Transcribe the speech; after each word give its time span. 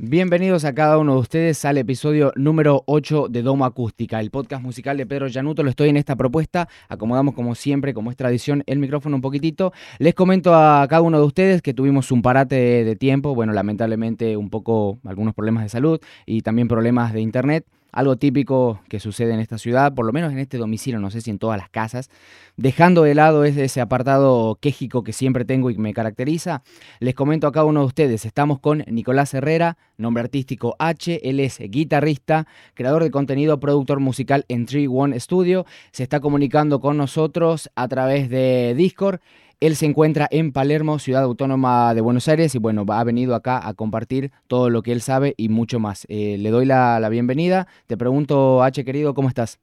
Bienvenidos 0.00 0.64
a 0.64 0.76
cada 0.76 0.96
uno 0.96 1.14
de 1.14 1.18
ustedes 1.18 1.64
al 1.64 1.76
episodio 1.76 2.30
número 2.36 2.84
8 2.86 3.26
de 3.28 3.42
Domo 3.42 3.64
Acústica, 3.64 4.20
el 4.20 4.30
podcast 4.30 4.62
musical 4.62 4.96
de 4.96 5.06
Pedro 5.06 5.26
Llanuto. 5.26 5.64
Lo 5.64 5.70
estoy 5.70 5.88
en 5.88 5.96
esta 5.96 6.14
propuesta. 6.14 6.68
Acomodamos 6.88 7.34
como 7.34 7.56
siempre, 7.56 7.92
como 7.92 8.12
es 8.12 8.16
tradición, 8.16 8.62
el 8.66 8.78
micrófono 8.78 9.16
un 9.16 9.22
poquitito. 9.22 9.72
Les 9.98 10.14
comento 10.14 10.54
a 10.54 10.86
cada 10.88 11.02
uno 11.02 11.18
de 11.18 11.26
ustedes 11.26 11.62
que 11.62 11.74
tuvimos 11.74 12.12
un 12.12 12.22
parate 12.22 12.84
de 12.84 12.94
tiempo. 12.94 13.34
Bueno, 13.34 13.52
lamentablemente 13.52 14.36
un 14.36 14.50
poco 14.50 15.00
algunos 15.04 15.34
problemas 15.34 15.64
de 15.64 15.68
salud 15.68 15.98
y 16.26 16.42
también 16.42 16.68
problemas 16.68 17.12
de 17.12 17.20
internet 17.20 17.66
algo 17.98 18.14
típico 18.14 18.78
que 18.88 19.00
sucede 19.00 19.34
en 19.34 19.40
esta 19.40 19.58
ciudad, 19.58 19.92
por 19.92 20.06
lo 20.06 20.12
menos 20.12 20.30
en 20.30 20.38
este 20.38 20.56
domicilio, 20.56 21.00
no 21.00 21.10
sé 21.10 21.20
si 21.20 21.30
en 21.30 21.40
todas 21.40 21.58
las 21.58 21.68
casas, 21.68 22.10
dejando 22.56 23.02
de 23.02 23.16
lado 23.16 23.42
ese 23.42 23.80
apartado 23.80 24.56
quejico 24.60 25.02
que 25.02 25.12
siempre 25.12 25.44
tengo 25.44 25.68
y 25.68 25.76
me 25.78 25.92
caracteriza, 25.92 26.62
les 27.00 27.16
comento 27.16 27.48
a 27.48 27.52
cada 27.52 27.66
uno 27.66 27.80
de 27.80 27.86
ustedes, 27.86 28.24
estamos 28.24 28.60
con 28.60 28.84
Nicolás 28.86 29.34
Herrera, 29.34 29.78
nombre 29.96 30.22
artístico 30.22 30.76
H, 30.78 31.28
él 31.28 31.40
es 31.40 31.58
guitarrista, 31.58 32.46
creador 32.74 33.02
de 33.02 33.10
contenido, 33.10 33.58
productor 33.58 33.98
musical 33.98 34.44
en 34.46 34.66
Tree 34.66 34.86
One 34.86 35.18
Studio, 35.18 35.66
se 35.90 36.04
está 36.04 36.20
comunicando 36.20 36.78
con 36.78 36.96
nosotros 36.96 37.68
a 37.74 37.88
través 37.88 38.30
de 38.30 38.74
Discord, 38.76 39.18
él 39.60 39.74
se 39.76 39.86
encuentra 39.86 40.28
en 40.30 40.52
Palermo, 40.52 40.98
ciudad 40.98 41.24
autónoma 41.24 41.92
de 41.94 42.00
Buenos 42.00 42.28
Aires, 42.28 42.54
y 42.54 42.58
bueno, 42.58 42.84
ha 42.88 43.04
venido 43.04 43.34
acá 43.34 43.66
a 43.66 43.74
compartir 43.74 44.30
todo 44.46 44.70
lo 44.70 44.82
que 44.82 44.92
él 44.92 45.02
sabe 45.02 45.34
y 45.36 45.48
mucho 45.48 45.80
más. 45.80 46.06
Eh, 46.08 46.36
le 46.38 46.50
doy 46.50 46.64
la, 46.64 47.06
bienvenida. 47.08 47.66
Te 47.86 47.96
pregunto, 47.96 48.62
H, 48.62 48.84
querido, 48.84 49.14
¿cómo 49.14 49.28
estás? 49.28 49.58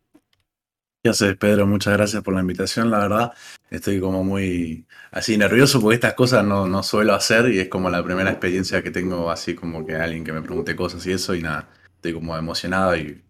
¿Qué 1.02 1.10
haces, 1.10 1.38
Pedro? 1.38 1.68
Muchas 1.68 1.94
gracias 1.94 2.24
por 2.24 2.34
la 2.34 2.42
invitación, 2.42 2.90
la 2.90 2.98
verdad. 3.00 3.34
Estoy 3.70 4.00
como 4.00 4.24
muy 4.24 4.86
así 5.12 5.38
nervioso 5.38 5.80
porque 5.80 5.96
estas 5.96 6.16
cosas 6.16 6.44
no, 6.44 6.68
no 6.68 6.82
suelo 6.82 7.14
hacer 7.14 7.52
y 7.54 7.60
es 7.60 7.70
como 7.70 7.90
la 7.90 8.04
primera 8.04 8.32
experiencia 8.32 8.82
que 8.82 8.90
tengo 8.92 9.30
así 9.30 9.54
como 9.54 9.86
que 9.86 9.96
alguien 9.96 10.24
que 10.24 10.34
me 10.34 10.42
pregunte 10.42 10.76
cosas 10.76 11.06
y 11.06 11.12
eso 11.12 11.36
y 11.36 11.44
nada, 11.44 11.70
estoy 11.96 12.14
como 12.14 12.36
emocionado 12.36 12.98
y 12.98 13.24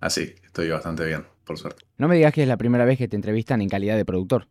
así, 0.00 0.34
estoy 0.44 0.68
bastante 0.70 1.06
bien, 1.06 1.24
por 1.44 1.58
suerte. 1.58 1.84
No 1.96 2.08
me 2.08 2.16
digas 2.16 2.34
que 2.34 2.42
es 2.42 2.48
la 2.48 2.56
primera 2.56 2.84
vez 2.84 2.98
que 2.98 3.06
te 3.06 3.14
entrevistan 3.14 3.62
en 3.62 3.68
calidad 3.68 3.96
de 3.96 4.04
productor. 4.04 4.48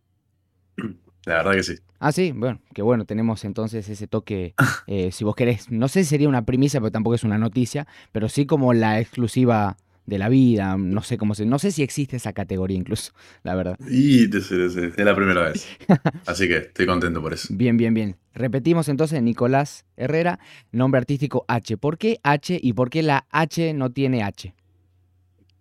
La 1.26 1.36
verdad 1.36 1.54
que 1.54 1.64
sí. 1.64 1.76
Ah, 2.00 2.12
sí, 2.12 2.32
bueno, 2.32 2.60
qué 2.74 2.82
bueno, 2.82 3.06
tenemos 3.06 3.46
entonces 3.46 3.88
ese 3.88 4.08
toque, 4.08 4.56
eh, 4.88 5.12
si 5.12 5.24
vos 5.24 5.36
querés, 5.36 5.70
no 5.70 5.88
sé 5.88 6.04
si 6.04 6.10
sería 6.10 6.28
una 6.28 6.46
primicia, 6.46 6.80
pero 6.80 6.92
tampoco 6.92 7.16
es 7.16 7.24
una 7.24 7.38
noticia, 7.38 7.88
pero 8.12 8.28
sí 8.28 8.46
como 8.46 8.74
la 8.74 9.00
exclusiva 9.00 9.78
de 10.08 10.18
la 10.18 10.30
vida, 10.30 10.78
no 10.78 11.04
sé 11.04 11.18
cómo 11.18 11.36
se, 11.36 11.46
no 11.46 11.60
sé 11.60 11.72
si 11.72 11.84
existe 11.84 12.16
esa 12.16 12.34
categoría 12.34 12.76
incluso, 12.78 13.14
la 13.44 13.56
verdad. 13.56 13.78
Y 13.88 14.36
es 14.36 14.52
la 14.98 15.16
primera 15.16 15.44
vez. 15.44 15.68
Así 16.26 16.48
que 16.48 16.58
estoy 16.58 16.86
contento 16.86 17.22
por 17.22 17.34
eso. 17.34 17.50
Bien, 17.52 17.78
bien, 17.78 17.94
bien. 17.94 18.18
Repetimos 18.34 18.88
entonces, 18.88 19.22
Nicolás 19.22 19.86
Herrera, 19.98 20.40
nombre 20.72 21.00
artístico 21.00 21.46
H. 21.48 21.78
¿Por 21.78 21.98
qué 21.98 22.20
H 22.24 22.58
y 22.62 22.74
por 22.74 22.90
qué 22.90 23.04
la 23.04 23.28
H 23.30 23.74
no 23.74 23.92
tiene 23.92 24.24
H? 24.24 24.56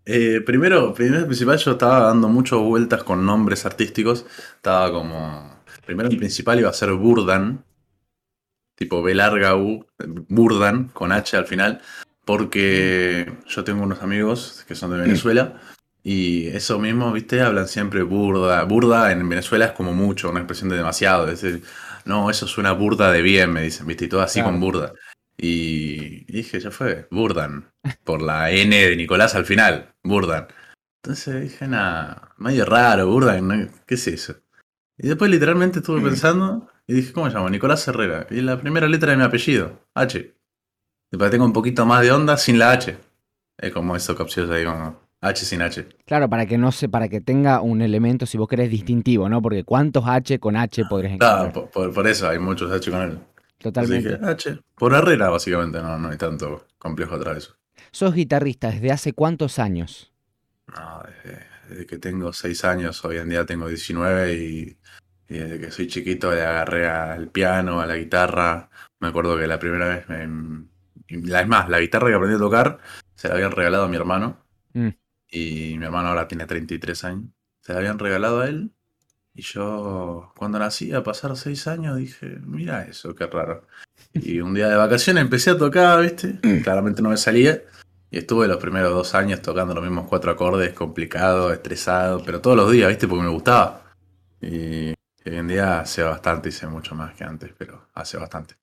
Eh, 0.05 0.41
primero, 0.45 0.95
primero 0.95 1.27
principal, 1.27 1.59
yo 1.59 1.73
estaba 1.73 2.01
dando 2.07 2.29
muchas 2.29 2.59
vueltas 2.59 3.05
con 3.05 3.25
nombres 3.25 3.67
artísticos. 3.67 4.27
Estaba 4.57 4.91
como. 4.91 5.61
Primero 5.85 6.11
en 6.11 6.19
principal 6.19 6.59
iba 6.61 6.71
a 6.71 6.75
ser 6.75 6.93
Burdan. 6.93 7.65
Tipo 8.75 9.03
B 9.03 9.15
larga 9.15 9.57
U. 9.57 9.87
Burdan, 10.29 10.89
con 10.89 11.13
H 11.13 11.37
al 11.37 11.47
final. 11.47 11.81
Porque 12.25 13.33
yo 13.47 13.65
tengo 13.65 13.83
unos 13.83 14.03
amigos 14.03 14.65
que 14.67 14.75
son 14.75 14.91
de 14.91 14.99
Venezuela. 14.99 15.61
Y 16.03 16.47
eso 16.49 16.79
mismo, 16.79 17.13
viste, 17.13 17.43
hablan 17.43 17.69
siempre 17.69 18.03
burda. 18.03 18.65
Burda 18.65 19.13
en 19.13 19.29
Venezuela 19.29 19.67
es 19.67 19.73
como 19.73 19.93
mucho, 19.93 20.31
una 20.31 20.41
expresión 20.41 20.71
de 20.71 20.77
demasiado. 20.77 21.29
Es 21.29 21.43
decir, 21.43 21.63
no, 22.05 22.31
eso 22.31 22.47
suena 22.47 22.73
burda 22.73 23.13
de 23.13 23.21
bien, 23.21 23.53
me 23.53 23.63
dicen, 23.63 23.87
viste, 23.87 24.07
y 24.07 24.09
todo 24.09 24.23
así 24.23 24.43
con 24.43 24.61
burda. 24.61 24.95
Y 25.43 26.31
dije, 26.31 26.61
ya 26.61 26.71
fue, 26.71 27.09
Burdan, 27.11 27.73
por 28.05 28.21
la 28.21 28.51
N 28.51 28.77
de 28.77 28.95
Nicolás 28.95 29.35
al 29.35 29.47
final, 29.47 29.95
Burdan. 30.05 30.49
Entonces 31.03 31.41
dije, 31.41 31.67
nada, 31.67 32.35
medio 32.37 32.67
raro, 32.67 33.07
Burdan, 33.07 33.71
¿qué 33.87 33.95
es 33.95 34.07
eso? 34.07 34.35
Y 34.99 35.09
después 35.09 35.31
literalmente 35.31 35.79
estuve 35.79 36.03
pensando 36.03 36.69
y 36.87 36.93
dije, 36.93 37.15
¿cómo 37.15 37.27
me 37.27 37.33
llamo? 37.33 37.49
Nicolás 37.49 37.89
Herrera. 37.89 38.27
Y 38.31 38.43
la 38.43 38.61
primera 38.61 38.87
letra 38.87 39.13
de 39.13 39.17
mi 39.17 39.23
apellido, 39.23 39.87
H. 39.95 40.35
Después 41.11 41.31
tengo 41.31 41.47
un 41.47 41.55
poquito 41.55 41.87
más 41.87 42.03
de 42.03 42.13
onda 42.13 42.37
sin 42.37 42.59
la 42.59 42.73
H. 42.73 42.99
Es 43.57 43.73
como 43.73 43.97
eso 43.97 44.15
capcioso 44.15 44.53
ahí, 44.53 44.67
como 44.67 45.01
H 45.23 45.45
sin 45.47 45.63
H. 45.63 45.87
Claro, 46.05 46.29
para 46.29 46.45
que 46.45 46.59
no 46.59 46.71
se, 46.71 46.89
para 46.89 47.09
que 47.09 47.23
tenga 47.23 47.63
un 47.63 47.81
elemento, 47.81 48.27
si 48.27 48.37
vos 48.37 48.49
querés, 48.49 48.71
distintivo, 48.71 49.29
¿no? 49.29 49.41
Porque 49.41 49.65
¿cuántos 49.65 50.05
H 50.07 50.39
con 50.39 50.57
H 50.57 50.85
podrías 50.87 51.15
encontrar? 51.15 51.53
Claro, 51.53 51.71
por, 51.71 51.93
por, 51.93 52.07
eso 52.07 52.29
hay 52.29 52.39
muchos 52.39 52.71
H 52.71 52.91
con. 52.91 53.25
Totalmente. 53.61 54.19
H. 54.23 54.59
Por 54.75 54.95
Herrera, 54.95 55.29
básicamente, 55.29 55.83
no, 55.83 55.99
no 55.99 56.09
hay 56.09 56.17
tanto 56.17 56.67
complejo 56.79 57.17
atrás 57.17 57.35
de 57.35 57.39
eso. 57.41 57.57
¿Sos 57.91 58.15
guitarrista 58.15 58.71
desde 58.71 58.91
hace 58.91 59.13
cuántos 59.13 59.59
años? 59.59 60.13
No, 60.67 61.03
desde, 61.69 61.87
que 61.87 61.99
tengo 61.99 62.33
6 62.33 62.65
años, 62.65 63.05
hoy 63.05 63.19
en 63.19 63.29
día 63.29 63.45
tengo 63.45 63.69
19 63.69 64.33
y, 64.33 64.79
desde 65.29 65.61
que 65.61 65.71
soy 65.71 65.87
chiquito 65.87 66.33
le 66.33 66.43
agarré 66.43 66.89
al 66.89 67.29
piano, 67.29 67.81
a 67.81 67.87
la 67.87 67.97
guitarra. 67.97 68.71
Me 68.99 69.09
acuerdo 69.09 69.37
que 69.37 69.47
la 69.47 69.59
primera 69.59 69.89
vez, 69.89 70.09
me, 70.09 70.27
la, 71.29 71.43
es 71.43 71.49
más, 71.49 71.69
la 71.69 71.81
guitarra 71.81 72.09
que 72.09 72.15
aprendí 72.15 72.37
a 72.37 72.39
tocar 72.39 72.79
se 73.15 73.29
la 73.29 73.35
habían 73.35 73.53
regalado 73.53 73.85
a 73.85 73.89
mi 73.89 73.97
hermano. 73.97 74.43
Mm. 74.73 74.89
Y 75.29 75.77
mi 75.79 75.85
hermano 75.85 76.09
ahora 76.09 76.27
tiene 76.27 76.47
33 76.47 77.05
años. 77.05 77.31
Se 77.61 77.73
la 77.73 77.81
habían 77.81 77.99
regalado 77.99 78.41
a 78.41 78.49
él 78.49 78.73
y 79.35 79.43
yo, 79.43 80.33
cuando 80.37 80.59
nací, 80.59 80.93
a 80.93 81.03
pasar 81.03 81.37
seis 81.37 81.67
años, 81.67 81.97
dije, 81.97 82.39
mira 82.45 82.83
eso, 82.85 83.15
qué 83.15 83.27
raro. 83.27 83.67
Y 84.13 84.41
un 84.41 84.55
día 84.55 84.69
de 84.69 84.77
vacaciones 84.77 85.23
empecé 85.23 85.51
a 85.51 85.59
tocar, 85.59 86.03
¿viste? 86.03 86.39
Claramente 86.63 87.01
no 87.01 87.11
me 87.11 87.17
salía. 87.17 87.63
Y 88.11 88.19
estuve 88.19 88.49
los 88.49 88.57
primeros 88.57 88.93
dos 88.93 89.15
años 89.15 89.41
tocando 89.41 89.73
los 89.73 89.85
mismos 89.85 90.09
cuatro 90.09 90.33
acordes, 90.33 90.73
complicado, 90.73 91.53
estresado, 91.53 92.23
pero 92.25 92.41
todos 92.41 92.57
los 92.57 92.73
días, 92.73 92.89
¿viste? 92.89 93.07
Porque 93.07 93.23
me 93.23 93.31
gustaba. 93.31 93.95
Y 94.41 94.89
hoy 94.89 95.37
en 95.37 95.47
día 95.47 95.81
hace 95.81 96.03
bastante, 96.03 96.49
hice 96.49 96.67
mucho 96.67 96.97
más 96.97 97.15
que 97.15 97.23
antes, 97.23 97.53
pero 97.57 97.87
hace 97.95 98.19
bastante. 98.19 98.57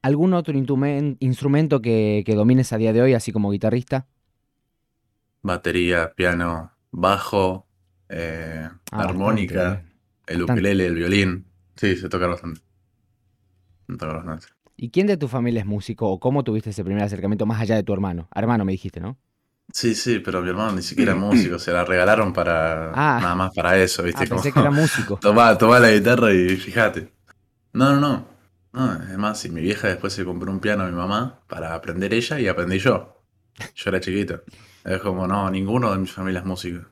¿Algún 0.00 0.32
otro 0.32 0.56
instrumento 0.56 1.82
que, 1.82 2.22
que 2.24 2.34
domines 2.34 2.72
a 2.72 2.78
día 2.78 2.92
de 2.94 3.02
hoy, 3.02 3.12
así 3.12 3.32
como 3.32 3.50
guitarrista? 3.50 4.06
Batería, 5.42 6.12
piano, 6.14 6.72
bajo, 6.90 7.66
eh, 8.08 8.68
ah, 8.92 9.02
armónica, 9.02 9.82
el 10.26 10.42
ukelele, 10.42 10.86
el 10.86 10.94
violín. 10.94 11.46
Sí, 11.76 11.96
se 11.96 12.08
toca 12.08 12.26
bastante. 12.26 12.60
¿Y 14.76 14.90
quién 14.90 15.06
de 15.06 15.16
tu 15.16 15.28
familia 15.28 15.60
es 15.60 15.66
músico 15.66 16.08
o 16.08 16.20
cómo 16.20 16.44
tuviste 16.44 16.70
ese 16.70 16.84
primer 16.84 17.02
acercamiento 17.02 17.46
más 17.46 17.60
allá 17.60 17.76
de 17.76 17.82
tu 17.82 17.92
hermano? 17.92 18.28
Hermano 18.34 18.64
me 18.64 18.72
dijiste, 18.72 19.00
¿no? 19.00 19.16
Sí, 19.72 19.94
sí, 19.94 20.20
pero 20.20 20.42
mi 20.42 20.48
hermano 20.48 20.72
ni 20.72 20.82
siquiera 20.82 21.12
es 21.12 21.18
músico, 21.18 21.58
se 21.58 21.72
la 21.72 21.84
regalaron 21.84 22.32
para 22.32 22.90
ah. 22.94 23.18
nada 23.20 23.34
más 23.34 23.52
para 23.54 23.78
eso, 23.78 24.02
¿viste? 24.02 24.24
Ah, 24.24 24.28
pensé 24.28 24.52
que 24.52 24.60
era 24.60 24.70
músico. 24.70 25.16
Tomá, 25.20 25.56
tomá 25.58 25.80
la 25.80 25.90
guitarra 25.90 26.32
y 26.32 26.56
fíjate. 26.56 27.12
No, 27.72 27.92
no, 27.92 28.00
no. 28.00 28.36
No, 28.72 28.82
además, 28.82 29.40
si 29.40 29.48
mi 29.48 29.62
vieja 29.62 29.88
después 29.88 30.12
se 30.12 30.24
compró 30.24 30.52
un 30.52 30.60
piano 30.60 30.84
a 30.84 30.86
mi 30.86 30.94
mamá 30.94 31.40
para 31.46 31.74
aprender 31.74 32.12
ella 32.12 32.38
y 32.38 32.46
aprendí 32.46 32.78
yo. 32.78 33.22
Yo 33.74 33.90
era 33.90 34.00
chiquito. 34.00 34.42
Es 34.84 35.00
como, 35.00 35.26
no, 35.26 35.50
ninguno 35.50 35.90
de 35.92 35.98
mi 35.98 36.06
familia 36.06 36.40
es 36.40 36.46
músico. 36.46 36.86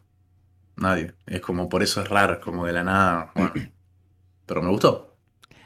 Nadie. 0.76 1.14
Es 1.26 1.40
como, 1.40 1.68
por 1.68 1.82
eso 1.82 2.02
es 2.02 2.08
raro, 2.08 2.40
como 2.40 2.66
de 2.66 2.72
la 2.72 2.84
nada. 2.84 3.32
pero 4.46 4.62
me 4.62 4.70
gustó. 4.70 5.16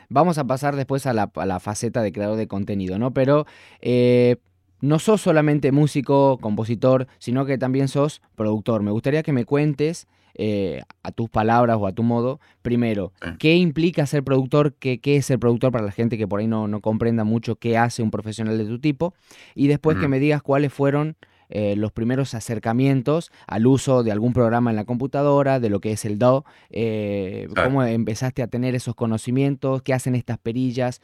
Vamos 0.09 0.39
a 0.39 0.45
pasar 0.45 0.75
después 0.77 1.07
a 1.07 1.13
la, 1.13 1.61
faceta 1.61 2.03
de 2.03 2.13
creador 2.13 2.37
de 2.37 2.49
contenido, 2.49 2.99
¿no? 2.99 3.13
Pero 3.13 3.47
eh, 3.81 4.37
no 4.81 4.99
sos 4.99 5.21
solamente 5.21 5.71
músico, 5.73 6.39
compositor, 6.41 7.09
sino 7.19 7.45
que 7.45 7.59
también 7.59 7.89
sos 7.89 8.23
productor. 8.35 8.83
Me 8.83 8.91
gustaría 8.91 9.23
que 9.23 9.33
me 9.33 9.45
cuentes 9.45 10.07
eh, 10.35 10.83
a 11.03 11.11
tus 11.11 11.29
palabras 11.29 11.79
o 11.81 11.87
a 11.87 11.93
tu 11.93 12.05
modo, 12.05 12.39
primero, 12.63 13.13
¿qué 13.41 13.57
implica 13.57 14.07
ser 14.07 14.23
productor? 14.23 14.75
¿Qué, 14.75 15.01
¿Qué, 15.01 15.17
es 15.17 15.27
ser 15.27 15.41
productor 15.41 15.73
para 15.73 15.85
la 15.85 15.91
gente 15.91 16.17
que 16.17 16.29
por 16.29 16.39
ahí 16.39 16.47
no, 16.47 16.69
no 16.69 16.81
comprenda 16.81 17.25
mucho 17.25 17.57
qué 17.57 17.77
hace 17.77 18.05
un 18.05 18.13
profesional 18.13 18.57
de 18.57 18.65
tu 18.65 18.79
tipo? 18.79 19.15
Y 19.57 19.67
después 19.67 19.99
que 19.99 20.07
me 20.07 20.21
digas 20.21 20.41
cuáles 20.41 20.73
fueron 20.73 21.17
eh, 21.49 21.77
los 21.77 21.93
primeros 21.93 22.35
acercamientos 22.35 23.31
al 23.47 23.67
uso 23.67 24.03
de 24.03 24.13
algún 24.13 24.33
programa 24.33 24.71
en 24.71 24.77
la 24.77 24.85
computadora, 24.85 25.61
de 25.61 25.71
lo 25.71 25.81
que 25.81 25.93
es 25.93 26.05
el 26.05 26.19
DAW, 26.19 26.45
eh, 26.71 27.49
cómo 27.55 27.83
empezaste 27.83 28.43
a 28.43 28.49
tener 28.49 28.75
esos 28.75 28.95
conocimientos, 28.95 29.83
qué 29.83 29.95
hacen 29.95 30.15
estas 30.15 30.39
perillas 30.39 31.01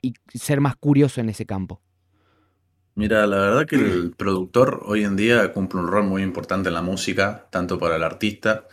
y 0.00 0.14
ser 0.32 0.60
más 0.60 0.76
curioso 0.76 1.20
en 1.20 1.28
ese 1.28 1.46
campo. 1.46 1.80
Mira, 2.96 3.26
la 3.26 3.38
verdad 3.38 3.66
que 3.66 3.76
el 3.76 4.14
productor 4.16 4.82
hoy 4.86 5.02
en 5.02 5.16
día 5.16 5.52
cumple 5.52 5.80
un 5.80 5.88
rol 5.88 6.04
muy 6.04 6.22
importante 6.22 6.68
en 6.68 6.74
la 6.74 6.82
música, 6.82 7.48
tanto 7.50 7.76
para 7.76 7.96
el 7.96 8.04
artista, 8.04 8.68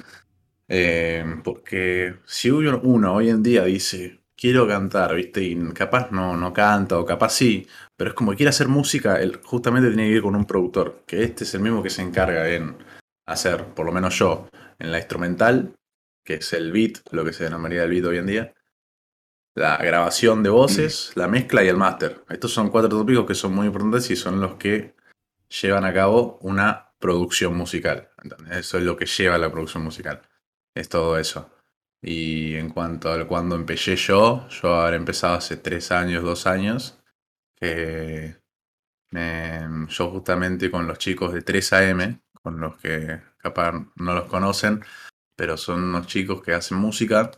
eh, 0.67 1.25
porque 1.43 2.15
si 2.25 2.51
uno 2.51 3.13
hoy 3.13 3.29
en 3.29 3.41
día 3.41 3.63
dice, 3.65 4.20
quiero 4.41 4.67
cantar, 4.67 5.13
¿viste? 5.13 5.43
Y 5.43 5.55
capaz 5.71 6.09
no, 6.11 6.35
no 6.35 6.51
canta, 6.51 6.97
o 6.97 7.05
capaz 7.05 7.29
sí, 7.29 7.67
pero 7.95 8.09
es 8.09 8.15
como 8.15 8.33
quiere 8.33 8.49
hacer 8.49 8.67
música, 8.67 9.21
él 9.21 9.39
justamente 9.43 9.89
tiene 9.89 10.07
que 10.07 10.15
ir 10.15 10.21
con 10.23 10.35
un 10.35 10.45
productor, 10.45 11.03
que 11.05 11.23
este 11.23 11.43
es 11.43 11.53
el 11.53 11.61
mismo 11.61 11.83
que 11.83 11.91
se 11.91 12.01
encarga 12.01 12.49
en 12.49 12.75
hacer, 13.27 13.65
por 13.75 13.85
lo 13.85 13.91
menos 13.91 14.17
yo, 14.17 14.49
en 14.79 14.91
la 14.91 14.97
instrumental, 14.97 15.75
que 16.25 16.35
es 16.35 16.53
el 16.53 16.71
beat, 16.71 17.01
lo 17.11 17.23
que 17.23 17.33
se 17.33 17.43
denominaría 17.43 17.83
el 17.83 17.91
beat 17.91 18.05
hoy 18.05 18.17
en 18.17 18.25
día, 18.25 18.53
la 19.53 19.77
grabación 19.77 20.41
de 20.41 20.49
voces, 20.49 21.11
la 21.13 21.27
mezcla 21.27 21.63
y 21.63 21.67
el 21.67 21.77
máster. 21.77 22.23
Estos 22.27 22.51
son 22.51 22.71
cuatro 22.71 22.89
tópicos 22.89 23.27
que 23.27 23.35
son 23.35 23.53
muy 23.53 23.67
importantes 23.67 24.09
y 24.09 24.15
son 24.15 24.41
los 24.41 24.55
que 24.55 24.95
llevan 25.61 25.85
a 25.85 25.93
cabo 25.93 26.39
una 26.41 26.93
producción 26.97 27.55
musical. 27.55 28.09
Eso 28.49 28.79
es 28.79 28.83
lo 28.83 28.97
que 28.97 29.05
lleva 29.05 29.35
a 29.35 29.37
la 29.37 29.51
producción 29.51 29.83
musical. 29.83 30.21
Es 30.73 30.89
todo 30.89 31.19
eso. 31.19 31.60
Y 32.01 32.55
en 32.55 32.69
cuanto 32.69 33.11
a 33.11 33.27
cuando 33.27 33.55
empecé 33.55 33.95
yo, 33.95 34.47
yo 34.49 34.75
habré 34.75 34.97
empezado 34.97 35.35
hace 35.35 35.57
tres 35.57 35.91
años, 35.91 36.23
dos 36.23 36.47
años, 36.47 36.99
yo 39.91 40.09
justamente 40.09 40.71
con 40.71 40.87
los 40.87 40.97
chicos 40.97 41.33
de 41.33 41.43
3AM, 41.43 42.21
con 42.41 42.59
los 42.59 42.77
que 42.77 43.21
capaz 43.37 43.73
no 43.95 44.13
los 44.15 44.27
conocen, 44.27 44.83
pero 45.35 45.57
son 45.57 45.83
unos 45.83 46.07
chicos 46.07 46.41
que 46.41 46.53
hacen 46.53 46.77
música. 46.77 47.31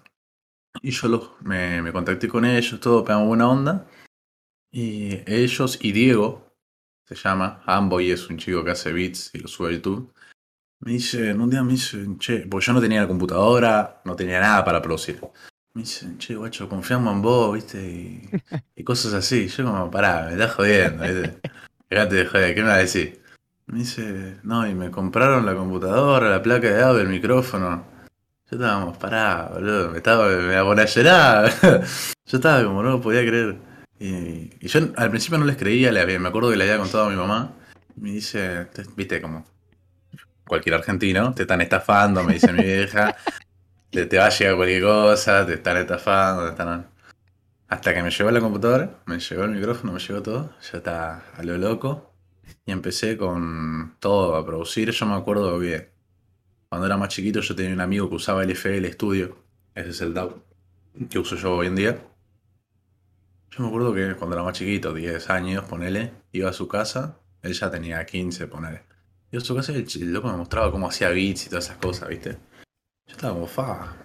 Y 0.82 0.92
yo 0.92 1.08
los, 1.08 1.42
me, 1.42 1.92
contacté 1.92 2.28
con 2.28 2.46
ellos, 2.46 2.80
todo, 2.80 3.04
pegamos 3.04 3.28
buena 3.28 3.50
onda. 3.50 3.88
Y 4.72 5.22
ellos 5.32 5.78
y 5.82 5.92
Diego, 5.92 6.56
se 7.06 7.16
llama, 7.16 7.62
Amboy 7.66 8.12
es 8.12 8.30
un 8.30 8.38
chico 8.38 8.64
que 8.64 8.72
hace 8.72 8.92
beats 8.92 9.32
y 9.34 9.40
lo 9.40 9.48
sube 9.48 9.70
a 9.70 9.72
YouTube. 9.74 10.13
Me 10.86 10.92
dice, 10.92 11.34
un 11.34 11.50
día 11.50 11.64
me 11.64 11.72
dice, 11.72 12.06
che, 12.20 12.40
porque 12.40 12.66
yo 12.66 12.74
no 12.74 12.82
tenía 12.82 13.02
la 13.02 13.08
computadora, 13.08 14.02
no 14.04 14.18
tenía 14.18 14.42
nada 14.42 14.66
para 14.66 14.82
producir. 14.82 15.22
Me 15.74 15.84
dicen, 15.84 16.18
che, 16.18 16.36
guacho, 16.36 16.68
confiamos 16.68 17.14
en 17.14 17.22
vos, 17.22 17.54
viste, 17.54 18.30
y, 18.76 18.84
cosas 18.84 19.14
así. 19.14 19.48
Yo 19.48 19.64
como, 19.64 19.90
pará, 19.90 20.26
me 20.26 20.34
estás 20.34 20.54
jodiendo, 20.56 21.04
viste. 21.04 21.40
Joder, 21.90 22.54
¿qué 22.54 22.62
me 22.62 22.68
vas 22.68 22.78
a 22.78 22.80
decir? 22.80 23.22
Me 23.68 23.80
dice, 23.80 24.40
no, 24.44 24.68
y 24.68 24.74
me 24.74 24.92
compraron 24.92 25.46
la 25.46 25.56
computadora, 25.56 26.30
la 26.30 26.44
placa 26.44 26.68
de 26.70 26.84
audio, 26.84 27.02
el 27.02 27.08
micrófono. 27.08 27.86
Yo 28.52 28.58
estaba 28.58 28.82
como, 28.82 29.00
pará, 29.00 29.52
boludo, 29.54 29.90
me 29.92 29.98
estaba, 30.00 30.28
me 30.28 30.52
iba 30.52 30.60
a 30.60 30.66
poner 30.66 30.86
a 30.86 30.90
llorar. 30.90 31.54
yo 32.26 32.38
estaba 32.38 32.62
como, 32.62 32.84
no 32.84 33.00
podía 33.00 33.22
creer. 33.22 33.58
Y, 34.00 34.68
yo 34.68 34.82
al 34.98 35.10
principio 35.12 35.38
no 35.38 35.46
les 35.46 35.56
creía, 35.56 35.94
me 35.94 36.28
acuerdo 36.28 36.50
que 36.50 36.58
le 36.58 36.66
había 36.66 36.78
contado 36.78 37.06
a 37.06 37.10
mi 37.10 37.16
mamá. 37.16 37.54
Me 37.96 38.12
dice, 38.12 38.68
viste, 38.98 39.22
como 39.22 39.46
cualquier 40.46 40.76
argentino, 40.76 41.34
te 41.34 41.44
están 41.44 41.62
estafando, 41.62 42.24
me 42.24 42.34
dice 42.34 42.52
mi 42.52 42.64
vieja. 42.64 43.16
Te, 43.90 44.18
va 44.18 44.26
a 44.26 44.30
llegar 44.30 44.56
cualquier 44.56 44.82
cosa, 44.84 45.46
te 45.46 45.54
están 45.54 45.78
estafando, 45.78 46.46
te 46.46 46.50
están... 46.52 46.88
Hasta 47.68 47.94
que 47.94 48.04
me 48.04 48.10
llegó 48.10 48.32
la 48.32 48.40
computadora, 48.40 49.00
me 49.06 49.20
llegó 49.20 49.44
el 49.44 49.52
micrófono, 49.52 49.94
me 49.94 50.00
llegó 50.00 50.22
todo. 50.22 50.54
Ya 50.72 50.78
está 50.78 51.24
a 51.36 51.44
lo 51.44 51.58
loco. 51.58 52.14
Y 52.66 52.72
empecé 52.72 53.18
con 53.18 53.96
todo 54.00 54.36
a 54.36 54.46
producir. 54.46 54.92
Yo 54.92 55.06
me 55.06 55.16
acuerdo 55.16 55.60
que 55.60 55.90
cuando 56.70 56.88
era 56.88 56.98
más 56.98 57.10
chiquito 57.10 57.42
yo 57.42 57.56
tenía 57.56 57.74
un 57.74 57.82
amigo 57.82 58.10
que 58.10 58.16
usaba 58.16 58.44
el 58.44 58.52
FL 58.52 58.92
Studio. 58.92 59.38
Ese 59.76 59.90
es 59.90 60.02
el 60.02 60.14
DAW 60.14 60.42
que 61.10 61.20
uso 61.20 61.36
yo 61.36 61.56
hoy 61.56 61.68
en 61.68 61.76
día. 61.76 61.98
Yo 63.52 63.64
me 63.64 63.68
acuerdo 63.68 63.94
que 63.94 64.16
cuando 64.16 64.36
era 64.36 64.44
más 64.44 64.54
chiquito, 64.58 64.94
10 64.94 65.30
años, 65.30 65.66
ponele, 65.66 66.12
iba 66.32 66.50
a 66.50 66.54
su 66.54 66.68
casa. 66.68 67.20
Él 67.42 67.54
ya 67.54 67.70
tenía 67.70 68.04
15, 68.06 68.48
ponele. 68.48 68.84
A 69.36 69.40
su 69.40 69.56
casa 69.56 69.72
y 69.72 69.86
el, 70.02 70.14
loco 70.14 70.28
me 70.28 70.38
mostraba 70.38 70.72
cómo 70.72 70.88
hacía 70.88 71.10
beats 71.10 71.48
y 71.48 71.50
todas 71.50 71.66
esas 71.66 71.78
cosas, 71.78 72.08
¿viste? 72.08 72.38
Yo 73.08 73.14
estaba 73.16 73.34
como, 73.34 73.48
fa. 73.48 73.96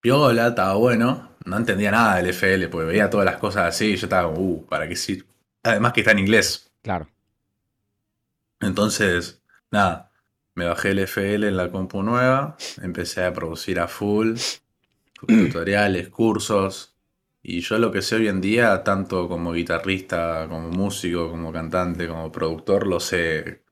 Piola, 0.00 0.48
estaba 0.48 0.74
bueno. 0.74 1.32
No 1.44 1.56
entendía 1.56 1.90
nada 1.90 2.16
del 2.16 2.26
FL, 2.26 2.68
porque 2.68 2.86
veía 2.86 3.10
todas 3.10 3.24
las 3.24 3.38
cosas 3.38 3.64
así. 3.66 3.92
Y 3.92 3.96
yo 3.96 4.06
estaba 4.06 4.32
como, 4.32 4.40
uh, 4.40 4.66
¿para 4.66 4.88
qué 4.88 4.94
sirve? 4.94 5.26
Además 5.64 5.92
que 5.92 6.00
está 6.02 6.12
en 6.12 6.20
inglés. 6.20 6.70
Claro. 6.82 7.08
Entonces, 8.60 9.42
nada, 9.72 10.12
me 10.54 10.66
bajé 10.66 10.90
el 10.90 11.00
FL 11.00 11.48
en 11.48 11.56
la 11.56 11.70
compu 11.70 12.02
nueva, 12.02 12.56
empecé 12.80 13.24
a 13.24 13.32
producir 13.32 13.80
a 13.80 13.88
full, 13.88 14.36
tutoriales, 15.26 16.08
cursos, 16.08 16.94
y 17.42 17.60
yo 17.60 17.78
lo 17.78 17.90
que 17.90 18.02
sé 18.02 18.16
hoy 18.16 18.28
en 18.28 18.40
día, 18.40 18.84
tanto 18.84 19.28
como 19.28 19.52
guitarrista, 19.52 20.46
como 20.48 20.68
músico, 20.70 21.30
como 21.30 21.52
cantante, 21.52 22.06
como 22.06 22.30
productor, 22.30 22.86
lo 22.86 23.00
sé 23.00 23.62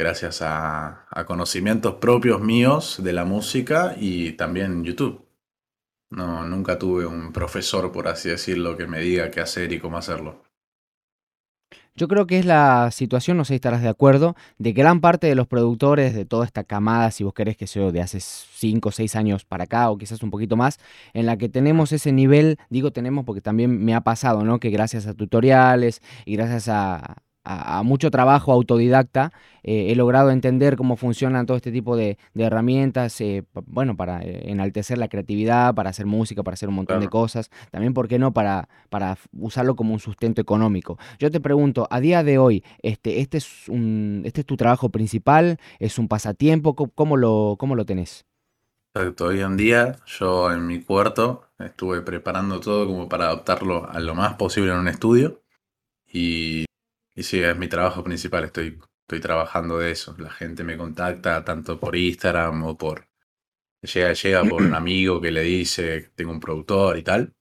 gracias 0.00 0.40
a, 0.40 1.06
conocimientos 1.26 1.96
propios 1.96 2.40
míos 2.40 3.00
de 3.04 3.12
la 3.12 3.26
música 3.26 3.94
y 3.98 4.32
también 4.32 4.82
YouTube. 4.82 5.26
No, 6.10 6.44
nunca 6.44 6.78
tuve 6.78 7.06
un 7.06 7.32
profesor, 7.32 7.92
por 7.92 8.08
así 8.08 8.30
decirlo, 8.30 8.76
que 8.76 8.86
me 8.86 9.00
diga 9.00 9.30
qué 9.30 9.40
hacer 9.40 9.72
y 9.72 9.78
cómo 9.78 9.98
hacerlo. 9.98 10.42
Yo 11.94 12.08
creo 12.08 12.26
que 12.26 12.38
es 12.38 12.46
la 12.46 12.90
situación, 12.92 13.36
no 13.36 13.44
sé 13.44 13.48
si 13.48 13.54
estarás 13.56 13.82
de 13.82 13.90
acuerdo, 13.90 14.34
de 14.58 14.72
gran 14.72 15.02
parte 15.02 15.26
de 15.26 15.34
los 15.34 15.46
productores 15.46 16.14
de 16.14 16.24
toda 16.24 16.46
esta 16.46 16.64
camada, 16.64 17.10
si 17.10 17.22
vos 17.22 17.34
querés 17.34 17.58
que 17.58 17.66
sea 17.66 17.92
de 17.92 18.00
hace 18.00 18.20
5 18.20 18.88
o 18.88 18.92
6 18.92 19.16
años 19.16 19.44
para 19.44 19.64
acá 19.64 19.90
o 19.90 19.98
quizás 19.98 20.22
un 20.22 20.30
poquito 20.30 20.56
más, 20.56 20.78
en 21.12 21.26
la 21.26 21.36
que 21.36 21.50
tenemos 21.50 21.92
ese 21.92 22.12
nivel, 22.12 22.58
digo 22.70 22.90
tenemos 22.90 23.26
porque 23.26 23.42
también 23.42 23.84
me 23.84 23.94
ha 23.94 24.00
pasado, 24.00 24.44
¿no? 24.44 24.60
Que 24.60 24.70
gracias 24.70 25.06
a 25.06 25.14
tutoriales 25.14 26.00
y 26.24 26.36
gracias 26.36 26.68
a, 26.68 27.22
a, 27.44 27.82
mucho 27.82 28.10
trabajo 28.10 28.52
autodidacta, 28.52 29.32
eh, 29.62 29.90
he 29.90 29.96
logrado 29.96 30.30
entender 30.30 30.76
cómo 30.76 30.96
funcionan 30.96 31.46
todo 31.46 31.56
este 31.56 31.72
tipo 31.72 31.96
de, 31.96 32.18
herramientas, 32.34 33.20
eh, 33.20 33.44
bueno, 33.66 33.96
para 33.96 34.22
eh, 34.22 34.50
enaltecer 34.50 34.98
la 34.98 35.08
creatividad, 35.08 35.74
para 35.74 35.90
hacer 35.90 36.06
música, 36.06 36.42
para 36.42 36.54
hacer 36.54 36.68
un 36.68 36.76
montón 36.76 37.00
de 37.00 37.08
cosas, 37.08 37.50
también, 37.70 37.94
¿por 37.94 38.08
qué 38.08 38.18
no?, 38.18 38.32
para, 38.32 38.68
para 38.88 39.16
usarlo 39.38 39.76
como 39.76 39.92
un 39.92 40.00
sustento 40.00 40.40
económico. 40.40 40.98
Yo 41.18 41.30
te 41.30 41.40
pregunto, 41.40 41.86
a 41.90 42.00
día 42.00 42.22
de 42.22 42.38
hoy, 42.38 42.64
este, 42.82 43.20
este, 43.20 43.38
es, 43.38 43.68
un, 43.68 44.22
este 44.24 44.40
es 44.42 44.46
tu 44.46 44.56
trabajo 44.56 44.90
principal, 44.90 45.58
es 45.78 45.98
un 45.98 46.08
pasatiempo, 46.08 46.74
¿cómo, 46.74 47.16
lo, 47.16 47.56
cómo 47.58 47.74
lo 47.74 47.84
tenés? 47.84 48.26
Exacto, 48.92 49.26
hoy 49.26 49.40
en 49.40 49.56
día 49.56 49.96
yo 50.04 50.52
en 50.52 50.66
mi 50.66 50.80
cuarto 50.80 51.42
estuve 51.60 52.02
preparando 52.02 52.58
todo 52.58 52.88
como 52.88 53.08
para 53.08 53.26
adaptarlo 53.26 53.88
a 53.88 54.00
lo 54.00 54.16
más 54.16 54.34
posible 54.34 54.72
en 54.72 54.78
un 54.78 54.88
estudio 54.88 55.42
y 56.12 56.64
y 57.14 57.22
sí, 57.22 57.40
es 57.40 57.56
mi 57.56 57.68
trabajo 57.68 58.04
principal, 58.04 58.44
estoy, 58.44 58.78
estoy 59.02 59.20
trabajando 59.20 59.78
de 59.78 59.90
eso. 59.90 60.14
La 60.18 60.30
gente 60.30 60.64
me 60.64 60.76
contacta 60.76 61.44
tanto 61.44 61.78
por 61.78 61.96
Instagram 61.96 62.62
o 62.64 62.78
por... 62.78 63.08
Llega, 63.82 64.12
llega 64.12 64.44
por 64.44 64.62
un 64.62 64.74
amigo 64.74 65.20
que 65.20 65.30
le 65.30 65.42
dice 65.42 66.02
que 66.02 66.08
tengo 66.14 66.32
un 66.32 66.40
productor 66.40 66.98
y 66.98 67.02
tal. 67.02 67.34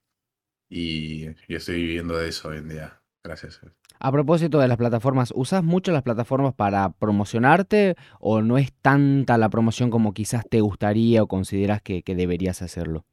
Y 0.70 1.26
yo 1.48 1.58
estoy 1.58 1.76
viviendo 1.76 2.18
de 2.18 2.30
eso 2.30 2.50
hoy 2.50 2.58
en 2.58 2.70
día. 2.70 3.02
Gracias. 3.24 3.62
A 4.00 4.12
propósito 4.12 4.60
de 4.60 4.68
las 4.68 4.78
plataformas, 4.78 5.34
¿usas 5.36 5.64
mucho 5.64 5.92
las 5.92 6.04
plataformas 6.04 6.54
para 6.54 6.90
promocionarte 6.92 7.96
o 8.20 8.42
no 8.42 8.58
es 8.58 8.72
tanta 8.72 9.38
la 9.38 9.50
promoción 9.50 9.90
como 9.90 10.14
quizás 10.14 10.48
te 10.50 10.62
gustaría 10.62 11.22
o 11.22 11.28
consideras 11.28 11.82
que, 11.82 12.02
que 12.02 12.16
deberías 12.16 12.62
hacerlo? 12.62 13.06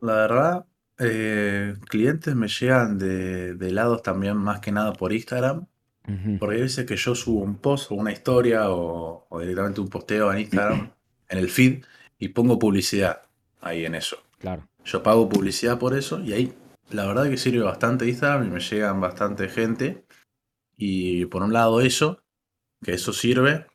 La 0.00 0.14
verdad, 0.14 0.66
eh, 0.98 1.74
clientes 1.88 2.34
me 2.34 2.48
llegan 2.48 2.98
de, 2.98 3.70
lados 3.70 4.02
también 4.02 4.36
más 4.36 4.60
que 4.60 4.72
nada 4.72 4.92
por 4.92 5.12
Instagram. 5.12 5.66
Porque 6.40 6.56
hay 6.56 6.62
veces 6.62 6.84
que 6.84 6.96
yo 6.96 7.14
subo 7.14 7.40
un 7.40 7.58
post 7.58 7.92
o 7.92 7.94
una 7.94 8.10
historia 8.10 8.70
o, 8.70 9.26
directamente 9.38 9.80
un 9.80 9.88
posteo 9.88 10.32
en 10.32 10.40
Instagram, 10.40 10.90
en 11.28 11.38
el 11.38 11.48
feed, 11.48 11.84
y 12.18 12.28
pongo 12.28 12.58
publicidad 12.58 13.22
ahí 13.60 13.86
en 13.86 13.94
eso. 13.94 14.18
Claro. 14.38 14.66
Yo 14.84 15.02
pago 15.02 15.28
publicidad 15.28 15.78
por 15.78 15.96
eso 15.96 16.20
y 16.20 16.32
ahí 16.32 16.52
la 16.90 17.06
verdad 17.06 17.30
que 17.30 17.36
sirve 17.36 17.60
bastante 17.60 18.08
Instagram 18.08 18.48
y 18.48 18.50
me 18.50 18.60
llegan 18.60 19.00
bastante 19.00 19.48
gente. 19.48 20.04
Y 20.76 21.26
por 21.26 21.42
un 21.42 21.52
lado 21.52 21.80
eso, 21.80 22.20
que 22.82 22.94
eso 22.94 23.12
sirve. 23.12 23.66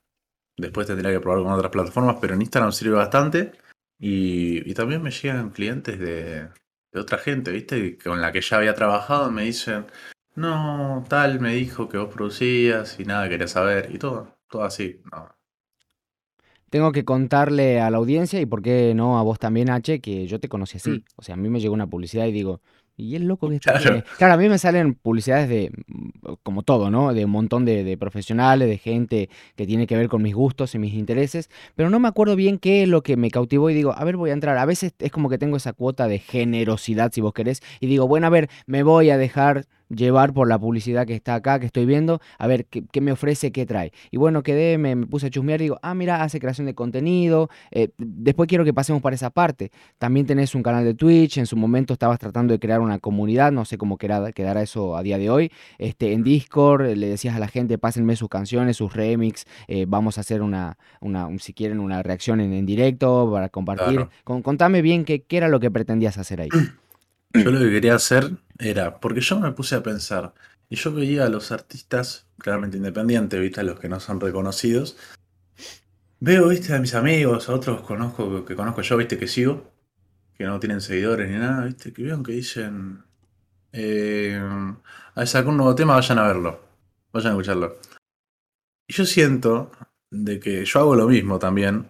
Después 0.58 0.86
tendría 0.86 1.12
que 1.12 1.22
probar 1.22 1.44
con 1.44 1.54
otras 1.54 1.72
plataformas, 1.72 2.18
pero 2.20 2.34
en 2.34 2.42
Instagram 2.42 2.74
sirve 2.74 2.96
bastante. 2.96 3.54
y 4.00 4.74
también 4.74 5.02
me 5.02 5.12
llegan 5.12 5.50
clientes 5.50 5.98
de, 5.98 6.50
de 6.92 7.00
otra 7.00 7.18
gente, 7.18 7.52
¿viste? 7.52 7.98
Con 7.98 8.22
la 8.22 8.32
que 8.32 8.42
ya 8.42 8.58
había 8.58 8.74
trabajado, 8.74 9.32
me 9.32 9.44
dicen, 9.44 9.86
no, 10.36 11.04
tal, 11.10 11.40
me 11.40 11.54
dijo 11.54 11.90
que 11.90 11.98
vos 11.98 12.14
producías 12.14 13.00
y 13.00 13.06
nada, 13.06 13.28
quería 13.30 13.48
saber, 13.48 13.90
y 13.94 13.98
todo, 13.98 14.38
todo 14.50 14.64
así, 14.64 15.02
Tengo 16.70 16.92
que 16.92 17.06
contarle 17.06 17.80
a 17.80 17.90
la 17.90 17.98
audiencia 17.98 18.40
y 18.42 18.46
por 18.46 18.62
qué 18.62 18.94
no 18.94 19.18
a 19.18 19.24
vos 19.24 19.40
también, 19.40 19.70
H, 19.70 20.00
que 20.02 20.28
yo 20.28 20.40
te 20.40 20.50
conocí 20.50 20.78
así. 20.78 20.92
Mm. 20.92 21.04
O 21.16 21.22
sea, 21.24 21.36
a 21.36 21.38
mí 21.38 21.50
me 21.50 21.60
llegó 21.60 21.74
una 21.74 21.88
publicidad 21.88 22.26
y 22.28 22.32
digo, 22.32 22.62
y 22.98 23.16
el 23.16 23.28
loco 23.28 23.48
que. 23.48 23.60
Claro. 23.60 24.04
claro, 24.18 24.34
a 24.34 24.38
mí 24.38 24.50
me 24.50 24.58
salen 24.58 24.96
publicidades 24.96 25.48
de, 25.48 25.72
como 26.42 26.64
todo, 26.64 26.90
¿no? 26.90 27.14
De 27.14 27.26
un 27.26 27.32
montón 27.32 27.64
de, 27.64 27.96
profesionales, 27.98 28.68
de 28.68 28.78
gente 28.78 29.30
que 29.56 29.68
tiene 29.68 29.86
que 29.86 29.96
ver 29.96 30.10
con 30.10 30.24
mis 30.24 30.34
gustos 30.34 30.74
y 30.74 30.80
mis 30.80 30.96
intereses, 30.96 31.50
pero 31.76 31.90
no 31.90 32.00
me 32.00 32.08
acuerdo 32.08 32.36
bien 32.36 32.58
qué 32.58 32.84
es 32.84 32.90
lo 32.90 33.04
que 33.04 33.16
me 33.16 33.30
cautivó 33.30 33.70
y 33.70 33.76
digo, 33.76 33.94
a 33.96 34.04
ver, 34.04 34.18
voy 34.18 34.32
a 34.32 34.34
entrar. 34.34 34.58
A 34.58 34.66
veces 34.66 34.94
es 34.98 35.12
como 35.12 35.30
que 35.30 35.38
tengo 35.38 35.58
esa 35.58 35.74
cuota 35.74 36.08
de 36.08 36.20
generosidad, 36.20 37.12
si 37.14 37.22
vos 37.22 37.34
querés, 37.34 37.62
y 37.80 37.88
digo, 37.88 38.08
bueno, 38.08 38.28
a 38.28 38.32
ver, 38.32 38.50
me 38.66 38.82
voy 38.82 39.12
a 39.12 39.18
dejar 39.18 39.68
llevar 39.90 40.34
por 40.34 40.48
la 40.48 40.60
publicidad 40.60 41.06
que 41.06 41.16
está 41.16 41.36
acá, 41.36 41.60
que 41.60 41.66
estoy 41.66 41.86
viendo, 41.86 42.22
a 42.38 42.48
ver 42.48 42.66
qué, 42.66 43.02
me 43.02 43.12
ofrece, 43.12 43.52
qué 43.52 43.66
trae. 43.66 43.92
Y 44.12 44.18
bueno, 44.18 44.44
quedé, 44.44 44.78
me, 44.78 44.96
puse 45.06 45.28
a 45.28 45.30
chusmear 45.30 45.62
y 45.62 45.66
digo, 45.66 45.80
ah, 45.82 45.94
mira, 45.94 46.24
hace 46.24 46.40
creación 46.40 46.68
de 46.68 46.76
contenido. 46.76 47.50
Eh, 47.72 47.90
después 47.98 48.48
quiero 48.48 48.66
que 48.66 48.74
pasemos 48.74 49.02
para 49.02 49.16
esa 49.16 49.30
parte. 49.30 49.72
También 49.98 50.26
tenés 50.26 50.56
un 50.56 50.64
canal 50.64 50.84
de 50.84 50.94
Twitch, 50.94 51.38
en 51.38 51.46
su 51.46 51.56
momento 51.56 51.94
estabas 51.94 52.20
tratando 52.20 52.54
de 52.54 52.60
crear 52.60 52.82
una 52.82 53.00
comunidad, 53.00 53.52
no 53.52 53.66
sé 53.66 53.78
cómo 53.78 53.98
quedará, 53.98 54.32
quedará 54.32 54.62
eso 54.62 54.98
a 54.98 55.04
día 55.04 55.18
de 55.18 55.30
hoy. 55.30 55.52
Este, 55.78 56.14
en 56.14 56.24
Discord 56.24 56.86
eh, 56.86 56.96
le 56.96 57.08
decías 57.08 57.36
a 57.36 57.40
la 57.40 57.48
gente, 57.48 57.78
pásenme 57.78 58.16
sus 58.16 58.30
canciones, 58.30 58.78
sus 58.78 58.94
remix, 58.94 59.46
eh, 59.68 59.86
vamos 59.88 60.18
a 60.18 60.22
hacer 60.22 60.42
una, 60.42 60.78
una, 61.02 61.28
si 61.40 61.54
quieren, 61.54 61.80
una 61.80 62.04
reacción 62.04 62.42
en, 62.42 62.66
directo 62.66 63.30
para 63.32 63.50
compartir. 63.50 64.08
contame 64.24 64.82
bien 64.82 65.06
qué, 65.06 65.22
qué 65.22 65.38
era 65.38 65.48
lo 65.48 65.60
que 65.60 65.72
pretendías 65.72 66.18
hacer 66.18 66.42
ahí. 66.42 66.50
Yo 67.34 67.52
lo 67.52 67.60
que 67.60 67.70
quería 67.70 67.96
hacer 67.96 68.32
era, 68.60 69.00
porque 69.00 69.22
yo 69.22 69.40
me 69.40 69.52
puse 69.52 69.76
a 69.76 69.84
pensar, 69.84 70.34
y 70.70 70.76
yo 70.76 70.92
veía 70.94 71.26
a 71.26 71.30
los 71.30 71.52
artistas, 71.52 72.28
claramente 72.38 72.78
independientes, 72.78 73.40
viste, 73.40 73.62
a 73.62 73.64
los 73.64 73.80
que 73.80 73.90
no 73.90 74.00
son 74.00 74.20
reconocidos. 74.20 74.98
Veo, 76.20 76.48
viste, 76.50 76.74
a 76.74 76.80
mis 76.80 76.96
amigos, 76.96 77.50
a 77.50 77.54
otros 77.54 77.82
conozco, 77.82 78.44
que 78.46 78.56
conozco 78.56 78.82
yo, 78.82 78.98
viste, 78.98 79.18
que 79.18 79.28
sigo, 79.28 79.72
que 80.38 80.46
no 80.46 80.60
tienen 80.60 80.82
seguidores 80.82 81.30
ni 81.30 81.38
nada, 81.38 81.66
viste, 81.66 81.94
que 81.94 82.04
vean 82.04 82.24
que 82.24 82.34
dicen, 82.34 83.04
eh, 83.72 84.40
a 85.16 85.26
sacar 85.26 85.50
un 85.50 85.58
nuevo 85.58 85.76
tema, 85.76 85.96
vayan 85.96 86.20
a 86.20 86.28
verlo, 86.28 86.62
vayan 87.14 87.34
a 87.34 87.36
escucharlo. 87.36 87.80
Y 88.88 88.94
yo 88.94 89.06
siento 89.06 89.72
de 90.10 90.40
que 90.40 90.66
yo 90.66 90.80
hago 90.80 90.96
lo 90.96 91.08
mismo 91.08 91.40
también, 91.40 91.90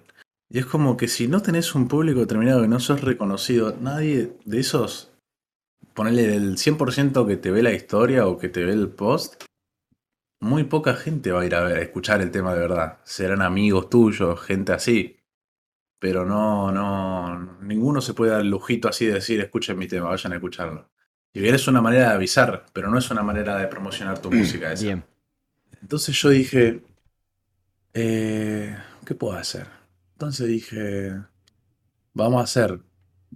y 0.49 0.59
es 0.59 0.65
como 0.65 0.97
que 0.97 1.07
si 1.07 1.27
no 1.27 1.41
tenés 1.41 1.75
un 1.75 1.87
público 1.87 2.19
determinado 2.21 2.61
que 2.61 2.67
no 2.67 2.79
sos 2.79 3.01
reconocido, 3.01 3.75
nadie 3.81 4.37
de 4.45 4.59
esos 4.59 5.11
ponerle 5.93 6.27
del 6.27 6.57
100% 6.57 7.25
que 7.27 7.37
te 7.37 7.51
ve 7.51 7.63
la 7.63 7.73
historia 7.73 8.27
o 8.27 8.37
que 8.37 8.49
te 8.49 8.63
ve 8.63 8.73
el 8.73 8.89
post, 8.89 9.43
muy 10.39 10.63
poca 10.65 10.95
gente 10.95 11.31
va 11.31 11.41
a 11.41 11.45
ir 11.45 11.55
a 11.55 11.63
ver, 11.63 11.77
a 11.77 11.81
escuchar 11.81 12.21
el 12.21 12.31
tema 12.31 12.53
de 12.53 12.59
verdad. 12.59 12.99
Serán 13.03 13.41
amigos 13.41 13.89
tuyos, 13.89 14.39
gente 14.41 14.73
así. 14.73 15.17
Pero 15.99 16.25
no, 16.25 16.71
no, 16.71 17.57
ninguno 17.61 18.01
se 18.01 18.13
puede 18.13 18.31
dar 18.31 18.41
el 18.41 18.49
lujito 18.49 18.87
así 18.87 19.07
de 19.07 19.13
decir, 19.13 19.39
escuchen 19.41 19.77
mi 19.77 19.87
tema, 19.87 20.09
vayan 20.09 20.33
a 20.33 20.35
escucharlo. 20.35 20.89
Y 21.33 21.41
bien 21.41 21.55
es 21.55 21.67
una 21.67 21.81
manera 21.81 22.09
de 22.09 22.15
avisar, 22.15 22.65
pero 22.73 22.89
no 22.89 22.99
es 22.99 23.09
una 23.09 23.23
manera 23.23 23.57
de 23.57 23.67
promocionar 23.67 24.19
tu 24.19 24.31
música. 24.31 24.71
Esa. 24.71 25.03
Entonces 25.81 26.15
yo 26.19 26.29
dije, 26.29 26.81
eh, 27.93 28.77
¿qué 29.05 29.15
puedo 29.15 29.35
hacer? 29.35 29.67
Entonces 30.13 30.47
dije, 30.47 31.13
vamos 32.13 32.41
a 32.41 32.43
hacer 32.43 32.79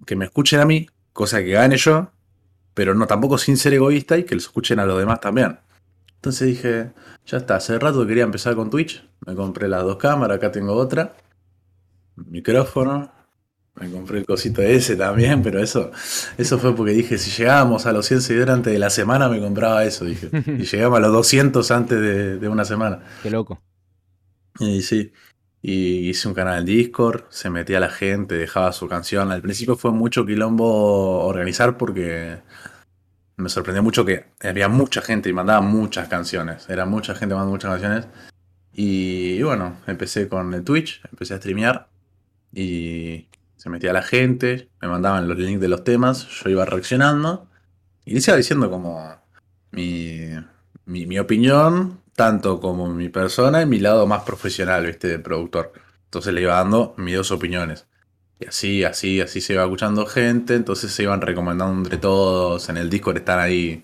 que 0.05 0.15
me 0.15 0.25
escuchen 0.25 0.59
a 0.59 0.65
mí, 0.65 0.87
cosa 1.13 1.39
que 1.39 1.51
gane 1.51 1.77
yo, 1.77 2.11
pero 2.73 2.95
no 2.95 3.07
tampoco 3.07 3.37
sin 3.37 3.57
ser 3.57 3.73
egoísta 3.73 4.17
y 4.17 4.23
que 4.23 4.35
los 4.35 4.45
escuchen 4.45 4.79
a 4.79 4.85
los 4.85 4.97
demás 4.97 5.19
también. 5.19 5.59
Entonces 6.15 6.47
dije, 6.47 6.91
ya 7.25 7.37
está, 7.37 7.55
hace 7.55 7.79
rato 7.79 8.05
quería 8.05 8.23
empezar 8.23 8.55
con 8.55 8.69
Twitch, 8.69 9.03
me 9.25 9.35
compré 9.35 9.67
las 9.67 9.83
dos 9.83 9.97
cámaras, 9.97 10.37
acá 10.37 10.51
tengo 10.51 10.73
otra, 10.73 11.13
micrófono, 12.15 13.11
me 13.75 13.89
compré 13.89 14.19
el 14.19 14.25
cosito 14.25 14.61
ese 14.61 14.95
también, 14.95 15.41
pero 15.41 15.59
eso, 15.59 15.91
eso 16.37 16.59
fue 16.59 16.75
porque 16.75 16.91
dije, 16.91 17.17
si 17.17 17.31
llegábamos 17.31 17.85
a 17.85 17.93
los 17.93 18.05
100 18.05 18.21
seguidores 18.21 18.53
antes 18.53 18.73
de 18.73 18.79
la 18.79 18.89
semana, 18.89 19.29
me 19.29 19.39
compraba 19.39 19.83
eso, 19.85 20.05
dije. 20.05 20.29
Y 20.45 20.65
llegamos 20.65 20.97
a 20.97 21.01
los 21.01 21.11
200 21.13 21.71
antes 21.71 21.99
de, 21.99 22.37
de 22.37 22.49
una 22.49 22.65
semana. 22.65 22.99
Qué 23.23 23.31
loco. 23.31 23.61
Y 24.59 24.81
sí, 24.81 25.11
y 25.61 26.09
hice 26.09 26.27
un 26.27 26.33
canal 26.33 26.59
en 26.59 26.65
Discord, 26.65 27.25
se 27.29 27.49
metía 27.49 27.79
la 27.79 27.89
gente, 27.89 28.35
dejaba 28.35 28.71
su 28.71 28.87
canción. 28.87 29.31
Al 29.31 29.41
principio 29.41 29.75
fue 29.75 29.91
mucho 29.91 30.25
quilombo 30.25 31.25
organizar 31.25 31.77
porque 31.77 32.39
me 33.37 33.49
sorprendió 33.49 33.83
mucho 33.83 34.03
que 34.05 34.25
había 34.41 34.67
mucha 34.69 35.01
gente 35.01 35.29
y 35.29 35.33
mandaba 35.33 35.61
muchas 35.61 36.07
canciones. 36.07 36.67
Era 36.69 36.85
mucha 36.85 37.13
gente 37.13 37.35
mandando 37.35 37.51
muchas 37.51 37.71
canciones. 37.71 38.07
Y, 38.73 39.41
bueno, 39.43 39.77
empecé 39.85 40.27
con 40.29 40.53
el 40.53 40.63
Twitch, 40.63 41.01
empecé 41.11 41.35
a 41.35 41.37
streamear 41.37 41.89
y 42.53 43.27
se 43.57 43.69
metía 43.69 43.93
la 43.93 44.01
gente, 44.01 44.69
me 44.81 44.87
mandaban 44.87 45.27
los 45.27 45.37
links 45.37 45.61
de 45.61 45.67
los 45.67 45.83
temas, 45.83 46.27
yo 46.27 46.49
iba 46.49 46.65
reaccionando 46.65 47.47
y 48.05 48.15
les 48.15 48.27
iba 48.27 48.37
diciendo 48.37 48.71
como 48.71 49.15
mi, 49.71 50.29
mi, 50.85 51.05
mi 51.05 51.19
opinión 51.19 52.00
tanto 52.15 52.59
como 52.59 52.87
mi 52.87 53.09
persona 53.09 53.61
y 53.61 53.65
mi 53.65 53.79
lado 53.79 54.07
más 54.07 54.23
profesional, 54.23 54.85
¿viste? 54.85 55.07
De 55.07 55.19
productor. 55.19 55.73
Entonces 56.05 56.33
le 56.33 56.41
iba 56.41 56.55
dando 56.55 56.93
mis 56.97 57.15
dos 57.15 57.31
opiniones. 57.31 57.87
Y 58.39 58.47
así, 58.47 58.83
así, 58.83 59.21
así 59.21 59.39
se 59.39 59.53
iba 59.53 59.63
escuchando 59.63 60.05
gente, 60.05 60.55
entonces 60.55 60.91
se 60.91 61.03
iban 61.03 61.21
recomendando 61.21 61.77
entre 61.77 61.97
todos. 61.97 62.69
En 62.69 62.77
el 62.77 62.89
Discord 62.89 63.17
están 63.17 63.39
ahí 63.39 63.83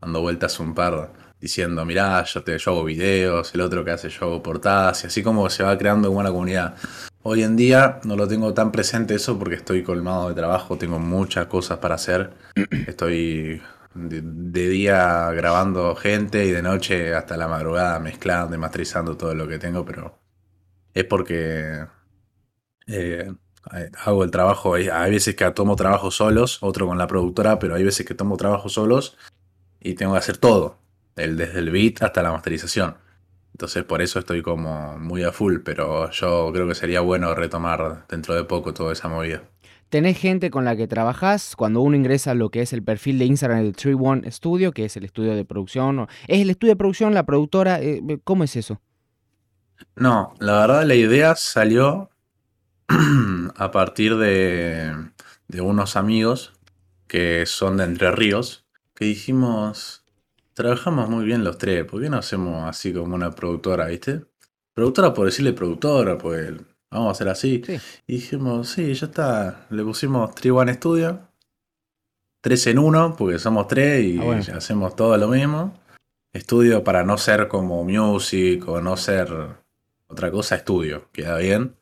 dando 0.00 0.20
vueltas 0.20 0.58
un 0.60 0.74
par, 0.74 1.12
diciendo, 1.40 1.84
mirá, 1.84 2.24
yo, 2.24 2.42
te, 2.42 2.58
yo 2.58 2.70
hago 2.72 2.84
videos, 2.84 3.54
el 3.54 3.60
otro 3.60 3.84
que 3.84 3.90
hace 3.90 4.08
yo 4.08 4.26
hago 4.26 4.42
portadas, 4.42 5.04
y 5.04 5.06
así 5.08 5.22
como 5.22 5.48
se 5.50 5.62
va 5.62 5.76
creando 5.76 6.10
una 6.10 6.30
comunidad. 6.30 6.74
Hoy 7.22 7.42
en 7.42 7.56
día 7.56 8.00
no 8.04 8.16
lo 8.16 8.26
tengo 8.26 8.54
tan 8.54 8.72
presente 8.72 9.14
eso 9.14 9.38
porque 9.38 9.56
estoy 9.56 9.82
colmado 9.82 10.28
de 10.30 10.34
trabajo, 10.34 10.78
tengo 10.78 10.98
muchas 10.98 11.46
cosas 11.46 11.78
para 11.78 11.96
hacer. 11.96 12.30
Estoy 12.86 13.60
de, 13.98 14.68
día 14.68 15.30
grabando 15.32 15.94
gente 15.96 16.46
y 16.46 16.50
de 16.52 16.62
noche 16.62 17.14
hasta 17.14 17.36
la 17.36 17.48
madrugada 17.48 17.98
mezclando 18.00 18.54
y 18.54 18.58
masterizando 18.58 19.16
todo 19.16 19.34
lo 19.34 19.48
que 19.48 19.58
tengo, 19.58 19.84
pero 19.84 20.18
es 20.94 21.04
porque 21.04 21.86
eh, 22.86 23.32
hago 24.04 24.24
el 24.24 24.30
trabajo. 24.30 24.74
Hay 24.74 25.10
veces 25.10 25.34
que 25.36 25.50
tomo 25.50 25.76
trabajo 25.76 26.10
solos, 26.10 26.58
otro 26.62 26.86
con 26.86 26.98
la 26.98 27.06
productora, 27.06 27.58
pero 27.58 27.74
hay 27.74 27.84
veces 27.84 28.06
que 28.06 28.14
tomo 28.14 28.36
trabajo 28.36 28.68
solos 28.68 29.16
y 29.80 29.94
tengo 29.94 30.12
que 30.12 30.18
hacer 30.18 30.38
todo, 30.38 30.78
el, 31.16 31.36
desde 31.36 31.58
el 31.60 31.70
beat 31.70 32.02
hasta 32.02 32.22
la 32.22 32.32
masterización. 32.32 32.96
Entonces 33.52 33.84
por 33.84 34.02
eso 34.02 34.18
estoy 34.20 34.42
como 34.42 34.98
muy 34.98 35.24
a 35.24 35.32
full, 35.32 35.58
pero 35.64 36.10
yo 36.10 36.50
creo 36.52 36.68
que 36.68 36.74
sería 36.74 37.00
bueno 37.00 37.34
retomar 37.34 38.06
dentro 38.08 38.34
de 38.34 38.44
poco 38.44 38.72
toda 38.74 38.92
esa 38.92 39.08
movida 39.08 39.42
tenés 39.88 40.18
gente 40.18 40.50
con 40.50 40.64
la 40.64 40.76
que 40.76 40.86
trabajás. 40.86 41.56
Cuando 41.56 41.80
uno 41.80 41.96
ingresa 41.96 42.32
a 42.32 42.34
lo 42.34 42.50
que 42.50 42.62
es 42.62 42.72
el 42.72 42.82
perfil 42.82 43.18
de 43.18 43.26
Instagram 43.26 43.62
del 43.62 43.76
Tree 43.76 43.94
One 43.94 44.30
Studio, 44.30 44.72
que 44.72 44.84
es 44.84 44.96
el 44.96 45.04
estudio 45.04 45.34
de 45.34 45.44
producción, 45.44 46.06
¿es 46.26 46.40
el 46.40 46.50
estudio 46.50 46.72
de 46.72 46.76
producción 46.76 47.14
la 47.14 47.24
productora? 47.24 47.80
Eh, 47.80 48.02
eh, 48.08 48.18
¿Cómo 48.24 48.44
es 48.44 48.56
eso? 48.56 48.80
No, 49.96 50.34
la 50.40 50.60
verdad 50.60 50.84
la 50.84 50.94
idea 50.94 51.36
salió 51.36 52.10
a 53.56 53.70
partir 53.70 54.16
de, 54.16 54.92
de 55.46 55.60
unos 55.60 55.96
amigos 55.96 56.52
que 57.06 57.46
son 57.46 57.78
de 57.78 57.84
Entre 57.84 58.10
Ríos, 58.10 58.66
que 58.94 59.06
dijimos, 59.06 60.04
trabajamos 60.54 61.08
muy 61.08 61.24
bien 61.24 61.44
los 61.44 61.58
tres, 61.58 61.84
¿por 61.84 62.02
qué 62.02 62.10
no 62.10 62.18
hacemos 62.18 62.68
así 62.68 62.92
como 62.92 63.14
una 63.14 63.30
productora, 63.30 63.86
viste? 63.86 64.24
Productora 64.74 65.14
por 65.14 65.26
decirle 65.26 65.52
productora, 65.52 66.18
pues 66.18 66.52
vamos 66.90 67.08
a 67.08 67.10
hacer 67.12 67.28
así. 67.28 67.62
Y 68.06 68.14
dijimos, 68.14 68.68
sí, 68.70 68.94
ya 68.94 69.06
está. 69.06 69.66
Le 69.70 69.82
pusimos 69.82 70.30
One 70.44 70.74
Studio. 70.74 71.28
Tres 72.40 72.66
en 72.68 72.78
uno, 72.78 73.16
porque 73.16 73.38
somos 73.38 73.66
tres 73.66 74.04
y 74.04 74.18
ah, 74.20 74.56
hacemos 74.56 74.94
todo 74.94 75.16
lo 75.16 75.28
mismo. 75.28 75.74
Estudio 76.32 76.84
para 76.84 77.02
no 77.02 77.18
ser 77.18 77.48
como 77.48 77.82
music 77.84 78.66
o 78.68 78.80
no 78.80 78.96
ser 78.96 79.28
otra 80.06 80.30
cosa, 80.30 80.54
estudio. 80.54 81.08
Queda 81.12 81.38
bien. 81.38 81.76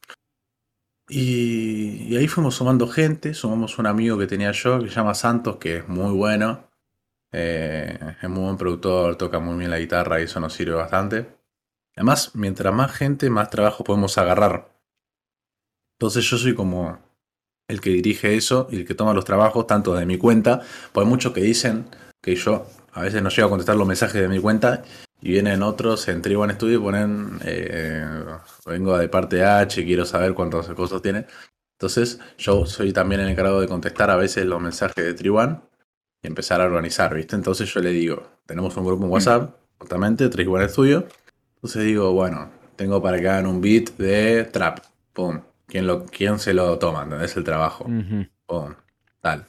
Y, 1.08 2.16
ahí 2.16 2.26
fuimos 2.26 2.56
sumando 2.56 2.88
gente. 2.88 3.34
Sumamos 3.34 3.78
un 3.78 3.86
amigo 3.86 4.18
que 4.18 4.26
tenía 4.26 4.52
yo 4.52 4.80
que 4.80 4.88
se 4.88 4.94
llama 4.94 5.14
Santos, 5.14 5.56
que 5.56 5.78
es 5.78 5.88
muy 5.88 6.12
bueno. 6.12 6.70
Eh, 7.32 7.98
es 8.22 8.28
muy 8.30 8.44
buen 8.44 8.56
productor, 8.56 9.16
toca 9.16 9.38
muy 9.38 9.58
bien 9.58 9.70
la 9.70 9.78
guitarra 9.78 10.20
y 10.20 10.24
eso 10.24 10.40
nos 10.40 10.54
sirve 10.54 10.74
bastante. 10.74 11.28
Además, 11.94 12.34
mientras 12.34 12.72
más 12.74 12.92
gente, 12.92 13.28
más 13.30 13.50
trabajo 13.50 13.84
podemos 13.84 14.16
agarrar. 14.16 14.75
Entonces 15.98 16.24
yo 16.24 16.36
soy 16.36 16.54
como 16.54 16.98
el 17.68 17.80
que 17.80 17.90
dirige 17.90 18.36
eso 18.36 18.68
y 18.70 18.76
el 18.76 18.86
que 18.86 18.94
toma 18.94 19.14
los 19.14 19.24
trabajos 19.24 19.66
tanto 19.66 19.94
de 19.94 20.06
mi 20.06 20.18
cuenta, 20.18 20.60
porque 20.92 21.06
hay 21.06 21.10
muchos 21.10 21.32
que 21.32 21.40
dicen 21.40 21.86
que 22.22 22.34
yo 22.36 22.66
a 22.92 23.02
veces 23.02 23.22
no 23.22 23.30
llego 23.30 23.46
a 23.46 23.50
contestar 23.50 23.76
los 23.76 23.86
mensajes 23.86 24.20
de 24.20 24.28
mi 24.28 24.38
cuenta 24.38 24.82
y 25.20 25.30
vienen 25.30 25.62
otros 25.62 26.06
en 26.08 26.22
Tribuan 26.22 26.50
Studio 26.52 26.78
y 26.78 26.82
ponen 26.82 27.38
eh, 27.44 28.24
vengo 28.66 28.96
de 28.98 29.08
parte 29.08 29.42
H, 29.42 29.84
quiero 29.84 30.04
saber 30.04 30.34
cuántos 30.34 30.68
cosas 30.68 31.02
tiene. 31.02 31.26
Entonces 31.78 32.20
yo 32.38 32.66
soy 32.66 32.92
también 32.92 33.22
el 33.22 33.28
encargado 33.28 33.60
de 33.60 33.68
contestar 33.68 34.10
a 34.10 34.16
veces 34.16 34.44
los 34.46 34.60
mensajes 34.60 35.04
de 35.04 35.14
Tribuan 35.14 35.62
y 36.22 36.28
empezar 36.28 36.60
a 36.60 36.66
organizar, 36.66 37.14
¿viste? 37.14 37.36
Entonces 37.36 37.72
yo 37.72 37.80
le 37.80 37.90
digo, 37.90 38.22
tenemos 38.46 38.76
un 38.76 38.86
grupo 38.86 39.04
en 39.04 39.10
WhatsApp, 39.10 39.56
justamente, 39.78 40.28
Tribuan 40.28 40.68
Studio. 40.68 41.06
Entonces 41.56 41.84
digo, 41.84 42.12
bueno, 42.12 42.50
tengo 42.76 43.02
para 43.02 43.18
que 43.18 43.28
hagan 43.28 43.46
un 43.46 43.60
beat 43.60 43.90
de 43.96 44.44
trap. 44.44 44.80
Pum 45.12 45.40
quién, 45.66 45.86
lo, 45.86 46.06
quién 46.06 46.38
se 46.38 46.54
lo 46.54 46.78
toma, 46.78 47.06
es 47.22 47.36
El 47.36 47.44
trabajo. 47.44 47.86
Pum, 48.46 48.74
tal. 49.20 49.46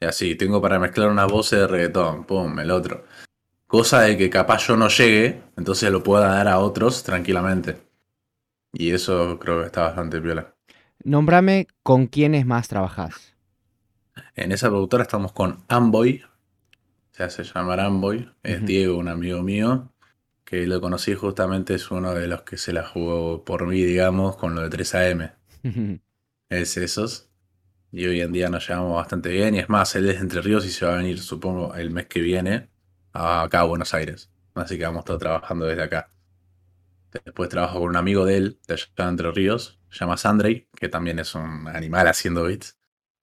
Y 0.00 0.06
así, 0.06 0.34
tengo 0.34 0.60
para 0.60 0.78
mezclar 0.78 1.08
una 1.08 1.24
voz 1.26 1.50
de 1.50 1.66
reggaetón, 1.66 2.24
pum, 2.24 2.58
el 2.58 2.70
otro. 2.70 3.04
Cosa 3.66 4.02
de 4.02 4.16
que 4.16 4.30
capaz 4.30 4.66
yo 4.66 4.76
no 4.76 4.88
llegue, 4.88 5.42
entonces 5.56 5.90
lo 5.90 6.02
pueda 6.02 6.28
dar 6.28 6.48
a 6.48 6.58
otros 6.58 7.02
tranquilamente. 7.02 7.78
Y 8.72 8.92
eso 8.92 9.38
creo 9.38 9.60
que 9.60 9.66
está 9.66 9.82
bastante 9.82 10.20
piola. 10.20 10.54
Nómbrame 11.02 11.68
con 11.82 12.06
quiénes 12.06 12.46
más 12.46 12.68
trabajás. 12.68 13.34
En 14.34 14.52
esa 14.52 14.68
productora 14.68 15.02
estamos 15.02 15.32
con 15.32 15.64
Amboy. 15.68 16.22
Se 17.12 17.22
hace 17.22 17.44
llamar 17.44 17.80
Amboy. 17.80 18.30
Es 18.42 18.64
Diego, 18.64 18.96
un 18.98 19.08
amigo 19.08 19.42
mío 19.42 19.90
que 20.44 20.66
lo 20.66 20.80
conocí 20.80 21.14
justamente, 21.14 21.74
es 21.74 21.90
uno 21.90 22.14
de 22.14 22.28
los 22.28 22.42
que 22.42 22.56
se 22.58 22.72
la 22.72 22.86
jugó 22.86 23.44
por 23.44 23.66
mí, 23.66 23.82
digamos, 23.82 24.36
con 24.36 24.54
lo 24.54 24.68
de 24.68 24.70
3AM. 24.70 25.32
Es 26.48 26.76
esos. 26.76 27.30
Y 27.92 28.06
hoy 28.06 28.20
en 28.20 28.32
día 28.32 28.48
nos 28.48 28.68
llevamos 28.68 28.96
bastante 28.96 29.30
bien. 29.30 29.54
Y 29.54 29.60
es 29.60 29.68
más, 29.68 29.94
él 29.96 30.08
es 30.08 30.16
de 30.16 30.20
Entre 30.22 30.40
Ríos 30.42 30.66
y 30.66 30.70
se 30.70 30.86
va 30.86 30.94
a 30.94 30.96
venir, 30.98 31.20
supongo, 31.20 31.74
el 31.74 31.90
mes 31.90 32.06
que 32.06 32.20
viene 32.20 32.70
acá 33.12 33.60
a 33.60 33.64
Buenos 33.64 33.94
Aires. 33.94 34.30
Así 34.54 34.78
que 34.78 34.84
vamos 34.84 35.04
todos 35.04 35.20
trabajando 35.20 35.66
desde 35.66 35.82
acá. 35.82 36.10
Después 37.24 37.48
trabajo 37.48 37.78
con 37.80 37.90
un 37.90 37.96
amigo 37.96 38.24
de 38.26 38.36
él, 38.36 38.60
de 38.66 38.74
allá 38.74 39.08
Entre 39.08 39.30
Ríos, 39.30 39.80
se 39.90 40.00
llama 40.00 40.16
Sandrey, 40.16 40.68
que 40.76 40.88
también 40.88 41.18
es 41.20 41.34
un 41.34 41.68
animal 41.68 42.08
haciendo 42.08 42.44
beats. 42.44 42.76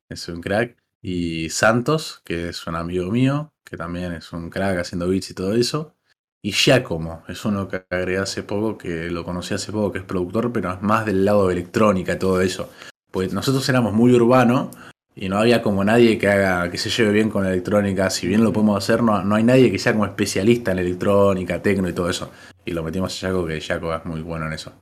Es 0.10 0.28
un 0.30 0.42
crack. 0.42 0.78
y 1.02 1.50
Santos, 1.50 2.22
que 2.26 2.50
es 2.50 2.68
un 2.68 2.76
amigo 2.76 3.12
mío, 3.12 3.54
que 3.66 3.78
también 3.78 4.14
es 4.14 4.34
un 4.34 4.50
crack 4.50 4.80
haciendo 4.80 5.08
beats 5.10 5.32
y 5.32 5.34
todo 5.34 5.54
eso. 5.56 5.96
Y 6.44 6.54
Giacomo, 6.54 7.24
es 7.28 7.46
uno 7.46 7.68
que 7.68 7.86
agregué 7.90 8.18
hace 8.18 8.42
poco, 8.42 8.78
que 8.78 9.12
lo 9.12 9.24
conocí 9.24 9.54
hace 9.54 9.72
poco, 9.72 9.92
que 9.92 10.00
es 10.00 10.04
productor, 10.04 10.52
pero 10.52 10.74
es 10.74 10.82
más 10.82 11.06
del 11.06 11.24
lado 11.24 11.48
de 11.48 11.54
electrónica 11.54 12.14
y 12.14 12.20
todo 12.20 12.42
eso. 12.42 12.70
Pues 13.12 13.32
nosotros 13.32 13.68
éramos 13.70 13.94
muy 13.94 14.12
urbanos 14.14 14.70
y 15.16 15.30
no 15.30 15.38
había 15.38 15.62
como 15.62 15.84
nadie 15.84 16.18
que 16.18 16.28
haga, 16.30 16.72
que 16.72 16.80
se 16.80 16.90
lleve 16.90 17.12
bien 17.12 17.30
con 17.30 17.46
electrónica. 17.46 18.10
Si 18.10 18.26
bien 18.26 18.44
lo 18.44 18.52
podemos 18.52 18.78
hacer, 18.78 19.04
no, 19.04 19.24
no 19.24 19.36
hay 19.36 19.44
nadie 19.44 19.72
que 19.72 19.78
sea 19.78 19.94
como 19.94 20.06
especialista 20.06 20.72
en 20.72 20.80
electrónica, 20.80 21.62
tecno 21.62 21.88
y 21.90 21.94
todo 21.94 22.10
eso. 22.10 22.32
Y 22.66 22.72
lo 22.72 22.84
metimos 22.84 23.24
a 23.24 23.28
Jaco, 23.28 23.46
que 23.46 23.62
Jaco 23.62 23.94
es 23.94 24.06
muy 24.06 24.22
bueno 24.22 24.48
en 24.48 24.54
eso 24.54 24.74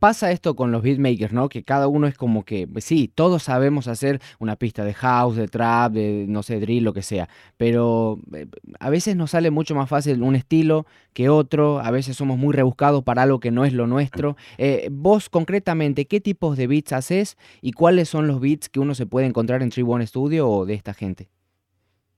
pasa 0.00 0.32
esto 0.32 0.56
con 0.56 0.72
los 0.72 0.82
beatmakers, 0.82 1.32
¿no? 1.32 1.48
Que 1.48 1.62
cada 1.62 1.86
uno 1.86 2.08
es 2.08 2.16
como 2.16 2.44
que, 2.44 2.66
pues 2.66 2.84
sí, 2.84 3.08
todos 3.14 3.44
sabemos 3.44 3.86
hacer 3.86 4.20
una 4.40 4.56
pista 4.56 4.84
de 4.84 4.94
house, 4.94 5.36
de 5.36 5.46
trap, 5.46 5.92
de, 5.92 6.24
no 6.28 6.42
sé, 6.42 6.58
drill, 6.58 6.82
lo 6.82 6.92
que 6.92 7.02
sea, 7.02 7.28
pero 7.56 8.18
eh, 8.34 8.46
a 8.80 8.90
veces 8.90 9.14
nos 9.14 9.32
sale 9.32 9.50
mucho 9.50 9.74
más 9.74 9.88
fácil 9.88 10.22
un 10.22 10.34
estilo 10.34 10.86
que 11.12 11.28
otro, 11.28 11.80
a 11.80 11.90
veces 11.90 12.16
somos 12.16 12.38
muy 12.38 12.54
rebuscados 12.54 13.04
para 13.04 13.22
algo 13.22 13.38
que 13.38 13.50
no 13.50 13.64
es 13.64 13.74
lo 13.74 13.86
nuestro. 13.86 14.36
Eh, 14.58 14.88
vos 14.90 15.28
concretamente, 15.28 16.06
¿qué 16.06 16.20
tipos 16.20 16.56
de 16.56 16.66
beats 16.66 16.92
haces 16.92 17.36
y 17.60 17.72
cuáles 17.72 18.08
son 18.08 18.26
los 18.26 18.40
beats 18.40 18.68
que 18.68 18.80
uno 18.80 18.94
se 18.94 19.06
puede 19.06 19.26
encontrar 19.26 19.62
en 19.62 19.70
One 19.86 20.06
Studio 20.06 20.48
o 20.48 20.66
de 20.66 20.74
esta 20.74 20.94
gente? 20.94 21.28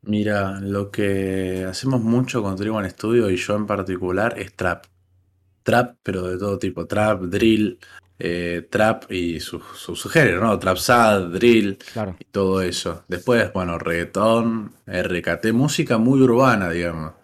Mira, 0.02 0.60
lo 0.60 0.90
que 0.90 1.64
hacemos 1.68 2.00
mucho 2.00 2.42
con 2.42 2.60
One 2.60 2.90
Studio 2.90 3.30
y 3.30 3.36
yo 3.36 3.56
en 3.56 3.66
particular 3.66 4.34
es 4.38 4.52
trap 4.54 4.86
trap, 5.62 5.96
pero 6.02 6.28
de 6.28 6.38
todo 6.38 6.58
tipo, 6.58 6.86
trap, 6.86 7.22
drill, 7.22 7.78
eh, 8.18 8.68
trap 8.70 9.10
y 9.10 9.40
su, 9.40 9.60
su, 9.60 10.08
género, 10.08 10.40
¿no? 10.40 10.58
Trap 10.58 10.76
sad, 10.76 11.22
drill 11.30 11.78
y 12.18 12.24
todo 12.26 12.62
eso. 12.62 13.04
Después, 13.08 13.52
bueno, 13.52 13.78
reggaetón, 13.78 14.74
RKT, 14.86 15.52
música 15.52 15.98
muy 15.98 16.20
urbana, 16.20 16.70
digamos. 16.70 17.14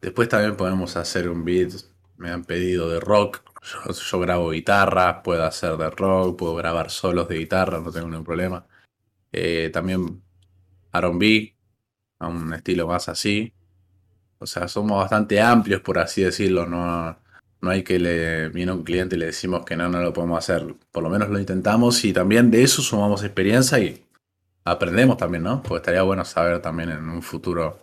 Después 0.00 0.28
también 0.28 0.56
podemos 0.56 0.96
hacer 0.96 1.30
un 1.30 1.44
beat, 1.44 1.72
me 2.18 2.30
han 2.30 2.44
pedido 2.44 2.90
de 2.90 3.00
rock. 3.00 3.42
Yo, 4.10 4.20
grabo 4.20 4.50
guitarra, 4.50 5.22
puedo 5.22 5.44
hacer 5.44 5.78
de 5.78 5.88
rock, 5.88 6.38
puedo 6.38 6.54
grabar 6.56 6.90
solos 6.90 7.28
de 7.28 7.38
guitarra, 7.38 7.80
no 7.80 7.90
tengo 7.90 8.08
ningún 8.08 8.24
problema. 8.24 8.66
Eh, 9.32 9.70
también 9.72 10.22
R&B, 10.92 11.56
a 12.18 12.28
un 12.28 12.52
estilo 12.52 12.86
más 12.86 13.08
así. 13.08 13.52
O 14.38 14.46
sea, 14.46 14.68
somos 14.68 14.98
bastante 14.98 15.40
amplios, 15.40 15.80
por 15.80 15.98
así 15.98 16.22
decirlo, 16.22 16.66
no, 16.66 17.18
no 17.64 17.70
hay 17.70 17.82
que 17.82 17.98
le 17.98 18.48
viene 18.50 18.72
un 18.72 18.84
cliente 18.84 19.16
y 19.16 19.18
le 19.18 19.26
decimos 19.26 19.64
que 19.64 19.76
no, 19.76 19.88
no 19.88 20.00
lo 20.00 20.12
podemos 20.12 20.38
hacer. 20.38 20.74
Por 20.92 21.02
lo 21.02 21.10
menos 21.10 21.30
lo 21.30 21.38
intentamos 21.38 22.04
y 22.04 22.12
también 22.12 22.50
de 22.50 22.62
eso 22.62 22.82
sumamos 22.82 23.24
experiencia 23.24 23.78
y 23.78 24.04
aprendemos 24.64 25.16
también, 25.16 25.42
¿no? 25.42 25.62
Porque 25.62 25.76
estaría 25.76 26.02
bueno 26.02 26.24
saber 26.24 26.60
también 26.60 26.90
en 26.90 27.08
un 27.08 27.22
futuro 27.22 27.78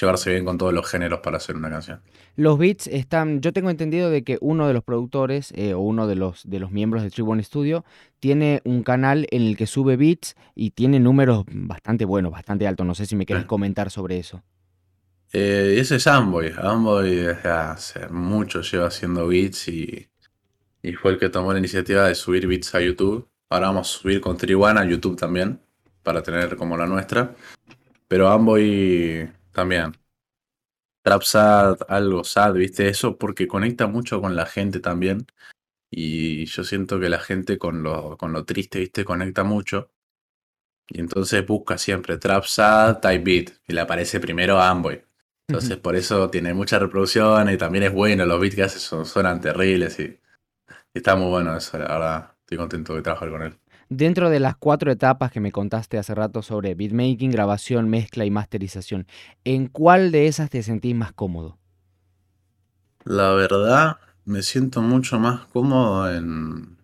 llevarse 0.00 0.30
bien 0.30 0.44
con 0.44 0.58
todos 0.58 0.72
los 0.72 0.86
géneros 0.86 1.20
para 1.20 1.38
hacer 1.38 1.56
una 1.56 1.70
canción. 1.70 2.00
Los 2.34 2.58
beats 2.58 2.86
están, 2.88 3.40
yo 3.40 3.52
tengo 3.52 3.70
entendido 3.70 4.10
de 4.10 4.22
que 4.22 4.36
uno 4.40 4.66
de 4.66 4.74
los 4.74 4.84
productores 4.84 5.52
eh, 5.56 5.74
o 5.74 5.80
uno 5.80 6.06
de 6.06 6.16
los, 6.16 6.48
de 6.48 6.60
los 6.60 6.70
miembros 6.70 7.02
de 7.02 7.10
Tribune 7.10 7.42
Studio 7.42 7.84
tiene 8.20 8.60
un 8.64 8.82
canal 8.82 9.26
en 9.30 9.42
el 9.42 9.56
que 9.56 9.66
sube 9.66 9.96
beats 9.96 10.34
y 10.54 10.72
tiene 10.72 11.00
números 11.00 11.44
bastante 11.48 12.04
buenos, 12.04 12.32
bastante 12.32 12.66
altos. 12.66 12.86
No 12.86 12.94
sé 12.94 13.06
si 13.06 13.16
me 13.16 13.24
quieres 13.24 13.46
comentar 13.46 13.90
sobre 13.90 14.18
eso. 14.18 14.42
Eh, 15.38 15.78
ese 15.80 15.96
es 15.96 16.06
Amboy. 16.06 16.50
Amboy 16.56 17.14
desde 17.16 17.50
hace 17.50 18.08
mucho 18.08 18.62
lleva 18.62 18.86
haciendo 18.86 19.28
beats 19.28 19.68
y, 19.68 20.08
fue 21.02 21.12
el 21.12 21.18
que 21.18 21.28
tomó 21.28 21.52
la 21.52 21.58
iniciativa 21.58 22.08
de 22.08 22.14
subir 22.14 22.46
beats 22.46 22.74
a 22.74 22.80
YouTube. 22.80 23.28
Ahora 23.50 23.66
vamos 23.66 23.94
a 23.94 23.98
subir 24.00 24.22
con 24.22 24.38
Triwana 24.38 24.80
a 24.80 24.86
YouTube 24.86 25.16
también, 25.18 25.60
para 26.02 26.22
tener 26.22 26.56
como 26.56 26.78
la 26.78 26.86
nuestra. 26.86 27.34
Pero 28.08 28.28
Amboy 28.28 29.30
también. 29.52 29.92
Trap 31.02 31.22
sad, 31.22 31.78
algo 31.88 32.24
sad, 32.24 32.54
¿viste? 32.54 32.88
Eso 32.88 33.18
porque 33.18 33.46
conecta 33.46 33.86
mucho 33.86 34.22
con 34.22 34.36
la 34.36 34.46
gente 34.46 34.80
también. 34.80 35.26
Y 35.90 36.46
yo 36.46 36.64
siento 36.64 36.98
que 36.98 37.10
la 37.10 37.20
gente 37.20 37.58
con 37.58 37.82
lo, 37.82 38.16
con 38.16 38.32
lo 38.32 38.44
triste, 38.46 38.78
¿viste? 38.80 39.04
Conecta 39.04 39.44
mucho. 39.44 39.90
Y 40.88 41.00
entonces 41.00 41.46
busca 41.46 41.78
siempre 41.78 42.18
Trap 42.18 42.44
Sad, 42.44 43.00
Type 43.00 43.18
Beat. 43.24 43.50
Y 43.68 43.74
le 43.74 43.80
aparece 43.82 44.20
primero 44.20 44.60
Amboy. 44.60 45.05
Entonces, 45.48 45.76
por 45.76 45.94
eso 45.94 46.28
tiene 46.28 46.54
mucha 46.54 46.78
reproducción 46.78 47.48
y 47.50 47.56
también 47.56 47.84
es 47.84 47.92
bueno. 47.92 48.26
Los 48.26 48.40
beats 48.40 48.56
que 48.56 48.62
hace 48.64 48.80
son, 48.80 49.06
suenan 49.06 49.40
terribles 49.40 49.98
y, 50.00 50.18
está 50.92 51.14
muy 51.14 51.28
bueno 51.28 51.56
eso, 51.56 51.78
la 51.78 51.86
verdad. 51.86 52.32
Estoy 52.40 52.58
contento 52.58 52.94
de 52.94 53.02
trabajar 53.02 53.30
con 53.30 53.42
él. 53.42 53.54
Dentro 53.88 54.28
de 54.30 54.40
las 54.40 54.56
cuatro 54.56 54.90
etapas 54.90 55.30
que 55.30 55.38
me 55.38 55.52
contaste 55.52 55.98
hace 55.98 56.14
rato 56.14 56.42
sobre 56.42 56.74
beatmaking, 56.74 57.30
grabación, 57.30 57.88
mezcla 57.88 58.24
y 58.24 58.30
masterización, 58.30 59.06
¿en 59.44 59.68
cuál 59.68 60.10
de 60.10 60.26
esas 60.26 60.50
te 60.50 60.64
sentís 60.64 60.96
más 60.96 61.12
cómodo? 61.12 61.58
La 63.04 63.32
verdad, 63.32 63.98
me 64.24 64.42
siento 64.42 64.82
mucho 64.82 65.20
más 65.20 65.46
cómodo 65.46 66.12
en, 66.12 66.76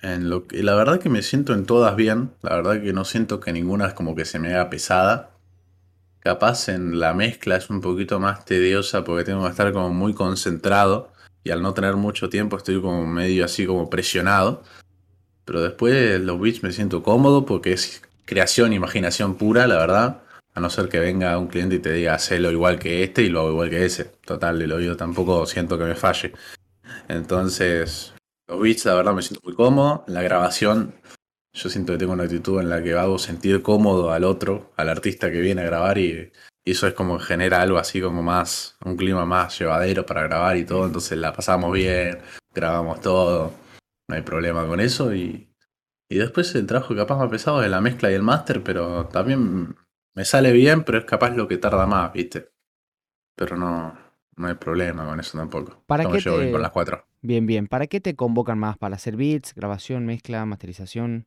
en 0.00 0.30
lo 0.30 0.46
que. 0.46 0.62
La 0.62 0.76
verdad 0.76 1.00
que 1.00 1.08
me 1.08 1.22
siento 1.22 1.52
en 1.52 1.66
todas 1.66 1.96
bien. 1.96 2.30
La 2.42 2.54
verdad 2.54 2.80
que 2.80 2.92
no 2.92 3.04
siento 3.04 3.40
que 3.40 3.52
ninguna 3.52 3.88
es 3.88 3.94
como 3.94 4.14
que 4.14 4.24
se 4.24 4.38
me 4.38 4.54
haga 4.54 4.70
pesada. 4.70 5.33
Capaz 6.24 6.70
en 6.70 6.98
la 6.98 7.12
mezcla 7.12 7.56
es 7.56 7.68
un 7.68 7.82
poquito 7.82 8.18
más 8.18 8.46
tediosa 8.46 9.04
porque 9.04 9.24
tengo 9.24 9.44
que 9.44 9.50
estar 9.50 9.70
como 9.74 9.90
muy 9.90 10.14
concentrado 10.14 11.12
y 11.44 11.50
al 11.50 11.60
no 11.60 11.74
tener 11.74 11.96
mucho 11.96 12.30
tiempo 12.30 12.56
estoy 12.56 12.80
como 12.80 13.06
medio 13.06 13.44
así 13.44 13.66
como 13.66 13.90
presionado. 13.90 14.62
Pero 15.44 15.60
después 15.60 16.18
los 16.22 16.40
beats 16.40 16.62
me 16.62 16.72
siento 16.72 17.02
cómodo 17.02 17.44
porque 17.44 17.74
es 17.74 18.00
creación, 18.24 18.72
imaginación 18.72 19.34
pura, 19.34 19.66
la 19.66 19.76
verdad. 19.76 20.22
A 20.54 20.60
no 20.60 20.70
ser 20.70 20.88
que 20.88 20.98
venga 20.98 21.36
un 21.36 21.48
cliente 21.48 21.74
y 21.74 21.80
te 21.80 21.92
diga, 21.92 22.14
hacelo 22.14 22.50
igual 22.50 22.78
que 22.78 23.04
este 23.04 23.20
y 23.20 23.28
lo 23.28 23.40
hago 23.40 23.50
igual 23.50 23.68
que 23.68 23.84
ese. 23.84 24.04
Total, 24.24 24.62
el 24.62 24.72
oído 24.72 24.96
tampoco 24.96 25.44
siento 25.44 25.76
que 25.76 25.84
me 25.84 25.94
falle. 25.94 26.32
Entonces, 27.08 28.14
los 28.48 28.58
beats, 28.60 28.86
la 28.86 28.94
verdad, 28.94 29.12
me 29.12 29.20
siento 29.20 29.42
muy 29.44 29.54
cómodo. 29.54 30.04
La 30.06 30.22
grabación 30.22 30.94
yo 31.54 31.68
siento 31.70 31.92
que 31.92 31.98
tengo 31.98 32.12
una 32.12 32.24
actitud 32.24 32.60
en 32.60 32.68
la 32.68 32.82
que 32.82 32.94
hago 32.94 33.18
sentir 33.18 33.62
cómodo 33.62 34.12
al 34.12 34.24
otro, 34.24 34.72
al 34.76 34.88
artista 34.88 35.30
que 35.30 35.40
viene 35.40 35.62
a 35.62 35.66
grabar 35.66 35.98
y, 35.98 36.32
eso 36.66 36.86
es 36.86 36.94
como 36.94 37.18
que 37.18 37.24
genera 37.24 37.60
algo 37.60 37.76
así 37.76 38.00
como 38.00 38.22
más, 38.22 38.78
un 38.84 38.96
clima 38.96 39.26
más 39.26 39.58
llevadero 39.58 40.06
para 40.06 40.22
grabar 40.22 40.56
y 40.56 40.64
todo, 40.64 40.86
entonces 40.86 41.18
la 41.18 41.32
pasamos 41.32 41.72
bien, 41.72 42.18
grabamos 42.54 43.02
todo, 43.02 43.52
no 44.08 44.16
hay 44.16 44.22
problema 44.22 44.66
con 44.66 44.80
eso 44.80 45.14
y, 45.14 45.46
y 46.08 46.16
después 46.16 46.54
el 46.54 46.66
trabajo 46.66 46.96
capaz 46.96 47.18
más 47.18 47.28
pesado 47.28 47.62
es 47.62 47.70
la 47.70 47.82
mezcla 47.82 48.10
y 48.10 48.14
el 48.14 48.22
máster, 48.22 48.62
pero 48.62 49.06
también 49.08 49.76
me 50.14 50.24
sale 50.24 50.52
bien, 50.52 50.84
pero 50.84 50.98
es 50.98 51.04
capaz 51.04 51.36
lo 51.36 51.46
que 51.46 51.58
tarda 51.58 51.86
más, 51.86 52.12
¿viste? 52.14 52.50
Pero 53.36 53.56
no, 53.58 53.98
no 54.36 54.46
hay 54.46 54.54
problema 54.54 55.04
con 55.06 55.20
eso 55.20 55.36
tampoco. 55.36 55.82
¿Para 55.86 56.06
qué 56.10 56.18
te... 56.18 56.50
con 56.50 56.62
las 56.62 56.70
cuatro. 56.70 57.04
Bien, 57.20 57.46
bien. 57.46 57.66
¿Para 57.66 57.88
qué 57.88 58.00
te 58.00 58.14
convocan 58.14 58.58
más? 58.58 58.78
¿Para 58.78 58.96
hacer 58.96 59.16
beats, 59.16 59.54
grabación, 59.54 60.06
mezcla, 60.06 60.46
masterización? 60.46 61.26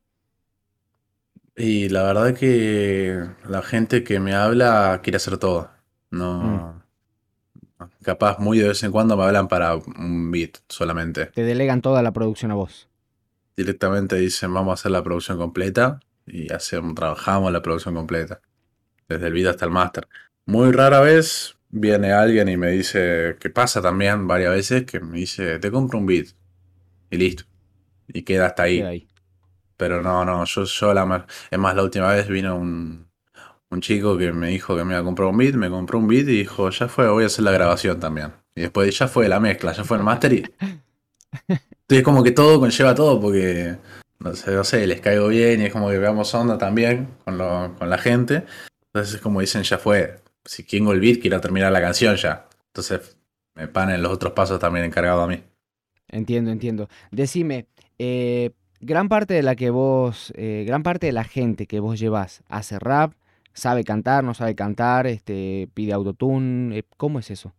Y 1.58 1.88
la 1.88 2.04
verdad 2.04 2.34
que 2.34 3.24
la 3.48 3.62
gente 3.62 4.04
que 4.04 4.20
me 4.20 4.34
habla 4.34 5.00
quiere 5.02 5.16
hacer 5.16 5.38
todo. 5.38 5.70
No. 6.10 6.82
Mm. 7.78 7.88
Capaz 8.02 8.38
muy 8.38 8.58
de 8.58 8.68
vez 8.68 8.82
en 8.84 8.92
cuando 8.92 9.16
me 9.16 9.24
hablan 9.24 9.48
para 9.48 9.74
un 9.74 10.30
beat 10.30 10.58
solamente. 10.68 11.26
Te 11.26 11.42
delegan 11.42 11.82
toda 11.82 12.02
la 12.02 12.12
producción 12.12 12.52
a 12.52 12.54
vos. 12.54 12.88
Directamente 13.56 14.16
dicen 14.16 14.54
vamos 14.54 14.70
a 14.70 14.74
hacer 14.74 14.92
la 14.92 15.02
producción 15.02 15.36
completa 15.36 16.00
y 16.26 16.52
hacemos, 16.52 16.94
trabajamos 16.94 17.52
la 17.52 17.60
producción 17.60 17.94
completa. 17.94 18.40
Desde 19.08 19.26
el 19.26 19.32
beat 19.32 19.48
hasta 19.48 19.64
el 19.64 19.72
máster. 19.72 20.06
Muy 20.46 20.70
rara 20.70 21.00
vez 21.00 21.56
viene 21.70 22.12
alguien 22.12 22.48
y 22.48 22.56
me 22.56 22.70
dice, 22.70 23.36
que 23.40 23.50
pasa 23.50 23.82
también 23.82 24.26
varias 24.26 24.52
veces, 24.52 24.84
que 24.84 25.00
me 25.00 25.18
dice, 25.18 25.58
te 25.58 25.70
compro 25.70 25.98
un 25.98 26.06
beat. 26.06 26.28
Y 27.10 27.16
listo. 27.16 27.44
Y 28.06 28.22
queda 28.22 28.46
hasta 28.46 28.62
ahí. 28.64 28.78
Queda 28.78 28.88
ahí. 28.88 29.08
Pero 29.78 30.02
no, 30.02 30.24
no, 30.24 30.44
yo, 30.44 30.64
yo 30.64 30.92
la 30.92 31.26
Es 31.50 31.58
más, 31.58 31.74
la 31.74 31.82
última 31.84 32.12
vez 32.12 32.28
vino 32.28 32.56
un, 32.56 33.06
un 33.70 33.80
chico 33.80 34.18
que 34.18 34.32
me 34.32 34.48
dijo 34.48 34.76
que 34.76 34.84
me 34.84 34.92
iba 34.92 35.00
a 35.00 35.04
comprar 35.04 35.28
un 35.28 35.38
beat, 35.38 35.54
me 35.54 35.70
compró 35.70 35.98
un 35.98 36.08
beat 36.08 36.28
y 36.28 36.38
dijo, 36.38 36.68
ya 36.70 36.88
fue, 36.88 37.08
voy 37.08 37.22
a 37.22 37.26
hacer 37.26 37.44
la 37.44 37.52
grabación 37.52 38.00
también. 38.00 38.32
Y 38.54 38.62
después 38.62 38.98
ya 38.98 39.06
fue 39.06 39.28
la 39.28 39.40
mezcla, 39.40 39.72
ya 39.72 39.84
fue 39.84 39.96
el 39.96 40.02
master 40.02 40.32
y... 40.32 40.42
Entonces 41.48 42.04
como 42.04 42.22
que 42.22 42.32
todo 42.32 42.60
conlleva 42.60 42.94
todo 42.94 43.18
porque, 43.20 43.76
no 44.18 44.34
sé, 44.34 44.50
no 44.52 44.64
sé, 44.64 44.86
les 44.86 45.00
caigo 45.00 45.28
bien 45.28 45.62
y 45.62 45.66
es 45.66 45.72
como 45.72 45.88
que 45.88 45.98
veamos 45.98 46.34
onda 46.34 46.58
también 46.58 47.08
con, 47.24 47.38
lo, 47.38 47.74
con 47.78 47.88
la 47.88 47.98
gente. 47.98 48.44
Entonces 48.86 49.14
es 49.14 49.20
como 49.20 49.40
dicen, 49.40 49.62
ya 49.62 49.78
fue, 49.78 50.20
si 50.44 50.64
tengo 50.64 50.92
el 50.92 51.00
beat 51.00 51.20
quiero 51.20 51.40
terminar 51.40 51.70
la 51.72 51.80
canción 51.80 52.16
ya. 52.16 52.48
Entonces 52.66 53.16
me 53.54 53.68
panen 53.68 54.02
los 54.02 54.12
otros 54.12 54.32
pasos 54.32 54.58
también 54.58 54.84
encargado 54.84 55.22
a 55.22 55.28
mí. 55.28 55.42
Entiendo, 56.08 56.50
entiendo. 56.50 56.88
Decime, 57.10 57.68
eh, 57.98 58.50
gran 58.80 59.08
parte 59.08 59.34
de 59.34 59.42
la 59.42 59.56
que 59.56 59.70
vos, 59.70 60.32
eh, 60.36 60.64
gran 60.66 60.82
parte 60.82 61.06
de 61.06 61.12
la 61.12 61.24
gente 61.24 61.66
que 61.66 61.80
vos 61.80 61.98
llevas 61.98 62.42
hace 62.48 62.78
rap, 62.78 63.12
sabe 63.52 63.84
cantar, 63.84 64.24
no 64.24 64.34
sabe 64.34 64.54
cantar, 64.54 65.06
este, 65.06 65.68
pide 65.74 65.92
autotune, 65.92 66.78
eh, 66.78 66.84
¿cómo 66.96 67.18
es 67.18 67.30
eso? 67.30 67.54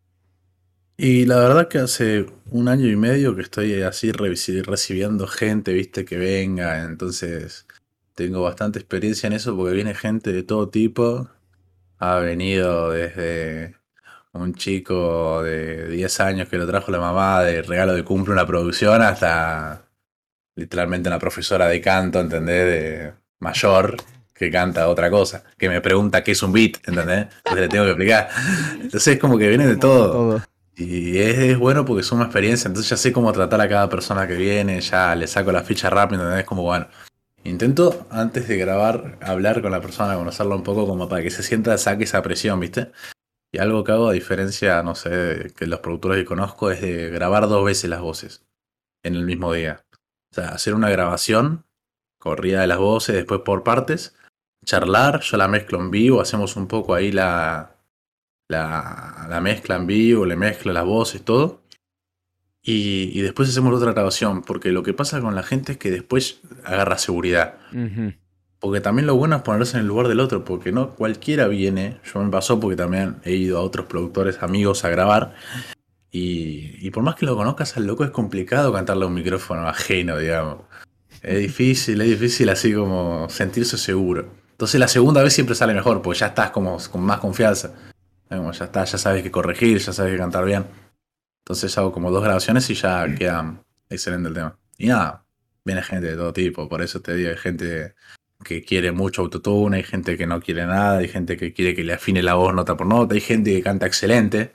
Y 0.98 1.26
la 1.26 1.38
verdad 1.38 1.70
que 1.70 1.78
hace 1.80 2.26
un 2.52 2.68
año 2.68 2.88
y 2.88 2.96
medio 2.98 3.36
que 3.36 3.42
estoy 3.42 3.82
así 3.84 4.12
recibiendo 4.12 5.28
gente, 5.28 5.72
viste, 5.74 6.04
que 6.04 6.18
venga, 6.18 6.84
entonces 6.84 7.66
tengo 8.16 8.42
bastante 8.42 8.80
experiencia 8.80 9.28
en 9.28 9.34
eso 9.34 9.56
porque 9.56 9.74
viene 9.76 9.96
gente 9.96 10.34
de 10.34 10.44
todo 10.44 10.70
tipo. 10.70 11.30
Ha 12.00 12.20
venido 12.20 12.92
desde 12.92 13.78
un 14.34 14.54
chico 14.56 15.44
de 15.44 15.88
10 15.90 16.20
años 16.22 16.50
que 16.50 16.58
lo 16.58 16.68
trajo 16.68 16.92
la 16.92 17.00
mamá 17.00 17.44
de 17.44 17.62
regalo 17.62 17.94
de 17.94 18.04
cumple 18.06 18.34
una 18.34 18.46
producción 18.48 19.02
hasta 19.02 19.89
literalmente 20.60 21.10
una 21.10 21.20
profesora 21.20 21.68
de 21.68 21.82
canto, 21.82 22.20
¿entendés? 22.20 22.66
De 22.66 23.14
mayor 23.40 23.96
que 24.34 24.52
canta 24.52 24.88
otra 24.88 25.10
cosa, 25.10 25.44
que 25.58 25.70
me 25.70 25.82
pregunta 25.82 26.24
qué 26.24 26.32
es 26.32 26.44
un 26.44 26.54
beat, 26.54 26.78
¿entendés? 26.88 27.28
Entonces 27.38 27.62
le 27.62 27.68
tengo 27.68 27.86
que 27.86 27.92
explicar. 27.92 28.30
Entonces 28.74 29.08
es 29.08 29.20
como 29.20 29.38
que 29.38 29.48
viene 29.48 29.68
de 29.68 29.76
todo. 29.78 30.42
Y 30.76 31.18
es, 31.18 31.58
bueno 31.58 31.84
porque 31.84 32.02
es 32.02 32.12
una 32.12 32.24
experiencia, 32.26 32.68
entonces 32.68 32.90
ya 32.90 32.96
sé 32.96 33.12
cómo 33.12 33.34
tratar 33.34 33.60
a 33.60 33.68
cada 33.68 33.90
persona 33.90 34.28
que 34.28 34.36
viene, 34.36 34.80
ya 34.80 35.14
le 35.14 35.28
saco 35.28 35.52
la 35.52 35.64
ficha 35.64 35.90
rápido, 35.90 36.24
¿entendés? 36.24 36.46
Como 36.46 36.64
bueno. 36.64 36.88
Intento 37.44 38.06
antes 38.10 38.48
de 38.48 38.58
grabar 38.58 39.18
hablar 39.22 39.62
con 39.62 39.72
la 39.72 39.82
persona, 39.82 40.16
conocerla 40.16 40.56
un 40.56 40.64
poco 40.64 40.86
como 40.88 41.08
para 41.10 41.22
que 41.22 41.30
se 41.30 41.44
sienta, 41.44 41.78
saque 41.78 42.04
esa 42.04 42.22
presión, 42.22 42.60
¿viste? 42.60 42.92
Y 43.52 43.58
algo 43.58 43.84
que 43.84 43.92
hago 43.92 44.10
a 44.10 44.14
diferencia, 44.14 44.84
no 44.84 44.96
sé, 44.96 45.52
que 45.56 45.66
los 45.66 45.80
productores 45.80 46.20
que 46.20 46.26
conozco 46.26 46.72
es 46.72 46.82
de 46.82 47.10
grabar 47.10 47.48
dos 47.48 47.66
veces 47.66 47.90
las 47.90 48.02
voces 48.02 48.46
en 49.04 49.16
el 49.16 49.26
mismo 49.26 49.52
día. 49.54 49.84
O 50.32 50.36
sea, 50.36 50.50
hacer 50.50 50.74
una 50.74 50.90
grabación, 50.90 51.66
corrida 52.20 52.62
de 52.62 52.68
las 52.68 52.78
voces, 52.78 53.16
después 53.16 53.42
por 53.42 53.64
partes, 53.64 54.16
charlar, 54.66 55.22
yo 55.22 55.38
la 55.38 55.48
mezclo 55.48 55.80
en 55.80 55.92
vivo, 55.92 56.22
hacemos 56.22 56.56
un 56.56 56.68
poco 56.68 56.94
ahí 56.94 57.12
la, 57.12 57.76
la, 58.48 59.28
la 59.30 59.42
mezcla 59.42 59.76
en 59.76 59.88
vivo, 59.88 60.26
le 60.26 60.36
mezclo 60.36 60.74
las 60.74 60.86
voces, 60.86 61.24
todo. 61.24 61.64
Y, 62.62 63.18
y, 63.18 63.22
después 63.22 63.50
hacemos 63.50 63.74
otra 63.74 63.94
grabación, 63.94 64.42
porque 64.42 64.72
lo 64.72 64.84
que 64.84 64.94
pasa 64.94 65.22
con 65.22 65.34
la 65.34 65.44
gente 65.44 65.74
es 65.74 65.78
que 65.78 65.92
después 65.92 66.42
agarra 66.66 66.98
seguridad. 66.98 67.58
Porque 68.60 68.82
también 68.82 69.08
lo 69.08 69.16
bueno 69.16 69.38
es 69.38 69.42
ponerse 69.42 69.78
en 69.78 69.82
el 69.82 69.88
lugar 69.88 70.10
del 70.10 70.20
otro, 70.20 70.44
porque 70.44 70.74
no 70.74 70.94
cualquiera 70.96 71.48
viene, 71.48 72.00
yo 72.04 72.22
me 72.22 72.30
pasó 72.30 72.60
porque 72.60 72.76
también 72.76 73.16
he 73.24 73.32
ido 73.32 73.58
a 73.58 73.62
otros 73.62 73.86
productores 73.86 74.44
amigos 74.44 74.84
a 74.84 74.90
grabar, 74.90 75.34
y, 76.12 76.86
y 76.86 76.92
por 76.92 77.04
más 77.04 77.16
que 77.16 77.26
lo 77.26 77.36
conozcas 77.36 77.78
al 77.78 77.86
loco 77.86 78.04
es 78.04 78.12
complicado 78.12 78.74
cantarle 78.74 79.06
a 79.06 79.08
un 79.08 79.14
micrófono 79.14 79.68
ajeno, 79.68 80.18
digamos. 80.18 80.62
Es 81.22 81.40
difícil, 81.40 82.02
es 82.02 82.10
difícil 82.10 82.50
así 82.50 82.74
como 82.74 83.28
sentirse 83.30 83.78
seguro. 83.78 84.30
Entonces 84.52 84.80
la 84.80 84.88
segunda 84.88 85.24
vez 85.24 85.34
siempre 85.34 85.56
sale 85.56 85.74
mejor, 85.74 86.02
porque 86.02 86.20
ya 86.20 86.28
estás 86.28 86.52
como 86.52 86.78
con 86.92 87.02
más 87.02 87.20
confianza. 87.20 87.74
ya 88.30 88.66
está, 88.66 88.84
ya 88.84 88.98
sabes 88.98 89.24
que 89.24 89.32
corregir, 89.32 89.78
ya 89.80 89.94
sabes 89.94 90.14
que 90.14 90.18
cantar 90.18 90.46
bien. 90.46 90.66
Entonces 91.44 91.78
hago 91.78 91.92
como 91.92 92.12
dos 92.12 92.24
grabaciones 92.24 92.70
y 92.70 92.76
ya 92.76 93.08
queda 93.16 93.64
excelente 93.90 94.30
el 94.30 94.36
tema. 94.36 94.60
Y 94.78 94.88
nada, 94.88 95.26
viene 95.66 95.82
gente 95.82 96.08
de 96.08 96.16
todo 96.16 96.34
tipo, 96.34 96.70
por 96.70 96.82
eso 96.82 97.02
te 97.02 97.16
digo, 97.16 97.30
hay 97.30 97.38
gente 97.38 97.96
que 98.44 98.64
quiere 98.64 98.92
mucho 98.92 99.22
autotune, 99.22 99.78
hay 99.78 99.84
gente 99.84 100.18
que 100.18 100.28
no 100.28 100.42
quiere 100.42 100.66
nada, 100.66 101.00
hay 101.00 101.08
gente 101.08 101.38
que 101.38 101.54
quiere 101.54 101.76
que 101.76 101.84
le 101.84 101.94
afine 101.94 102.22
la 102.24 102.36
voz 102.36 102.54
nota 102.54 102.78
por 102.78 102.88
nota, 102.88 103.16
hay 103.16 103.22
gente 103.22 103.52
que 103.52 103.62
canta 103.62 103.86
excelente. 103.86 104.54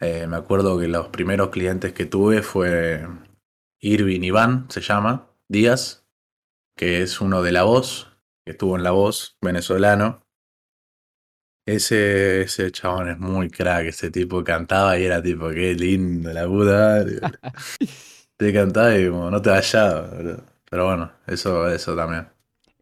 Eh, 0.00 0.26
me 0.26 0.36
acuerdo 0.36 0.78
que 0.78 0.88
los 0.88 1.08
primeros 1.08 1.50
clientes 1.50 1.92
que 1.92 2.06
tuve 2.06 2.42
fue 2.42 3.06
Irving 3.80 4.22
Iván, 4.22 4.66
se 4.70 4.80
llama, 4.80 5.30
Díaz, 5.48 6.06
que 6.74 7.02
es 7.02 7.20
uno 7.20 7.42
de 7.42 7.52
la 7.52 7.64
voz, 7.64 8.10
que 8.44 8.52
estuvo 8.52 8.76
en 8.76 8.82
La 8.82 8.92
Voz, 8.92 9.36
venezolano. 9.42 10.22
Ese, 11.66 12.42
ese 12.42 12.72
chabón 12.72 13.10
es 13.10 13.18
muy 13.18 13.50
crack, 13.50 13.86
ese 13.86 14.10
tipo 14.10 14.42
cantaba 14.42 14.98
y 14.98 15.04
era 15.04 15.22
tipo, 15.22 15.50
qué 15.50 15.74
lindo 15.74 16.32
la 16.32 16.46
puta. 16.46 17.04
te 18.36 18.52
cantaba 18.52 18.96
y 18.96 19.08
como 19.08 19.30
no 19.30 19.42
te 19.42 19.50
vayas, 19.50 20.04
pero 20.68 20.86
bueno, 20.86 21.12
eso, 21.26 21.68
eso 21.68 21.94
también. 21.94 22.28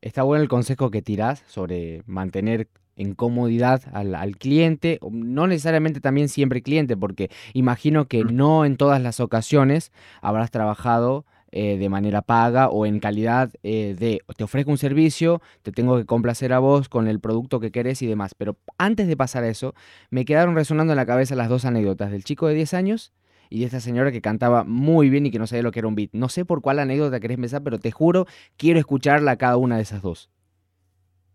Está 0.00 0.22
bueno 0.22 0.42
el 0.42 0.48
consejo 0.48 0.90
que 0.92 1.02
tirás 1.02 1.42
sobre 1.48 2.04
mantener 2.06 2.68
en 2.98 3.14
comodidad 3.14 3.82
al, 3.92 4.14
al, 4.14 4.36
cliente, 4.36 4.98
no 5.10 5.46
necesariamente 5.46 6.00
también 6.00 6.28
siempre 6.28 6.62
cliente, 6.62 6.96
porque 6.96 7.30
imagino 7.54 8.06
que 8.06 8.24
no 8.24 8.66
en 8.66 8.76
todas 8.76 9.00
las 9.00 9.20
ocasiones 9.20 9.92
habrás 10.20 10.50
trabajado 10.50 11.24
eh, 11.50 11.78
de 11.78 11.88
manera 11.88 12.20
paga 12.20 12.68
o 12.68 12.84
en 12.84 13.00
calidad 13.00 13.50
eh, 13.62 13.96
de 13.98 14.20
te 14.36 14.44
ofrezco 14.44 14.70
un 14.70 14.76
servicio, 14.76 15.40
te 15.62 15.72
tengo 15.72 15.96
que 15.96 16.04
complacer 16.04 16.52
a 16.52 16.58
vos 16.58 16.90
con 16.90 17.08
el 17.08 17.20
producto 17.20 17.58
que 17.58 17.70
querés 17.70 18.02
y 18.02 18.06
demás. 18.06 18.34
Pero 18.34 18.58
antes 18.76 19.08
de 19.08 19.16
pasar 19.16 19.44
a 19.44 19.48
eso, 19.48 19.74
me 20.10 20.26
quedaron 20.26 20.54
resonando 20.54 20.92
en 20.92 20.98
la 20.98 21.06
cabeza 21.06 21.34
las 21.36 21.48
dos 21.48 21.64
anécdotas 21.64 22.10
del 22.10 22.22
chico 22.22 22.48
de 22.48 22.54
10 22.54 22.74
años 22.74 23.14
y 23.48 23.60
de 23.60 23.64
esta 23.64 23.80
señora 23.80 24.12
que 24.12 24.20
cantaba 24.20 24.64
muy 24.64 25.08
bien 25.08 25.24
y 25.24 25.30
que 25.30 25.38
no 25.38 25.46
sabía 25.46 25.62
lo 25.62 25.72
que 25.72 25.78
era 25.78 25.88
un 25.88 25.94
beat. 25.94 26.10
No 26.12 26.28
sé 26.28 26.44
por 26.44 26.60
cuál 26.60 26.80
anécdota 26.80 27.18
querés 27.18 27.36
empezar, 27.36 27.62
pero 27.62 27.78
te 27.78 27.92
juro, 27.92 28.26
quiero 28.58 28.78
escucharla 28.78 29.36
cada 29.36 29.56
una 29.56 29.76
de 29.76 29.82
esas 29.82 30.02
dos. 30.02 30.28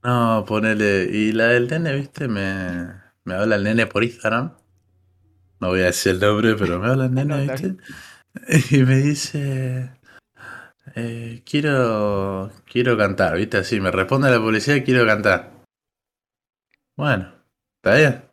No, 0.04 0.44
ponele. 0.46 1.10
Y 1.12 1.32
la 1.32 1.48
del 1.48 1.68
nene, 1.68 1.96
viste, 1.96 2.28
me, 2.28 2.94
me 3.24 3.36
habla 3.36 3.56
el 3.56 3.64
nene 3.64 3.88
por 3.88 4.04
Instagram. 4.04 4.54
No 5.60 5.70
voy 5.70 5.82
a 5.82 5.86
decir 5.86 6.14
el 6.14 6.20
nombre, 6.20 6.56
pero 6.56 6.80
me 6.80 6.88
habla 6.88 7.06
el 7.06 7.14
nene, 7.14 7.48
viste. 7.48 7.78
Y 8.72 8.84
me 8.84 8.98
dice, 8.98 9.92
eh, 10.96 11.42
quiero, 11.46 12.52
quiero 12.66 12.98
cantar, 12.98 13.38
¿viste? 13.38 13.58
Así, 13.58 13.80
me 13.80 13.92
responde 13.92 14.30
la 14.30 14.40
policía, 14.40 14.84
quiero 14.84 15.06
cantar. 15.06 15.52
Bueno, 16.98 17.34
está 17.78 17.96
bien. 17.96 18.24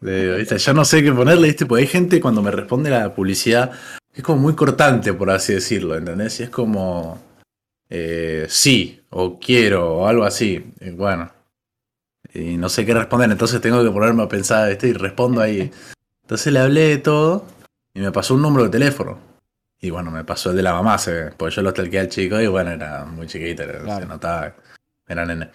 ¿viste? 0.00 0.58
Ya 0.58 0.72
no 0.72 0.84
sé 0.84 1.02
qué 1.02 1.12
ponerle, 1.12 1.48
¿viste? 1.48 1.66
Porque 1.66 1.82
hay 1.82 1.88
gente 1.88 2.20
cuando 2.20 2.42
me 2.42 2.50
responde 2.50 2.90
la 2.90 3.14
publicidad, 3.14 3.72
es 4.14 4.22
como 4.22 4.40
muy 4.40 4.54
cortante, 4.54 5.12
por 5.12 5.30
así 5.30 5.54
decirlo, 5.54 5.96
¿entendés? 5.96 6.40
Y 6.40 6.44
es 6.44 6.50
como, 6.50 7.22
eh, 7.90 8.46
sí, 8.48 9.02
o 9.18 9.38
quiero, 9.38 9.96
o 9.96 10.06
algo 10.06 10.24
así. 10.24 10.72
Y 10.78 10.90
bueno, 10.90 11.30
y 12.34 12.58
no 12.58 12.68
sé 12.68 12.84
qué 12.84 12.92
responder, 12.92 13.30
entonces 13.30 13.62
tengo 13.62 13.82
que 13.82 13.90
ponerme 13.90 14.22
a 14.22 14.28
pensar, 14.28 14.68
¿viste? 14.68 14.88
Y 14.88 14.92
respondo 14.92 15.40
ahí. 15.40 15.70
Entonces 16.22 16.52
le 16.52 16.58
hablé 16.58 16.88
de 16.88 16.98
todo 16.98 17.46
y 17.94 18.00
me 18.00 18.10
pasó 18.10 18.34
un 18.34 18.42
número 18.42 18.64
de 18.64 18.70
teléfono. 18.70 19.18
Y 19.80 19.90
bueno, 19.90 20.10
me 20.10 20.24
pasó 20.24 20.50
el 20.50 20.56
de 20.56 20.62
la 20.64 20.72
mamá, 20.72 20.98
se, 20.98 21.30
pues 21.36 21.54
yo 21.54 21.62
lo 21.62 21.70
stalkeé 21.70 22.00
al 22.00 22.08
chico 22.08 22.40
y 22.40 22.48
bueno, 22.48 22.72
era 22.72 23.04
muy 23.04 23.28
chiquito, 23.28 23.62
se 23.62 24.06
notaba, 24.06 24.56
era 25.06 25.24
nene. 25.24 25.50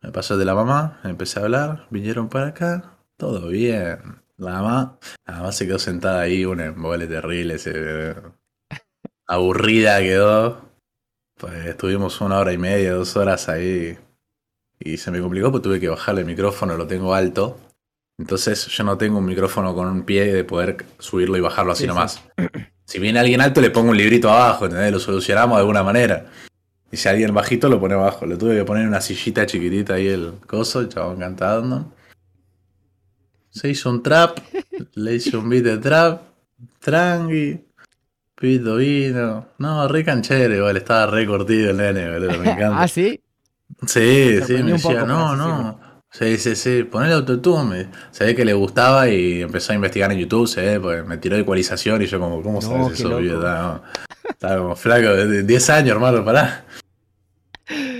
Me 0.00 0.10
pasó 0.12 0.34
el 0.34 0.40
de 0.40 0.46
la 0.46 0.54
mamá, 0.54 1.00
empecé 1.04 1.38
a 1.38 1.42
hablar, 1.42 1.86
vinieron 1.90 2.30
para 2.30 2.48
acá, 2.48 2.96
todo 3.18 3.48
bien. 3.48 3.98
La 4.38 4.62
mamá, 4.62 4.98
la 5.26 5.34
mamá 5.34 5.52
se 5.52 5.66
quedó 5.66 5.78
sentada 5.78 6.22
ahí, 6.22 6.46
un 6.46 6.60
embole 6.60 7.06
terrible, 7.06 7.58
se, 7.58 8.14
aburrida 9.26 9.98
quedó. 10.00 10.65
Pues 11.38 11.66
estuvimos 11.66 12.20
una 12.22 12.38
hora 12.38 12.52
y 12.52 12.58
media, 12.58 12.94
dos 12.94 13.14
horas 13.16 13.50
ahí. 13.50 13.98
Y 14.78 14.96
se 14.96 15.10
me 15.10 15.20
complicó 15.20 15.52
porque 15.52 15.64
tuve 15.64 15.80
que 15.80 15.88
bajarle 15.88 16.22
el 16.22 16.26
micrófono, 16.26 16.76
lo 16.76 16.86
tengo 16.86 17.14
alto. 17.14 17.58
Entonces 18.18 18.66
yo 18.68 18.84
no 18.84 18.96
tengo 18.96 19.18
un 19.18 19.26
micrófono 19.26 19.74
con 19.74 19.86
un 19.88 20.04
pie 20.04 20.32
de 20.32 20.44
poder 20.44 20.86
subirlo 20.98 21.36
y 21.36 21.40
bajarlo 21.40 21.72
así 21.72 21.86
nomás. 21.86 22.22
Si 22.86 22.98
viene 22.98 23.18
alguien 23.18 23.42
alto, 23.42 23.60
le 23.60 23.70
pongo 23.70 23.90
un 23.90 23.96
librito 23.96 24.30
abajo, 24.30 24.64
¿entendés? 24.64 24.92
Lo 24.92 24.98
solucionamos 24.98 25.56
de 25.56 25.60
alguna 25.60 25.82
manera. 25.82 26.30
Y 26.90 26.96
si 26.96 27.08
alguien 27.08 27.34
bajito, 27.34 27.68
lo 27.68 27.80
pone 27.80 27.94
abajo. 27.94 28.24
Le 28.24 28.36
tuve 28.36 28.56
que 28.56 28.64
poner 28.64 28.86
una 28.86 29.02
sillita 29.02 29.44
chiquitita 29.44 29.94
ahí 29.94 30.06
el 30.06 30.34
coso, 30.46 30.80
el 30.80 30.88
chabón 30.88 31.18
cantando. 31.18 31.92
Se 33.50 33.68
hizo 33.68 33.90
un 33.90 34.02
trap, 34.02 34.38
le 34.94 35.14
hice 35.16 35.36
un 35.36 35.50
beat 35.50 35.64
de 35.64 35.78
trap, 35.78 36.22
tranqui, 36.78 37.65
pito 38.36 38.76
vino. 38.76 39.48
No, 39.58 39.88
re 39.88 40.04
canchero, 40.04 40.54
igual, 40.54 40.76
estaba 40.76 41.06
re 41.06 41.26
cortido 41.26 41.70
el 41.70 41.78
nene, 41.78 42.12
boludo, 42.12 42.38
me 42.38 42.50
encanta. 42.52 42.82
¿Ah, 42.82 42.88
sí? 42.88 43.20
Sí, 43.86 44.40
sí, 44.46 44.62
me 44.62 44.72
decía, 44.72 45.04
no, 45.04 45.34
no. 45.34 45.80
Sí, 46.10 46.38
sí, 46.38 46.56
sí, 46.56 46.84
poner 46.84 47.12
autotune. 47.12 47.90
Se 48.10 48.24
ve 48.24 48.34
que 48.34 48.44
le 48.44 48.54
gustaba 48.54 49.08
y 49.08 49.42
empezó 49.42 49.72
a 49.72 49.74
investigar 49.74 50.10
en 50.12 50.18
YouTube, 50.18 50.46
se 50.46 50.62
ve, 50.62 50.80
pues 50.80 51.06
me 51.06 51.18
tiró 51.18 51.36
de 51.36 51.42
ecualización 51.42 52.00
y 52.00 52.06
yo 52.06 52.18
como, 52.18 52.42
¿cómo 52.42 52.62
sabes 52.62 52.98
eso? 52.98 53.18
Estaba, 53.18 53.82
estaba, 54.28 54.58
como 54.58 54.76
flaco, 54.76 55.08
de 55.08 55.42
10 55.42 55.70
años, 55.70 55.90
hermano, 55.90 56.24
pará. 56.24 56.64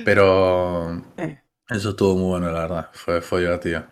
Pero 0.04 1.02
eso 1.68 1.90
estuvo 1.90 2.14
muy 2.14 2.28
bueno, 2.28 2.50
la 2.52 2.60
verdad. 2.60 2.90
Fue, 2.92 3.20
fue 3.20 3.40
divertido. 3.40 3.84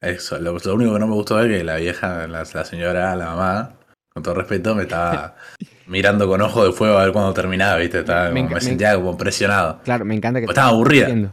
Eso, 0.00 0.38
lo, 0.38 0.52
único 0.52 0.94
que 0.94 0.98
no 0.98 1.06
me 1.06 1.14
gustó 1.14 1.40
es 1.40 1.48
que 1.48 1.62
la 1.62 1.76
vieja, 1.76 2.26
la, 2.26 2.44
señora, 2.44 3.14
la 3.14 3.26
mamá, 3.26 3.74
con 4.08 4.22
todo 4.22 4.34
respeto, 4.34 4.74
me 4.74 4.84
estaba 4.84 5.36
mirando 5.90 6.28
con 6.28 6.40
ojo 6.40 6.64
de 6.64 6.72
fuego 6.72 6.96
a 6.96 7.04
ver 7.04 7.12
cuándo 7.12 7.34
terminaba, 7.34 7.76
¿viste? 7.76 7.98
Estaba, 8.00 8.30
me, 8.30 8.60
sentía 8.60 8.94
como 8.94 9.16
presionado. 9.16 9.80
Claro, 9.82 10.04
me 10.04 10.14
encanta 10.14 10.40
que... 10.40 10.46
estaba 10.46 10.68
aburrida. 10.68 11.08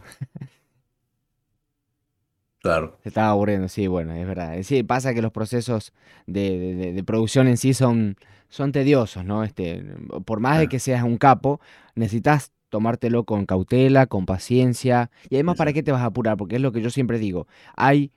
Claro. 2.60 2.98
Se 3.04 3.10
estaba 3.10 3.28
aburriendo, 3.28 3.68
sí, 3.68 3.86
bueno, 3.86 4.12
es 4.14 4.26
verdad. 4.26 4.56
Sí, 4.64 4.82
pasa 4.82 5.14
que 5.14 5.22
los 5.22 5.30
procesos 5.30 5.92
de, 6.26 7.02
producción 7.06 7.46
en 7.46 7.56
sí 7.56 7.72
son, 7.72 8.16
son 8.48 8.72
tediosos, 8.72 9.24
¿no? 9.24 9.44
Este, 9.44 9.84
por 10.24 10.40
más 10.40 10.58
de 10.58 10.68
que 10.68 10.80
seas 10.80 11.04
un 11.04 11.18
capo, 11.18 11.60
necesitas 11.94 12.50
tomártelo 12.68 13.22
con 13.22 13.46
cautela, 13.46 14.06
con 14.06 14.26
paciencia. 14.26 15.08
Y 15.30 15.36
además, 15.36 15.56
¿para 15.56 15.72
qué 15.72 15.84
te 15.84 15.92
vas 15.92 16.02
a 16.02 16.06
apurar? 16.06 16.36
Porque 16.36 16.56
es 16.56 16.60
lo 16.60 16.72
que 16.72 16.82
yo 16.82 16.90
siempre 16.90 17.20
digo. 17.20 17.46
Hay 17.76 18.10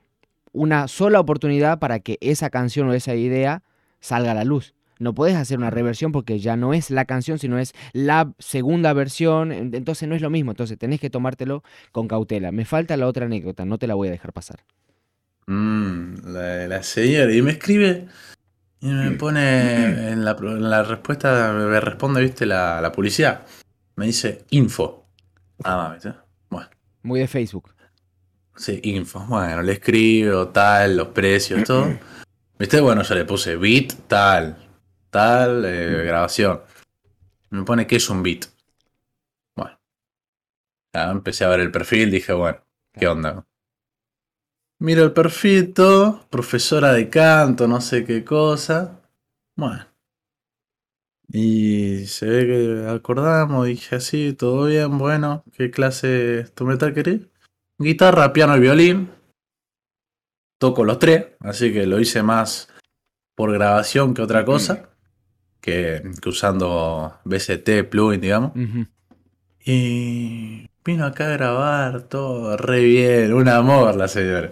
una 0.54 0.88
sola 0.88 1.20
oportunidad 1.20 1.78
para 1.78 2.00
que 2.00 2.18
esa 2.20 2.50
canción 2.50 2.90
o 2.90 2.94
esa 2.94 3.14
idea 3.14 3.62
salga 4.00 4.32
a 4.32 4.36
la 4.36 4.44
luz. 4.44 4.74
No 5.02 5.14
puedes 5.14 5.36
hacer 5.36 5.58
una 5.58 5.70
reversión 5.70 6.12
porque 6.12 6.40
ya 6.40 6.56
no 6.56 6.74
es 6.74 6.90
la 6.92 7.06
canción, 7.06 7.40
sino 7.40 7.58
es 7.60 7.74
la 7.94 8.32
segunda 8.40 8.94
versión. 8.94 9.52
en- 9.52 9.74
Entonces 9.76 10.08
no 10.08 10.16
es 10.16 10.22
lo 10.22 10.30
mismo. 10.30 10.52
Entonces 10.52 10.78
tenés 10.78 11.00
que 11.00 11.10
tomártelo 11.10 11.64
con 11.92 12.08
cautela. 12.08 12.52
Me 12.52 12.66
falta 12.66 12.96
la 12.98 13.08
otra 13.08 13.26
anécdota, 13.26 13.66
no 13.66 13.78
te 13.78 13.88
la 13.88 13.96
voy 13.96 14.08
a 14.10 14.12
dejar 14.12 14.32
pasar. 14.32 14.60
Mm, 15.48 16.16
la, 16.34 16.68
la 16.68 16.84
señora. 16.84 17.34
Y 17.34 17.42
me 17.42 17.52
escribe 17.52 18.08
y 18.80 18.88
me 18.88 19.12
pone 19.12 20.12
en 20.12 20.24
la, 20.26 20.32
en 20.40 20.70
la 20.70 20.84
respuesta, 20.84 21.52
me 21.54 21.80
responde, 21.80 22.22
viste, 22.22 22.46
la, 22.46 22.80
la 22.82 22.92
publicidad. 22.92 23.42
Me 23.96 24.06
dice 24.08 24.46
info. 24.52 25.06
Ah, 25.64 25.76
más, 25.78 25.94
¿viste? 26.04 26.14
Bueno, 26.50 26.70
Muy 27.04 27.20
de 27.20 27.28
Facebook. 27.28 27.74
sí, 28.56 28.80
info. 28.84 29.20
Bueno, 29.28 29.62
le 29.62 29.74
escribo 29.74 30.48
tal, 30.50 30.98
los 30.98 31.08
precios, 31.10 31.64
todo. 31.64 31.88
¿Viste? 32.60 32.80
Bueno, 32.80 33.02
yo 33.02 33.16
le 33.16 33.26
puse 33.26 33.56
beat, 33.58 33.94
tal, 34.08 34.56
tal, 35.12 35.66
eh, 35.66 36.04
grabación. 36.06 36.62
Me 37.52 37.64
pone 37.64 37.86
que 37.86 37.98
es 37.98 38.10
un 38.10 38.24
beat. 38.24 38.46
Bueno. 39.56 39.78
Ya 40.94 41.12
empecé 41.12 41.46
a 41.46 41.50
ver 41.50 41.60
el 41.60 41.72
perfil, 41.72 42.10
dije, 42.10 42.34
bueno, 42.34 42.60
¿qué 42.94 43.08
onda? 43.08 43.46
Miro 44.80 45.04
el 45.04 45.14
perfil, 45.14 45.74
todo, 45.74 46.26
profesora 46.30 46.94
de 46.94 47.10
canto, 47.10 47.68
no 47.68 47.82
sé 47.82 48.04
qué 48.04 48.26
cosa. 48.26 49.00
Bueno. 49.56 49.86
Y 51.28 52.08
se 52.08 52.26
ve 52.26 52.46
que 52.48 52.90
acordamos, 52.90 53.68
dije 53.68 53.98
así, 53.98 54.34
todo 54.34 54.66
bien, 54.66 54.98
bueno, 54.98 55.44
¿qué 55.56 55.70
clase 55.72 56.40
instrumental 56.42 56.94
querés? 56.94 57.22
Guitarra, 57.78 58.34
piano 58.34 58.58
y 58.58 58.60
violín. 58.60 59.12
Toco 60.58 60.84
los 60.84 61.00
tres, 61.00 61.28
así 61.40 61.72
que 61.72 61.86
lo 61.86 62.00
hice 62.00 62.22
más 62.22 62.70
por 63.36 63.52
grabación 63.52 64.14
que 64.14 64.22
otra 64.22 64.46
cosa. 64.46 64.91
Que, 65.62 66.02
que 66.22 66.30
usando 66.30 67.20
BCT, 67.24 67.88
plugin, 67.90 68.20
digamos. 68.20 68.52
Y 69.64 70.68
vino 70.84 71.06
acá 71.06 71.28
a 71.28 71.38
grabar 71.38 72.02
todo 72.04 72.58
re 72.58 72.80
bien, 72.84 73.34
un 73.34 73.48
amor 73.48 73.96
la 73.96 74.08
señora. 74.08 74.52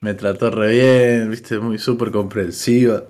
Me 0.00 0.14
trató 0.14 0.50
re 0.50 0.70
bien, 0.72 1.30
viste, 1.30 1.58
muy 1.58 1.78
súper 1.78 2.10
comprensiva. 2.10 3.04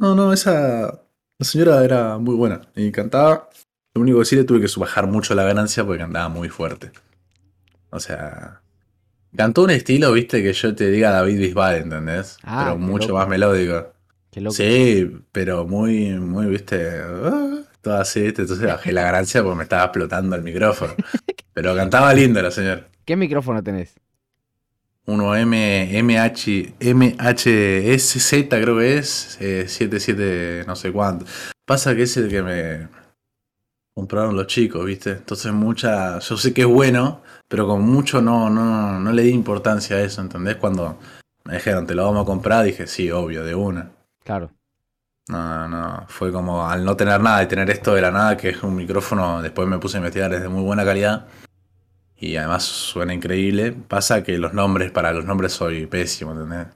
No, 0.00 0.14
no, 0.14 0.32
esa. 0.32 1.02
La 1.38 1.44
señora 1.44 1.84
era 1.84 2.18
muy 2.18 2.34
buena 2.34 2.62
y 2.74 2.90
cantaba. 2.90 3.50
Lo 3.94 4.00
único 4.00 4.20
que 4.20 4.24
sí 4.24 4.36
le 4.36 4.44
tuve 4.44 4.60
que 4.60 4.80
bajar 4.80 5.06
mucho 5.06 5.34
la 5.34 5.44
ganancia 5.44 5.84
porque 5.84 6.00
cantaba 6.00 6.28
muy 6.30 6.48
fuerte. 6.48 6.90
O 7.90 8.00
sea. 8.00 8.62
Cantó 9.36 9.62
un 9.62 9.70
estilo, 9.70 10.12
viste, 10.12 10.42
que 10.42 10.52
yo 10.52 10.74
te 10.74 10.90
diga 10.90 11.10
David 11.10 11.38
Bisbal, 11.38 11.76
¿entendés? 11.76 12.38
Ah, 12.42 12.64
Pero 12.64 12.78
mucho 12.78 13.08
loco. 13.08 13.18
más 13.18 13.28
melódico. 13.28 13.91
Qué 14.32 14.40
loco. 14.40 14.54
Sí, 14.54 15.10
pero 15.30 15.66
muy, 15.66 16.12
muy, 16.18 16.46
viste, 16.46 17.02
ah, 17.04 17.58
todo 17.82 17.98
así, 17.98 18.22
¿viste? 18.22 18.42
entonces 18.42 18.66
bajé 18.66 18.90
la 18.90 19.02
ganancia 19.02 19.42
porque 19.42 19.56
me 19.58 19.62
estaba 19.64 19.84
explotando 19.84 20.34
el 20.34 20.42
micrófono. 20.42 20.94
Pero 21.52 21.76
cantaba 21.76 22.14
lindo 22.14 22.40
la 22.40 22.50
señora. 22.50 22.88
¿Qué 23.04 23.14
micrófono 23.14 23.62
tenés? 23.62 23.94
Uno 25.04 25.36
M, 25.36 26.02
MH, 26.02 26.76
MHSZ 26.80 28.48
creo 28.48 28.78
que 28.78 28.96
es, 28.96 29.36
eh, 29.38 29.68
77 29.68 30.64
no 30.66 30.76
sé 30.76 30.92
cuánto. 30.92 31.26
Pasa 31.66 31.94
que 31.94 32.04
es 32.04 32.16
el 32.16 32.30
que 32.30 32.42
me 32.42 32.88
compraron 33.94 34.34
los 34.34 34.46
chicos, 34.46 34.86
¿viste? 34.86 35.10
Entonces 35.10 35.52
mucha, 35.52 36.20
yo 36.20 36.36
sé 36.38 36.54
que 36.54 36.62
es 36.62 36.66
bueno, 36.66 37.22
pero 37.48 37.66
con 37.66 37.82
mucho 37.82 38.22
no, 38.22 38.48
no, 38.48 38.98
no 38.98 39.12
le 39.12 39.24
di 39.24 39.30
importancia 39.32 39.96
a 39.96 40.00
eso, 40.00 40.22
¿entendés? 40.22 40.56
Cuando 40.56 40.98
me 41.44 41.54
dijeron, 41.54 41.86
te 41.86 41.94
lo 41.94 42.04
vamos 42.04 42.22
a 42.22 42.26
comprar, 42.26 42.64
dije, 42.64 42.86
sí, 42.86 43.10
obvio, 43.10 43.44
de 43.44 43.54
una. 43.54 43.90
Claro. 44.24 44.50
No, 45.28 45.68
no, 45.68 46.04
fue 46.08 46.32
como 46.32 46.66
al 46.68 46.84
no 46.84 46.96
tener 46.96 47.20
nada 47.20 47.42
y 47.42 47.46
tener 47.46 47.70
esto 47.70 47.94
de 47.94 48.02
la 48.02 48.10
nada, 48.10 48.36
que 48.36 48.50
es 48.50 48.62
un 48.62 48.74
micrófono, 48.74 49.40
después 49.40 49.68
me 49.68 49.78
puse 49.78 49.96
a 49.96 50.00
investigar, 50.00 50.34
es 50.34 50.42
de 50.42 50.48
muy 50.48 50.62
buena 50.62 50.84
calidad 50.84 51.26
y 52.16 52.36
además 52.36 52.62
suena 52.62 53.12
increíble. 53.12 53.72
Pasa 53.72 54.22
que 54.22 54.38
los 54.38 54.54
nombres, 54.54 54.92
para 54.92 55.12
los 55.12 55.24
nombres 55.24 55.52
soy 55.52 55.86
pésimo, 55.86 56.32
¿entendés? 56.32 56.68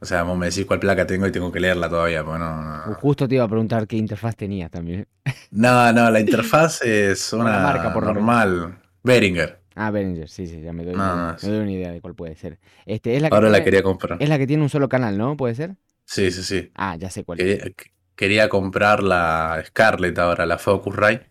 O 0.00 0.04
sea, 0.06 0.22
vos 0.22 0.36
me 0.38 0.46
decís 0.46 0.64
cuál 0.66 0.80
placa 0.80 1.06
tengo 1.06 1.26
y 1.26 1.32
tengo 1.32 1.52
que 1.52 1.60
leerla 1.60 1.88
todavía, 1.88 2.24
pues 2.24 2.38
no, 2.38 2.62
no. 2.62 2.94
Justo 2.94 3.28
te 3.28 3.34
iba 3.34 3.44
a 3.44 3.48
preguntar 3.48 3.86
qué 3.86 3.96
interfaz 3.96 4.36
tenías 4.36 4.70
también. 4.70 5.06
No, 5.50 5.92
no, 5.92 6.10
la 6.10 6.20
interfaz 6.20 6.82
es 6.82 7.32
Una 7.32 7.44
una 7.44 7.58
marca, 7.60 7.92
por 7.94 8.04
normal. 8.04 8.78
Behringer. 9.02 9.58
Ah, 9.74 9.90
Behringer, 9.90 10.28
sí, 10.28 10.46
sí, 10.46 10.60
ya 10.60 10.72
me 10.72 10.84
doy, 10.84 10.94
No, 10.94 11.16
no, 11.16 11.36
me 11.42 11.48
doy 11.48 11.58
una 11.60 11.72
idea 11.72 11.92
de 11.92 12.00
cuál 12.00 12.14
puede 12.14 12.34
ser. 12.34 12.58
Este, 12.84 13.16
es 13.16 13.22
la 13.22 13.28
que 13.30 13.34
Ahora 13.36 13.48
la 13.50 13.62
quería 13.62 13.82
comprar. 13.82 14.20
Es 14.20 14.28
la 14.28 14.38
que 14.38 14.46
tiene 14.46 14.62
un 14.62 14.68
solo 14.70 14.88
canal, 14.88 15.16
¿no? 15.16 15.36
¿Puede 15.36 15.54
ser? 15.54 15.76
Sí, 16.06 16.30
sí, 16.30 16.42
sí. 16.42 16.70
Ah, 16.74 16.96
ya 16.96 17.10
sé 17.10 17.24
cuál 17.24 17.40
es. 17.40 17.58
Quería, 17.58 17.74
quería 18.14 18.48
comprar 18.48 19.02
la 19.02 19.62
Scarlett 19.66 20.18
ahora, 20.18 20.46
la 20.46 20.56
Focusrite. 20.58 21.26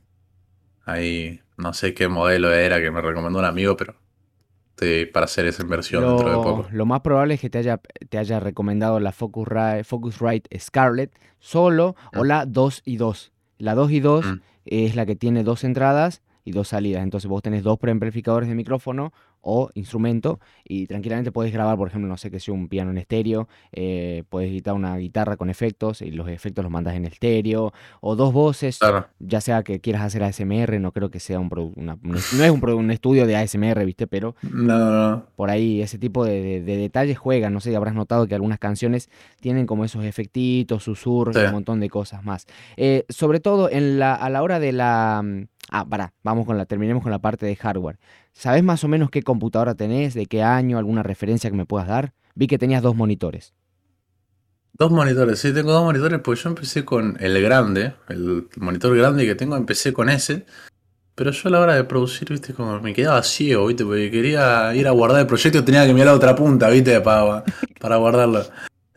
Ahí 0.85 1.41
no 1.57 1.73
sé 1.73 1.93
qué 1.93 2.07
modelo 2.07 2.53
era 2.53 2.79
que 2.79 2.91
me 2.91 3.01
recomendó 3.01 3.39
un 3.39 3.45
amigo, 3.45 3.75
pero 3.77 3.95
estoy 4.71 5.05
para 5.07 5.23
hacer 5.25 5.45
esa 5.47 5.63
inversión 5.63 6.03
dentro 6.05 6.29
de 6.29 6.35
poco. 6.43 6.67
lo 6.71 6.85
más 6.85 7.01
probable 7.01 7.35
es 7.35 7.41
que 7.41 7.49
te 7.49 7.57
haya, 7.57 7.79
te 8.09 8.17
haya 8.17 8.39
recomendado 8.39 8.99
la 8.99 9.11
Focusrite, 9.13 9.83
Focusrite 9.83 10.59
Scarlett 10.59 11.11
solo 11.39 11.95
o 12.13 12.23
Mm. 12.23 12.27
la 12.27 12.45
2 12.45 12.81
y 12.85 12.97
2. 12.97 13.31
La 13.57 13.73
2 13.73 13.89
y 13.91 13.99
2 14.01 14.25
Mm. 14.25 14.41
es 14.65 14.95
la 14.95 15.05
que 15.05 15.15
tiene 15.15 15.43
dos 15.43 15.63
entradas 15.63 16.21
y 16.45 16.51
dos 16.51 16.69
salidas. 16.69 17.03
Entonces 17.03 17.27
vos 17.29 17.41
tenés 17.41 17.63
dos 17.63 17.77
preamplificadores 17.79 18.47
de 18.47 18.55
micrófono 18.55 19.11
o 19.47 19.69
instrumento 19.75 20.39
y 20.63 20.87
tranquilamente 20.87 21.31
podés 21.31 21.53
grabar, 21.53 21.77
por 21.77 21.87
ejemplo, 21.87 22.07
no 22.07 22.17
sé 22.17 22.31
que 22.31 22.39
sea 22.39 22.53
un 22.53 22.67
piano 22.67 22.89
en 22.89 22.97
estéreo, 22.97 23.47
eh, 23.73 24.23
podés 24.29 24.49
editar 24.49 24.73
una 24.73 24.97
guitarra 24.97 25.37
con 25.37 25.51
efectos 25.51 26.01
y 26.01 26.09
los 26.09 26.27
efectos 26.29 26.63
los 26.63 26.71
mandas 26.71 26.95
en 26.95 27.05
estéreo 27.05 27.71
o 28.01 28.15
dos 28.15 28.33
voces, 28.33 28.79
Claro, 28.79 29.05
ya 29.19 29.41
sea 29.41 29.61
que 29.61 29.79
quieras 29.81 30.01
hacer 30.01 30.23
ASMR, 30.23 30.79
no 30.79 30.91
creo 30.91 31.11
que 31.11 31.19
sea 31.19 31.39
un, 31.39 31.49
una- 31.75 31.97
no 32.01 32.15
es 32.17 32.51
un, 32.51 32.89
estudio 32.89 33.27
de 33.27 33.35
ASMR, 33.35 33.85
¿viste? 33.85 34.07
Pero 34.07 34.35
no, 34.51 34.79
no, 34.79 35.09
no. 35.11 35.25
por 35.35 35.51
ahí 35.51 35.81
ese 35.83 35.99
tipo 35.99 36.25
de, 36.25 36.41
de- 36.41 36.61
de 36.61 36.77
detalles 36.77 37.17
juegan. 37.19 37.53
No 37.53 37.59
sé 37.59 37.75
habrás 37.75 37.93
notado 37.93 38.25
que 38.27 38.33
algunas 38.33 38.57
canciones 38.57 39.09
tienen 39.41 39.67
como 39.67 39.85
esos 39.85 40.03
efectitos, 40.05 40.83
susurros 40.83 41.35
Sí. 41.35 41.41
un 41.43 41.51
montón 41.51 41.79
de 41.79 41.89
cosas 41.89 42.23
más. 42.23 42.47
Eh, 42.77 43.05
sobre 43.09 43.39
todo 43.39 43.69
en 43.69 43.99
la, 43.99 44.15
a 44.15 44.29
la 44.31 44.41
hora 44.41 44.59
de 44.59 44.71
la... 44.71 45.23
Ah, 45.77 45.83
pará, 45.83 46.13
vamos 46.23 46.45
con 46.45 46.57
la, 46.57 46.65
terminemos 46.65 47.03
con 47.03 47.11
la 47.11 47.19
parte 47.19 47.45
de 47.45 47.53
hardware. 47.53 47.99
¿Sabes 48.31 48.63
más 48.63 48.85
o 48.85 48.87
menos 48.87 49.09
qué 49.09 49.23
computadora 49.23 49.75
tenés, 49.75 50.13
de 50.13 50.25
qué 50.25 50.41
año, 50.41 50.77
alguna 50.77 51.03
referencia 51.03 51.49
que 51.49 51.57
me 51.57 51.65
puedas 51.65 51.85
dar? 51.85 52.13
Vi 52.33 52.47
que 52.47 52.57
tenías 52.57 52.81
dos 52.81 52.95
monitores. 52.95 53.53
Dos 54.71 54.89
monitores, 54.89 55.37
sí, 55.37 55.53
tengo 55.53 55.73
dos 55.73 55.83
monitores 55.83 56.21
porque 56.21 56.39
yo 56.39 56.47
empecé 56.47 56.85
con 56.85 57.17
el 57.19 57.41
grande, 57.41 57.93
el 58.07 58.47
monitor 58.55 58.95
grande 58.95 59.25
que 59.25 59.35
tengo, 59.35 59.57
empecé 59.57 59.91
con 59.91 60.07
ese. 60.07 60.45
Pero 61.13 61.31
yo 61.31 61.49
a 61.49 61.51
la 61.51 61.59
hora 61.59 61.75
de 61.75 61.83
producir, 61.83 62.29
viste, 62.29 62.53
como 62.53 62.79
me 62.79 62.93
quedaba 62.93 63.21
ciego, 63.21 63.67
viste, 63.67 63.83
porque 63.83 64.09
quería 64.09 64.73
ir 64.75 64.87
a 64.87 64.91
guardar 64.91 65.19
el 65.19 65.27
proyecto 65.27 65.65
tenía 65.65 65.85
que 65.85 65.91
mirar 65.91 66.07
la 66.07 66.13
otra 66.13 66.35
punta, 66.37 66.69
viste, 66.69 67.01
para, 67.01 67.43
para 67.81 67.97
guardarlo. 67.97 68.45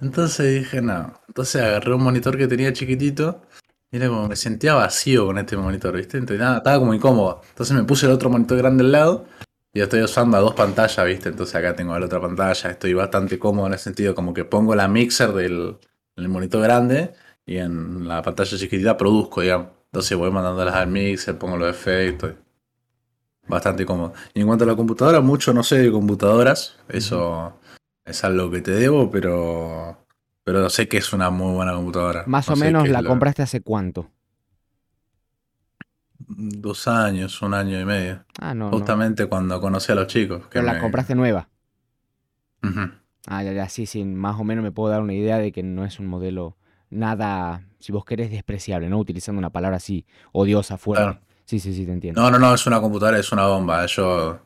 Entonces 0.00 0.60
dije, 0.60 0.80
no. 0.80 1.20
Entonces 1.26 1.60
agarré 1.60 1.92
un 1.92 2.04
monitor 2.04 2.38
que 2.38 2.46
tenía 2.46 2.72
chiquitito 2.72 3.42
era 3.90 4.08
como 4.08 4.28
me 4.28 4.36
sentía 4.36 4.74
vacío 4.74 5.26
con 5.26 5.38
este 5.38 5.56
monitor, 5.56 5.96
viste, 5.96 6.18
entonces 6.18 6.40
nada, 6.40 6.58
estaba 6.58 6.78
como 6.78 6.94
incómodo. 6.94 7.42
Entonces 7.48 7.76
me 7.76 7.84
puse 7.84 8.06
el 8.06 8.12
otro 8.12 8.30
monitor 8.30 8.58
grande 8.58 8.84
al 8.84 8.92
lado 8.92 9.26
y 9.72 9.80
estoy 9.80 10.02
usando 10.02 10.36
a 10.36 10.40
dos 10.40 10.54
pantallas, 10.54 11.06
viste, 11.06 11.28
entonces 11.30 11.54
acá 11.54 11.74
tengo 11.74 11.98
la 11.98 12.06
otra 12.06 12.20
pantalla, 12.20 12.70
estoy 12.70 12.94
bastante 12.94 13.38
cómodo 13.38 13.66
en 13.68 13.74
ese 13.74 13.84
sentido, 13.84 14.14
como 14.14 14.34
que 14.34 14.44
pongo 14.44 14.74
la 14.74 14.88
mixer 14.88 15.32
del, 15.32 15.78
del 16.16 16.28
monitor 16.28 16.62
grande 16.62 17.14
y 17.46 17.58
en 17.58 18.06
la 18.06 18.22
pantalla 18.22 18.56
chiquitita 18.58 18.96
produzco, 18.96 19.40
digamos. 19.40 19.68
Entonces 19.86 20.18
voy 20.18 20.30
mandándolas 20.30 20.74
al 20.74 20.88
mixer, 20.88 21.38
pongo 21.38 21.56
los 21.56 21.70
efectos. 21.70 22.34
Bastante 23.46 23.86
cómodo. 23.86 24.12
Y 24.34 24.40
en 24.40 24.46
cuanto 24.46 24.64
a 24.64 24.66
la 24.66 24.76
computadora, 24.76 25.20
mucho 25.22 25.54
no 25.54 25.62
sé 25.62 25.78
de 25.78 25.90
computadoras. 25.90 26.76
Eso 26.88 27.58
es 28.04 28.22
algo 28.24 28.50
que 28.50 28.60
te 28.60 28.72
debo, 28.72 29.10
pero. 29.10 29.96
Pero 30.48 30.70
sé 30.70 30.88
que 30.88 30.96
es 30.96 31.12
una 31.12 31.28
muy 31.28 31.52
buena 31.52 31.74
computadora. 31.74 32.24
Más 32.26 32.48
No 32.48 32.54
o 32.54 32.56
menos 32.56 32.88
la 32.88 33.02
compraste 33.02 33.42
hace 33.42 33.60
cuánto. 33.60 34.10
Dos 36.26 36.88
años, 36.88 37.42
un 37.42 37.52
año 37.52 37.78
y 37.78 37.84
medio. 37.84 38.24
Ah, 38.40 38.54
no, 38.54 38.70
no. 38.70 38.78
Justamente 38.78 39.26
cuando 39.26 39.60
conocí 39.60 39.92
a 39.92 39.94
los 39.94 40.06
chicos. 40.06 40.44
que 40.44 40.52
Pero 40.54 40.64
la 40.64 40.78
compraste 40.80 41.14
nueva. 41.14 41.50
Ujú. 42.62 42.80
Ah, 43.26 43.42
ya, 43.42 43.52
ya, 43.52 43.68
sí, 43.68 43.84
sí, 43.84 44.06
más 44.06 44.40
o 44.40 44.44
menos 44.44 44.64
me 44.64 44.72
puedo 44.72 44.88
dar 44.88 45.02
una 45.02 45.12
idea 45.12 45.36
de 45.36 45.52
que 45.52 45.62
no 45.62 45.84
es 45.84 46.00
un 46.00 46.06
modelo 46.06 46.56
nada, 46.88 47.66
si 47.78 47.92
vos 47.92 48.06
querés, 48.06 48.30
despreciable, 48.30 48.88
¿no? 48.88 48.98
Utilizando 48.98 49.38
una 49.38 49.50
palabra 49.50 49.76
así, 49.76 50.06
odiosa, 50.32 50.78
fuerte. 50.78 51.04
Claro. 51.04 51.20
Sí, 51.44 51.60
sí, 51.60 51.74
sí, 51.74 51.84
te 51.84 51.92
entiendo. 51.92 52.22
No, 52.22 52.30
no, 52.30 52.38
no, 52.38 52.54
es 52.54 52.66
una 52.66 52.80
computadora, 52.80 53.18
es 53.18 53.30
una 53.32 53.46
bomba. 53.46 53.84
Yo, 53.84 54.40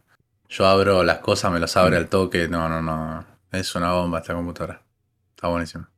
yo 0.48 0.66
abro 0.66 1.04
las 1.04 1.20
cosas, 1.20 1.52
me 1.52 1.60
las 1.60 1.76
abre 1.76 1.96
al 1.96 2.08
toque. 2.08 2.48
No, 2.48 2.68
no, 2.68 2.82
no. 2.82 3.24
Es 3.52 3.72
una 3.76 3.92
bomba 3.92 4.18
esta 4.18 4.34
computadora. 4.34 4.82
Está 5.36 5.46
buenísimo. 5.46 5.91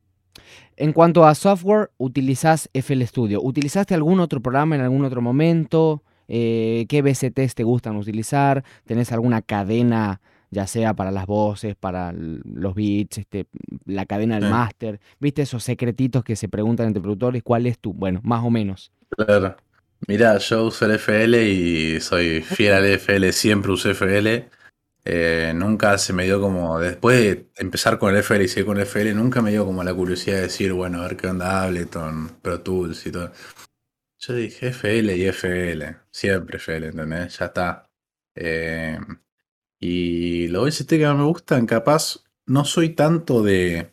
En 0.77 0.91
cuanto 0.93 1.25
a 1.25 1.35
software, 1.35 1.91
utilizás 1.97 2.69
FL 2.73 3.01
Studio. 3.05 3.41
¿Utilizaste 3.41 3.93
algún 3.93 4.19
otro 4.19 4.41
programa 4.41 4.75
en 4.75 4.81
algún 4.81 5.05
otro 5.05 5.21
momento? 5.21 6.03
Eh, 6.27 6.85
¿Qué 6.89 7.01
VSTs 7.01 7.55
te 7.55 7.63
gustan 7.63 7.95
utilizar? 7.95 8.63
¿Tenés 8.85 9.11
alguna 9.11 9.41
cadena, 9.41 10.19
ya 10.51 10.67
sea 10.67 10.93
para 10.93 11.11
las 11.11 11.27
voces, 11.27 11.75
para 11.75 12.11
los 12.13 12.75
beats, 12.75 13.19
este, 13.19 13.45
la 13.85 14.05
cadena 14.05 14.35
del 14.35 14.45
Sí. 14.45 14.49
máster. 14.49 14.99
¿Viste 15.19 15.43
esos 15.43 15.63
secretitos 15.63 16.23
que 16.23 16.35
se 16.35 16.49
preguntan 16.49 16.87
entre 16.87 17.01
productores? 17.01 17.41
¿Cuál 17.43 17.67
es 17.67 17.79
tu? 17.79 17.93
Bueno, 17.93 18.19
más 18.23 18.43
o 18.43 18.49
menos. 18.49 18.91
Claro. 19.09 19.55
Mirá, 20.07 20.37
yo 20.39 20.65
uso 20.65 20.85
el 20.85 20.91
FL 20.91 21.49
y 21.49 22.01
soy 22.01 22.41
fiel 22.41 22.73
al 22.73 22.85
FL, 22.85 23.31
siempre 23.31 23.71
usé 23.71 23.91
FL. 23.91 24.49
Eh, 25.07 25.53
nunca 25.55 25.97
se 25.99 26.13
me 26.13 26.25
dio 26.25 26.41
como, 26.41 26.79
después 26.79 27.19
de 27.19 27.51
empezar 27.57 27.99
con 27.99 28.13
el 28.15 28.17
FL 28.23 28.43
y 28.43 28.47
seguir 28.47 28.65
con 28.65 28.77
el 28.77 28.83
FL, 28.83 29.13
nunca 29.13 29.41
me 29.41 29.51
dio 29.51 29.63
como 29.65 29.83
la 29.83 29.93
curiosidad 29.93 30.37
de 30.37 30.41
decir, 30.43 30.73
bueno, 30.73 30.99
a 30.99 31.07
ver 31.07 31.15
qué 31.17 31.27
onda 31.27 31.63
Ableton, 31.63 32.39
Pro 32.41 32.61
Tools 32.61 33.05
y 33.05 33.11
todo. 33.11 33.31
Yo 34.19 34.33
dije 34.33 34.69
FL 34.69 35.15
y 35.15 35.27
FL, 35.27 35.97
siempre 36.11 36.57
FL, 36.57 36.87
¿entendés? 36.87 37.37
Ya 37.37 37.45
está. 37.45 37.89
Eh, 38.35 38.97
y 39.79 40.47
los 40.47 40.65
VST 40.67 40.89
que 40.89 41.05
más 41.05 41.17
me 41.17 41.25
gustan, 41.25 41.65
capaz, 41.67 42.23
no 42.47 42.65
soy 42.65 42.89
tanto 42.95 43.43
de, 43.43 43.91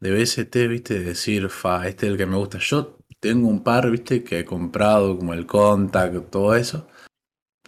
de 0.00 0.12
VST, 0.12 0.56
viste, 0.68 0.94
de 1.00 1.04
decir, 1.04 1.48
fa, 1.50 1.86
este 1.88 2.06
es 2.06 2.12
el 2.12 2.18
que 2.18 2.26
me 2.26 2.36
gusta. 2.36 2.58
Yo 2.58 2.98
tengo 3.20 3.48
un 3.48 3.62
par, 3.62 3.90
viste, 3.90 4.24
que 4.24 4.40
he 4.40 4.44
comprado, 4.44 5.18
como 5.18 5.34
el 5.34 5.46
Contact, 5.46 6.30
todo 6.30 6.54
eso. 6.56 6.88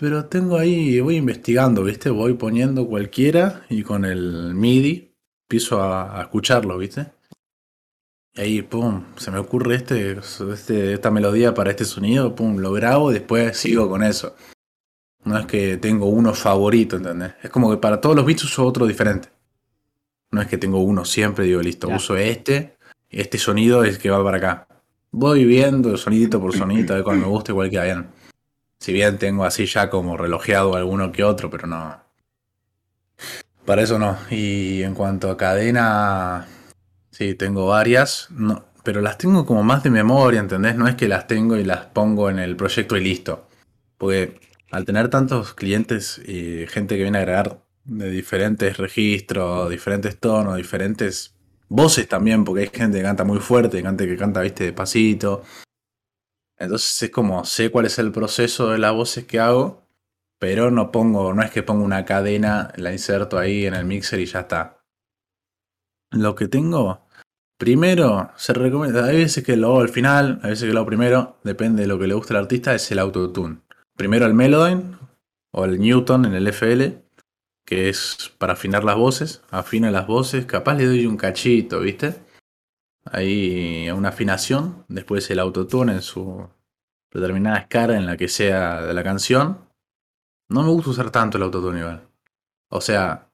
Pero 0.03 0.25
tengo 0.25 0.59
ahí, 0.59 0.99
voy 0.99 1.15
investigando, 1.15 1.85
viste, 1.85 2.11
voy 2.11 2.35
poniendo 2.35 2.89
cualquiera 2.89 3.65
y 3.69 3.85
con 3.85 4.05
el 4.05 4.53
MIDI 4.53 5.15
empiezo 5.45 5.81
a, 5.81 6.19
a 6.19 6.23
escucharlo, 6.23 6.77
viste. 6.77 7.07
Y 8.35 8.41
ahí, 8.41 8.63
pum, 8.63 9.05
se 9.15 9.31
me 9.31 9.39
ocurre 9.39 9.77
este, 9.77 10.19
este, 10.53 10.95
esta 10.95 11.13
melodía 11.13 11.55
para 11.55 11.71
este 11.71 11.85
sonido, 11.85 12.35
pum, 12.35 12.57
lo 12.57 12.73
grabo 12.73 13.13
y 13.13 13.15
después 13.15 13.57
sigo 13.57 13.89
con 13.89 14.03
eso. 14.03 14.35
No 15.23 15.39
es 15.39 15.47
que 15.47 15.77
tengo 15.77 16.07
uno 16.07 16.35
favorito, 16.35 16.97
¿entendés? 16.97 17.35
Es 17.41 17.51
como 17.51 17.71
que 17.71 17.77
para 17.77 18.01
todos 18.01 18.17
los 18.17 18.27
beats 18.27 18.43
uso 18.43 18.67
otro 18.67 18.87
diferente. 18.87 19.29
No 20.33 20.43
es 20.43 20.49
que 20.49 20.59
tengo 20.59 20.81
uno 20.81 21.05
siempre, 21.05 21.45
digo, 21.45 21.63
listo, 21.63 21.87
Ya. 21.87 21.95
uso 21.95 22.17
este, 22.17 22.77
este 23.09 23.39
sonido 23.39 23.85
es 23.85 23.95
el 23.95 24.03
que 24.03 24.11
va 24.11 24.25
para 24.25 24.39
acá. 24.39 24.67
Voy 25.13 25.45
viendo 25.45 25.97
sonidito 25.97 26.41
por 26.41 26.57
sonidito, 26.57 26.93
a 26.93 26.97
ver 26.97 27.05
cuál 27.05 27.19
me 27.19 27.27
gusta 27.27 27.53
y 27.53 27.55
cuál 27.55 27.71
queda 27.71 27.85
bien. 27.85 28.22
Si 28.83 28.93
bien 28.93 29.17
tengo 29.17 29.45
así 29.45 29.67
ya 29.67 29.89
como 29.91 30.17
relojeado 30.17 30.75
alguno 30.75 31.13
que 31.13 31.23
otro, 31.23 31.49
pero 31.49 31.69
no. 31.69 32.03
Para 33.65 33.83
eso 33.83 33.97
no. 33.97 34.19
Y 34.29 34.83
en 34.83 34.93
cuanto 34.95 35.31
a 35.31 35.37
cadena, 35.37 36.49
sí, 37.13 37.37
tengo 37.37 37.69
varias, 37.69 38.27
no, 38.31 38.65
pero 38.83 39.01
las 39.01 39.19
tengo 39.19 39.47
como 39.47 39.63
más 39.63 39.85
de 39.85 39.91
memoria, 39.91 40.41
¿entendés? 40.41 40.75
No 40.75 40.89
es 40.89 40.97
que 40.97 41.07
las 41.07 41.29
tengo 41.29 41.57
y 41.57 41.63
las 41.63 41.87
pongo 41.87 42.29
en 42.29 42.41
el 42.41 42.57
proyecto 42.57 42.97
y 42.97 43.05
listo. 43.05 43.47
Porque 43.99 44.41
al 44.73 44.85
tener 44.85 45.09
tantos 45.11 45.55
clientes 45.55 46.19
y 46.19 46.67
gente 46.67 46.97
que 46.97 47.05
viene 47.05 47.19
a 47.19 47.21
agregar 47.21 47.63
de 47.85 48.11
diferentes 48.11 48.79
registros, 48.79 49.71
diferentes 49.71 50.19
tonos, 50.19 50.57
diferentes 50.57 51.37
voces 51.69 52.09
también, 52.09 52.45
porque 52.45 52.63
hay 52.63 52.71
gente 52.75 52.99
que 52.99 53.05
canta 53.05 53.23
muy 53.23 53.39
fuerte, 53.39 53.81
gente 53.81 54.09
que 54.09 54.17
canta, 54.17 54.41
viste, 54.41 54.65
despacito. 54.65 55.45
Entonces 56.63 57.03
es 57.03 57.11
como, 57.11 57.45
sé 57.45 57.73
cuál 57.73 57.87
es 57.87 57.99
el 57.99 58.13
proceso 58.13 58.71
de 58.71 58.79
las 58.79 58.95
voces 58.95 59.25
que 59.25 59.41
hago, 59.41 59.83
pero 60.39 60.71
no 60.71 60.93
pongo, 60.93 61.35
no 61.35 61.43
es 61.43 61.51
que 61.51 61.65
pongo 61.65 61.85
una 61.85 62.05
cadena, 62.05 62.73
la 62.77 62.93
inserto 62.93 63.37
ahí 63.37 63.67
en 63.67 63.75
el 63.75 63.85
mixer 63.85 64.21
y 64.21 64.27
ya 64.27 64.41
está. 64.41 64.79
Lo 66.13 66.37
que 66.37 66.47
tengo, 66.47 67.09
primero, 67.59 68.31
se 68.37 68.53
recomienda, 68.53 69.07
hay 69.07 69.17
veces 69.17 69.43
que 69.43 69.57
lo 69.57 69.71
hago 69.71 69.81
al 69.81 69.89
final, 69.89 70.39
hay 70.45 70.51
veces 70.51 70.69
que 70.69 70.73
lo 70.73 70.79
hago 70.79 70.87
primero, 70.87 71.37
depende 71.43 71.83
de 71.83 71.89
lo 71.89 71.99
que 71.99 72.07
le 72.07 72.15
guste 72.15 72.33
al 72.33 72.45
artista, 72.45 72.73
es 72.77 72.89
el 72.93 73.01
autotune. 73.01 73.59
Primero 73.97 74.27
el 74.27 74.35
Melodyne 74.35 74.97
o 75.51 75.65
el 75.65 75.81
Newton 75.81 76.27
en 76.27 76.35
el 76.35 76.47
FL, 76.47 77.03
que 77.67 77.89
es 77.89 78.33
para 78.39 78.53
afinar 78.53 78.85
las 78.85 78.97
voces, 78.97 79.43
afina 79.51 79.91
las 79.91 80.07
voces, 80.07 80.47
capaz 80.47 80.75
le 80.75 80.87
doy 80.87 81.07
un 81.07 81.17
cachito, 81.17 81.81
¿viste? 81.81 82.15
Ahí 83.05 83.91
una 83.91 84.11
afinación, 84.11 84.85
después 84.89 85.29
el 85.31 85.39
autotune 85.41 85.93
en 85.95 86.03
su 86.03 86.49
determinada 87.13 87.59
escala 87.59 87.97
en 87.97 88.07
la 88.07 88.17
que 88.17 88.29
sea 88.29 88.83
de 88.83 88.95
la 88.95 89.03
canción. 89.03 89.59
No 90.49 90.63
me 90.63 90.71
gusta 90.71 90.91
usar 90.91 91.11
tanto 91.11 91.37
el 91.37 91.43
autotune 91.45 91.81
igual. 91.81 92.03
O 92.71 92.81
sea, 92.81 93.29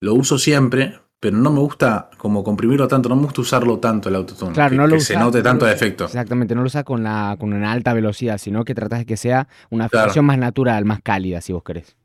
lo 0.00 0.14
uso 0.14 0.38
siempre, 0.38 1.00
pero 1.20 1.36
no 1.36 1.50
me 1.50 1.60
gusta 1.60 2.10
como 2.18 2.44
comprimirlo 2.44 2.86
tanto, 2.86 3.08
no 3.08 3.16
me 3.16 3.22
gusta 3.22 3.40
usarlo 3.40 3.78
tanto 3.78 4.08
el 4.08 4.16
autotune. 4.16 4.52
Claro, 4.52 4.70
que, 4.70 4.76
no 4.76 4.86
lo 4.86 4.96
que 4.96 5.00
se 5.00 5.16
note 5.16 5.38
no 5.38 5.44
tanto 5.44 5.64
lo 5.64 5.68
de 5.70 5.74
usás- 5.76 5.82
efecto. 5.82 6.04
Exactamente, 6.04 6.54
no 6.54 6.60
lo 6.60 6.66
usas 6.66 6.84
con, 6.84 7.02
la, 7.02 7.36
con 7.40 7.52
una 7.52 7.72
alta 7.72 7.94
velocidad, 7.94 8.38
sino 8.38 8.64
que 8.64 8.74
tratas 8.74 9.00
de 9.00 9.06
que 9.06 9.16
sea 9.16 9.48
una 9.70 9.88
Claro. 9.88 10.02
afinación 10.04 10.26
más 10.26 10.38
natural, 10.38 10.84
más 10.84 11.00
cálida, 11.02 11.40
si 11.40 11.52
vos 11.52 11.62
querés. 11.64 11.96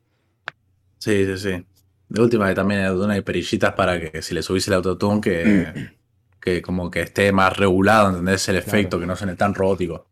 Sí, 0.98 1.26
sí, 1.26 1.36
sí. 1.36 1.66
De 2.08 2.22
última 2.22 2.48
que 2.48 2.54
también 2.54 2.80
hay 2.80 3.10
hay 3.10 3.20
perillitas 3.22 3.72
para 3.74 4.00
que 4.00 4.22
si 4.22 4.34
le 4.34 4.42
subís 4.42 4.66
el 4.68 4.74
autotune 4.74 5.20
que, 5.20 5.92
que 6.40 6.62
como 6.62 6.90
que 6.90 7.02
esté 7.02 7.32
más 7.32 7.56
regulado, 7.56 8.08
¿entendés? 8.10 8.48
El 8.48 8.56
efecto, 8.56 8.98
que 8.98 9.06
no 9.06 9.16
suene 9.16 9.36
tan 9.36 9.54
robótico. 9.54 10.06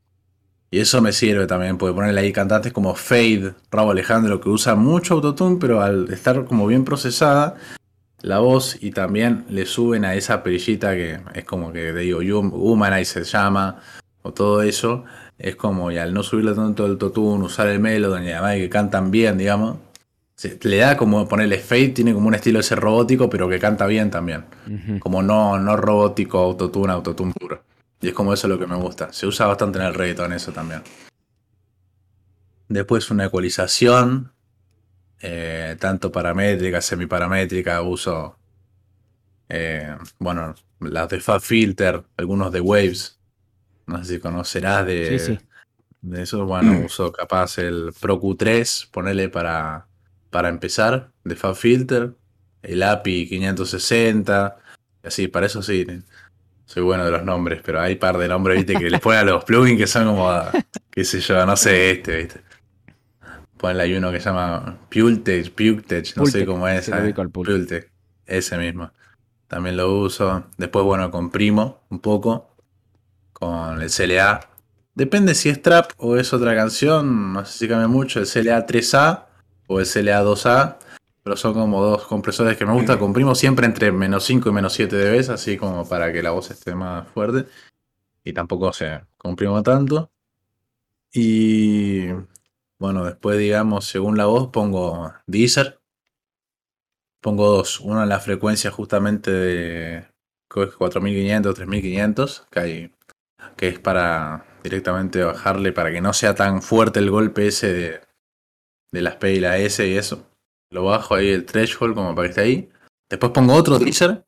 Y 0.70 0.80
eso 0.80 1.00
me 1.00 1.12
sirve 1.12 1.46
también, 1.46 1.78
porque 1.78 1.94
ponerle 1.94 2.20
ahí 2.20 2.32
cantantes 2.32 2.72
como 2.72 2.94
Fade, 2.94 3.54
Rabo 3.70 3.92
Alejandro, 3.92 4.38
que 4.40 4.50
usa 4.50 4.74
mucho 4.74 5.14
autotune, 5.14 5.56
pero 5.58 5.80
al 5.80 6.12
estar 6.12 6.44
como 6.44 6.66
bien 6.66 6.84
procesada 6.84 7.54
la 8.20 8.40
voz 8.40 8.76
y 8.80 8.90
también 8.90 9.46
le 9.48 9.64
suben 9.64 10.04
a 10.04 10.14
esa 10.14 10.42
perillita 10.42 10.92
que 10.94 11.20
es 11.34 11.44
como 11.44 11.72
que 11.72 11.92
te 11.92 12.00
digo, 12.00 12.18
Hum- 12.20 12.52
Humanize 12.52 13.24
se 13.24 13.30
llama, 13.30 13.80
o 14.22 14.32
todo 14.34 14.60
eso, 14.62 15.04
es 15.38 15.56
como, 15.56 15.90
y 15.92 15.98
al 15.98 16.12
no 16.12 16.22
subirle 16.22 16.52
tanto 16.52 16.84
el 16.84 16.92
autotune, 16.92 17.44
usar 17.44 17.68
el 17.68 17.78
melody, 17.78 18.26
y 18.26 18.32
además 18.32 18.56
que 18.56 18.68
cantan 18.68 19.10
bien, 19.10 19.38
digamos, 19.38 19.78
se- 20.38 20.56
le 20.62 20.76
da 20.76 20.96
como 20.96 21.26
ponerle 21.26 21.58
Fade, 21.58 21.88
tiene 21.88 22.14
como 22.14 22.28
un 22.28 22.34
estilo 22.34 22.60
ese 22.60 22.76
robótico, 22.76 23.28
pero 23.28 23.48
que 23.48 23.58
canta 23.58 23.86
bien 23.86 24.08
también. 24.08 24.44
Como 25.00 25.20
no, 25.20 25.58
no 25.58 25.76
robótico, 25.76 26.38
autotune, 26.38 26.92
autotune 26.92 27.32
puro. 27.34 27.64
Y 28.00 28.06
es 28.08 28.14
como 28.14 28.32
eso 28.32 28.46
lo 28.46 28.56
que 28.56 28.68
me 28.68 28.76
gusta. 28.76 29.12
Se 29.12 29.26
usa 29.26 29.46
bastante 29.48 29.78
en 29.80 29.86
el 29.86 29.94
reggaeton 29.94 30.32
eso 30.32 30.52
también. 30.52 30.82
Después 32.68 33.10
una 33.10 33.24
ecualización. 33.26 34.32
eh, 35.20 35.76
tanto 35.80 36.12
paramétrica, 36.12 36.80
semiparamétrica, 36.80 37.82
uso. 37.82 38.36
eh, 39.48 39.96
bueno, 40.20 40.54
las 40.78 41.08
de 41.08 41.18
Fab 41.20 41.40
Filter, 41.40 42.04
algunos 42.16 42.52
de 42.52 42.60
Waves. 42.60 43.18
No 43.86 43.98
sé 44.04 44.14
si 44.14 44.20
conocerás 44.20 44.86
de, 44.86 45.18
Sí, 45.18 45.32
sí. 45.34 45.38
de 46.02 46.22
eso. 46.22 46.44
Bueno, 46.46 46.84
uso 46.84 47.10
capaz 47.10 47.58
el 47.58 47.92
Pro 48.00 48.20
Q3, 48.20 48.88
ponerle 48.92 49.28
para, 49.28 49.87
para 50.30 50.48
empezar, 50.48 51.10
de 51.24 51.36
Fab 51.36 51.54
Filter. 51.54 52.14
El 52.62 52.82
API 52.82 53.28
560. 53.28 54.56
y 55.02 55.06
Así, 55.06 55.28
para 55.28 55.46
eso 55.46 55.62
sí. 55.62 55.86
Soy 56.66 56.82
bueno 56.82 57.04
de 57.04 57.10
los 57.10 57.24
nombres, 57.24 57.62
pero 57.64 57.80
hay 57.80 57.96
par 57.96 58.18
de 58.18 58.28
nombres, 58.28 58.58
viste, 58.58 58.74
que 58.74 58.90
les 58.90 59.00
ponen 59.00 59.20
a 59.20 59.24
los 59.24 59.44
plugins 59.44 59.78
que 59.78 59.86
son 59.86 60.04
como, 60.04 60.30
qué 60.90 61.02
sé 61.04 61.20
yo, 61.20 61.46
no 61.46 61.56
sé 61.56 61.92
este, 61.92 62.16
viste. 62.16 62.40
Ponle 63.56 63.82
ahí 63.82 63.94
uno 63.94 64.12
que 64.12 64.20
se 64.20 64.26
llama 64.26 64.78
Pultech, 64.90 65.50
Pultech, 65.52 66.16
no 66.16 66.26
sé 66.26 66.44
cómo 66.44 66.68
es. 66.68 66.88
eh, 66.88 67.02
ubico 67.02 67.22
al 67.22 67.30
Pultec. 67.30 67.56
Pultec, 67.56 67.90
ese 68.26 68.58
mismo. 68.58 68.92
También 69.46 69.78
lo 69.78 69.98
uso. 69.98 70.44
Después, 70.58 70.84
bueno, 70.84 71.10
comprimo 71.10 71.80
un 71.88 72.00
poco 72.00 72.54
con 73.32 73.80
el 73.80 73.90
CLA. 73.90 74.40
Depende 74.94 75.34
si 75.34 75.48
es 75.48 75.62
trap 75.62 75.92
o 75.96 76.16
es 76.16 76.32
otra 76.34 76.54
canción, 76.54 77.32
no 77.32 77.44
sé 77.46 77.58
si 77.58 77.68
cambia 77.68 77.88
mucho, 77.88 78.20
el 78.20 78.26
CLA 78.26 78.66
3A 78.66 79.27
o 79.68 79.78
el 79.78 79.86
CLA 79.86 80.24
2A. 80.24 80.78
Pero 81.22 81.36
son 81.36 81.54
como 81.54 81.82
dos 81.82 82.06
compresores 82.06 82.56
que 82.56 82.66
me 82.66 82.72
gusta. 82.72 82.98
Comprimo 82.98 83.34
siempre 83.34 83.66
entre 83.66 83.92
menos 83.92 84.24
5 84.24 84.48
y 84.48 84.52
menos 84.52 84.72
7 84.72 84.96
dB, 84.96 85.30
así 85.30 85.56
como 85.56 85.88
para 85.88 86.12
que 86.12 86.22
la 86.22 86.30
voz 86.30 86.50
esté 86.50 86.74
más 86.74 87.06
fuerte. 87.08 87.46
Y 88.24 88.32
tampoco 88.32 88.72
se 88.72 89.02
comprimo 89.16 89.62
tanto. 89.62 90.10
Y 91.12 92.08
bueno, 92.78 93.04
después, 93.04 93.38
digamos, 93.38 93.84
según 93.86 94.16
la 94.16 94.26
voz, 94.26 94.48
pongo 94.50 95.12
Deezer. 95.26 95.80
Pongo 97.20 97.48
dos. 97.50 97.80
Uno 97.80 98.02
en 98.02 98.08
la 98.08 98.20
frecuencia 98.20 98.70
justamente 98.70 99.30
de 99.30 100.06
creo 100.48 100.70
que 100.70 100.76
4500, 100.76 101.54
3500, 101.54 102.46
que, 102.50 102.60
hay, 102.60 102.94
que 103.56 103.68
es 103.68 103.78
para 103.78 104.46
directamente 104.62 105.22
bajarle, 105.22 105.72
para 105.72 105.92
que 105.92 106.00
no 106.00 106.12
sea 106.12 106.34
tan 106.34 106.62
fuerte 106.62 107.00
el 107.00 107.10
golpe 107.10 107.48
ese 107.48 107.72
de, 107.72 108.00
de 108.92 109.02
las 109.02 109.16
P 109.16 109.34
y 109.34 109.40
la 109.40 109.58
S 109.58 109.86
y 109.86 109.96
eso. 109.96 110.26
Lo 110.70 110.84
bajo 110.84 111.14
ahí 111.14 111.28
el 111.30 111.44
threshold 111.46 111.94
como 111.94 112.14
para 112.14 112.28
que 112.28 112.30
esté 112.30 112.40
ahí. 112.42 112.68
Después 113.08 113.32
pongo 113.32 113.54
otro 113.54 113.78
teaser, 113.78 114.24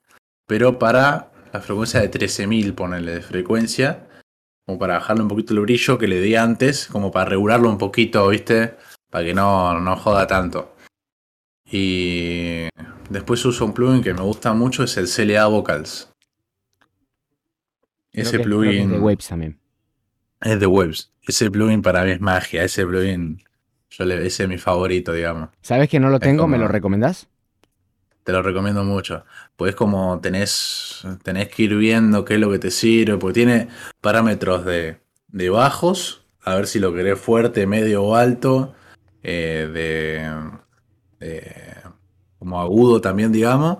pero 0.47 0.79
para 0.79 1.31
la 1.53 1.61
frecuencia 1.61 2.01
de 2.01 2.09
13000, 2.09 2.75
ponerle 2.75 3.13
de 3.15 3.23
frecuencia. 3.23 4.07
Como 4.67 4.79
para 4.79 4.95
bajarle 4.95 5.23
un 5.23 5.29
poquito 5.29 5.53
el 5.55 5.61
brillo 5.61 5.99
que 5.99 6.07
le 6.07 6.21
di 6.21 6.37
antes, 6.37 6.87
como 6.87 7.11
para 7.11 7.29
regularlo 7.31 7.69
un 7.69 7.79
poquito, 7.79 8.29
¿viste? 8.29 8.77
Para 9.11 9.25
que 9.25 9.35
no, 9.35 9.81
no 9.81 9.97
joda 9.97 10.27
tanto. 10.27 10.75
Y 11.71 12.69
después 13.11 13.45
uso 13.45 13.65
un 13.65 13.73
plugin 13.75 14.03
que 14.03 14.15
me 14.15 14.23
gusta 14.23 14.53
mucho, 14.53 14.85
es 14.85 14.97
el 14.97 15.09
CLA 15.09 15.47
Vocals. 15.47 16.13
Creo 18.13 18.25
Ese 18.25 18.37
que- 18.39 18.45
plugin 18.45 18.83
es 18.83 18.91
de 18.91 18.99
Waves 18.99 19.29
también. 19.29 19.59
es 20.41 20.61
de 20.61 20.67
Waves. 20.67 21.13
Ese 21.23 21.51
plugin 21.51 21.83
para 21.83 22.05
mí 22.05 22.13
es 22.13 22.21
magia. 22.21 22.65
Ese 22.65 22.87
plugin, 22.87 23.43
yo 23.91 24.05
le, 24.05 24.27
ese 24.27 24.45
es 24.45 24.49
mi 24.49 24.59
favorito, 24.59 25.13
digamos. 25.13 25.51
¿Sabes 25.61 25.89
que 25.89 26.01
no 26.01 26.09
lo 26.09 26.19
tengo? 26.19 26.47
¿Me 26.47 26.59
lo 26.59 26.69
recomendás? 26.69 27.29
te 28.25 28.33
lo 28.33 28.43
recomiendo 28.43 28.85
mucho. 28.85 29.25
Pues 29.57 29.75
como 29.75 30.21
tenés, 30.21 31.03
tenés 31.23 31.49
que 31.49 31.65
ir 31.65 31.77
viendo 31.77 32.25
qué 32.25 32.35
es 32.35 32.41
lo 32.41 32.51
que 32.51 32.59
te 32.59 32.71
sirve, 32.71 33.17
porque 33.17 33.35
tiene 33.35 33.69
parámetros 34.01 34.65
de, 34.65 34.99
de 35.29 35.51
bajos, 35.51 36.25
a 36.45 36.55
ver 36.55 36.67
si 36.67 36.79
lo 36.79 36.95
querés 36.95 37.19
fuerte, 37.19 37.67
medio 37.67 38.05
o 38.05 38.15
alto, 38.17 38.75
eh, 39.23 39.69
de, 41.21 41.51
como 42.39 42.61
agudo 42.61 43.01
también, 43.01 43.33
digamos. 43.33 43.79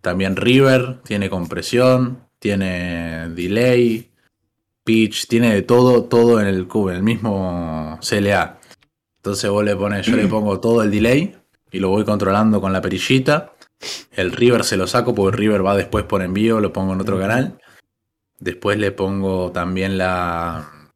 También 0.00 0.36
River, 0.36 1.00
tiene 1.02 1.28
compresión, 1.28 2.24
tiene 2.38 3.28
delay, 3.30 4.10
pitch, 4.84 5.26
tiene 5.28 5.52
de 5.54 5.62
todo, 5.62 6.04
todo 6.04 6.40
en 6.40 6.46
el, 6.46 6.68
en 6.72 6.88
el 6.90 7.02
mismo 7.02 7.98
CLA. 8.00 8.57
Entonces 9.28 9.50
vos 9.50 9.62
le 9.62 9.76
pones, 9.76 10.06
yo 10.06 10.16
le 10.16 10.26
pongo 10.26 10.58
todo 10.58 10.82
el 10.82 10.90
delay 10.90 11.36
y 11.70 11.80
lo 11.80 11.90
voy 11.90 12.02
controlando 12.02 12.62
con 12.62 12.72
la 12.72 12.80
perillita. 12.80 13.52
El 14.10 14.32
River 14.32 14.64
se 14.64 14.78
lo 14.78 14.86
saco 14.86 15.14
porque 15.14 15.36
el 15.36 15.38
River 15.38 15.66
va 15.66 15.76
después 15.76 16.06
por 16.06 16.22
envío, 16.22 16.60
lo 16.60 16.72
pongo 16.72 16.94
en 16.94 17.02
otro 17.02 17.18
canal. 17.18 17.60
Después 18.38 18.78
le 18.78 18.90
pongo 18.90 19.52
también 19.52 19.98
la, 19.98 20.90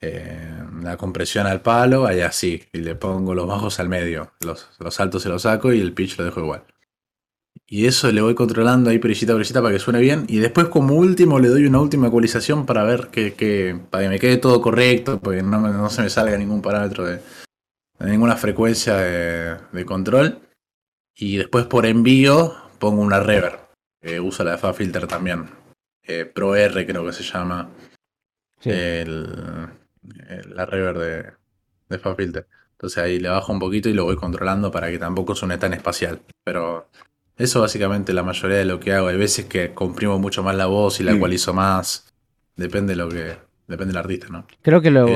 eh, 0.00 0.58
la 0.80 0.96
compresión 0.96 1.46
al 1.46 1.60
palo, 1.60 2.06
ahí 2.06 2.20
así. 2.20 2.62
Y 2.72 2.78
le 2.78 2.94
pongo 2.94 3.34
los 3.34 3.46
bajos 3.46 3.78
al 3.78 3.90
medio. 3.90 4.32
Los, 4.40 4.70
los 4.78 4.98
altos 4.98 5.22
se 5.22 5.28
los 5.28 5.42
saco 5.42 5.70
y 5.70 5.82
el 5.82 5.92
pitch 5.92 6.16
lo 6.16 6.24
dejo 6.24 6.40
igual. 6.40 6.64
Y 7.72 7.86
eso 7.86 8.12
le 8.12 8.20
voy 8.20 8.34
controlando 8.34 8.90
ahí 8.90 8.98
perillita 8.98 9.32
perillita 9.32 9.62
para 9.62 9.72
que 9.72 9.78
suene 9.78 9.98
bien. 9.98 10.26
Y 10.28 10.40
después 10.40 10.68
como 10.68 10.94
último 10.94 11.38
le 11.38 11.48
doy 11.48 11.64
una 11.64 11.80
última 11.80 12.08
ecualización 12.08 12.66
para 12.66 12.84
ver 12.84 13.08
que, 13.08 13.80
para 13.88 14.04
que 14.04 14.10
me 14.10 14.18
quede 14.18 14.36
todo 14.36 14.60
correcto, 14.60 15.18
porque 15.18 15.42
no, 15.42 15.58
no 15.58 15.88
se 15.88 16.02
me 16.02 16.10
salga 16.10 16.36
ningún 16.36 16.60
parámetro 16.60 17.06
de, 17.06 17.22
ninguna 17.98 18.36
frecuencia 18.36 18.96
de, 18.96 19.86
control. 19.86 20.40
Y 21.16 21.38
después 21.38 21.64
por 21.64 21.86
envío 21.86 22.54
pongo 22.78 23.00
una 23.00 23.20
reverb. 23.20 23.60
que 24.02 24.20
usa 24.20 24.44
la 24.44 24.50
de 24.50 24.58
Fab 24.58 24.74
Filter 24.74 25.06
también. 25.06 25.48
Eh, 26.02 26.26
Pro 26.26 26.54
R 26.54 26.86
creo 26.86 27.06
que 27.06 27.14
se 27.14 27.22
llama. 27.22 27.70
la 28.64 30.66
reverb 30.66 30.98
de, 30.98 31.32
de 31.88 31.98
Fab 31.98 32.16
Filter. 32.16 32.46
Entonces 32.72 33.02
ahí 33.02 33.18
le 33.18 33.30
bajo 33.30 33.50
un 33.50 33.60
poquito 33.60 33.88
y 33.88 33.94
lo 33.94 34.04
voy 34.04 34.16
controlando 34.16 34.70
para 34.70 34.90
que 34.90 34.98
tampoco 34.98 35.34
suene 35.34 35.56
tan 35.56 35.72
espacial. 35.72 36.20
Pero 36.44 36.90
eso 37.42 37.60
básicamente 37.60 38.12
la 38.12 38.22
mayoría 38.22 38.58
de 38.58 38.64
lo 38.64 38.80
que 38.80 38.92
hago. 38.92 39.08
Hay 39.08 39.16
veces 39.16 39.46
que 39.46 39.74
comprimo 39.74 40.18
mucho 40.18 40.42
más 40.42 40.54
la 40.54 40.66
voz 40.66 41.00
y 41.00 41.04
la 41.04 41.12
ecualizo 41.12 41.52
más. 41.52 42.12
Depende 42.56 42.92
de 42.92 42.96
lo 42.96 43.08
que. 43.08 43.36
Depende 43.68 43.92
del 43.92 43.98
artista, 43.98 44.26
¿no? 44.28 44.46
Creo 44.60 44.80
que 44.80 44.90
lo. 44.90 45.06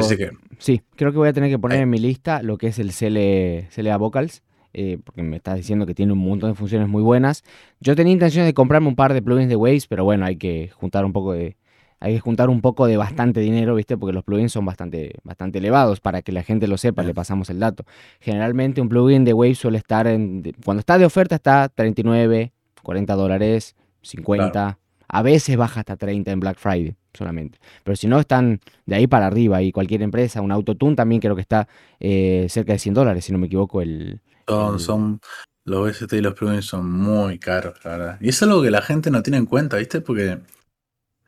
Sí, 0.58 0.82
creo 0.96 1.12
que 1.12 1.18
voy 1.18 1.28
a 1.28 1.32
tener 1.32 1.50
que 1.50 1.58
poner 1.58 1.80
en 1.80 1.90
mi 1.90 1.98
lista 1.98 2.42
lo 2.42 2.56
que 2.58 2.68
es 2.68 2.78
el 2.78 2.92
CLA 2.92 3.96
Vocals. 3.96 4.42
Eh, 4.78 4.98
porque 5.02 5.22
me 5.22 5.36
estás 5.36 5.56
diciendo 5.56 5.86
que 5.86 5.94
tiene 5.94 6.12
un 6.12 6.18
montón 6.18 6.50
de 6.50 6.54
funciones 6.54 6.86
muy 6.88 7.02
buenas. 7.02 7.44
Yo 7.80 7.96
tenía 7.96 8.12
intención 8.12 8.44
de 8.44 8.52
comprarme 8.52 8.88
un 8.88 8.96
par 8.96 9.14
de 9.14 9.22
plugins 9.22 9.48
de 9.48 9.56
Waves, 9.56 9.86
pero 9.86 10.04
bueno, 10.04 10.26
hay 10.26 10.36
que 10.36 10.68
juntar 10.68 11.06
un 11.06 11.14
poco 11.14 11.32
de, 11.32 11.56
hay 12.00 12.14
que 12.14 12.20
juntar 12.20 12.50
un 12.50 12.60
poco 12.60 12.86
de 12.86 12.96
bastante 12.96 13.40
dinero, 13.40 13.74
¿viste? 13.74 13.96
Porque 13.96 14.12
los 14.12 14.22
plugins 14.22 14.52
son 14.52 14.64
bastante, 14.64 15.14
bastante 15.24 15.58
elevados. 15.58 16.00
Para 16.00 16.22
que 16.22 16.32
la 16.32 16.42
gente 16.42 16.68
lo 16.68 16.76
sepa, 16.76 17.02
le 17.02 17.14
pasamos 17.14 17.48
el 17.50 17.58
dato. 17.58 17.84
Generalmente 18.20 18.80
un 18.80 18.88
plugin 18.88 19.24
de 19.24 19.32
Wave 19.32 19.54
suele 19.54 19.78
estar 19.78 20.06
en. 20.06 20.42
Cuando 20.64 20.80
está 20.80 20.98
de 20.98 21.06
oferta 21.06 21.36
está 21.36 21.68
39, 21.68 22.52
40 22.82 23.14
dólares, 23.14 23.76
50. 24.02 24.78
A 25.08 25.22
veces 25.22 25.56
baja 25.56 25.80
hasta 25.80 25.96
30 25.96 26.32
en 26.32 26.40
Black 26.40 26.58
Friday 26.58 26.96
solamente. 27.14 27.58
Pero 27.82 27.96
si 27.96 28.06
no, 28.06 28.20
están 28.20 28.60
de 28.84 28.96
ahí 28.96 29.06
para 29.06 29.26
arriba. 29.26 29.62
Y 29.62 29.72
cualquier 29.72 30.02
empresa, 30.02 30.42
un 30.42 30.52
Autotune 30.52 30.96
también 30.96 31.20
creo 31.20 31.34
que 31.34 31.40
está 31.40 31.68
eh, 31.98 32.46
cerca 32.50 32.72
de 32.72 32.78
100 32.78 32.94
dólares, 32.94 33.24
si 33.24 33.32
no 33.32 33.38
me 33.38 33.46
equivoco. 33.46 33.80
El, 33.80 34.20
son, 34.46 34.78
son, 34.78 35.20
los 35.64 35.90
VST 35.90 36.12
y 36.12 36.20
los 36.20 36.34
plugins 36.34 36.66
son 36.66 36.90
muy 36.90 37.38
caros, 37.38 37.82
la 37.84 37.90
verdad. 37.92 38.18
Y 38.20 38.28
es 38.28 38.42
algo 38.42 38.62
que 38.62 38.70
la 38.70 38.82
gente 38.82 39.10
no 39.10 39.22
tiene 39.22 39.38
en 39.38 39.46
cuenta, 39.46 39.78
¿viste? 39.78 40.00
Porque 40.00 40.38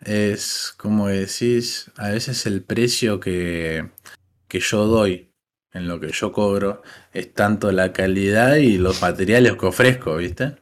es, 0.01 0.75
como 0.77 1.09
decís, 1.09 1.91
a 1.97 2.09
veces 2.11 2.47
el 2.47 2.63
precio 2.63 3.21
que, 3.21 3.91
que 4.49 4.61
yo 4.61 4.87
doy 4.87 5.33
en 5.73 5.89
lo 5.89 6.01
que 6.01 6.11
yo 6.13 6.33
cobro 6.33 6.83
es 7.13 7.33
tanto 7.35 7.73
la 7.73 7.93
calidad 7.93 8.57
y 8.57 8.79
los 8.79 9.03
materiales 9.03 9.57
que 9.57 9.67
ofrezco, 9.67 10.17
¿viste? 10.17 10.57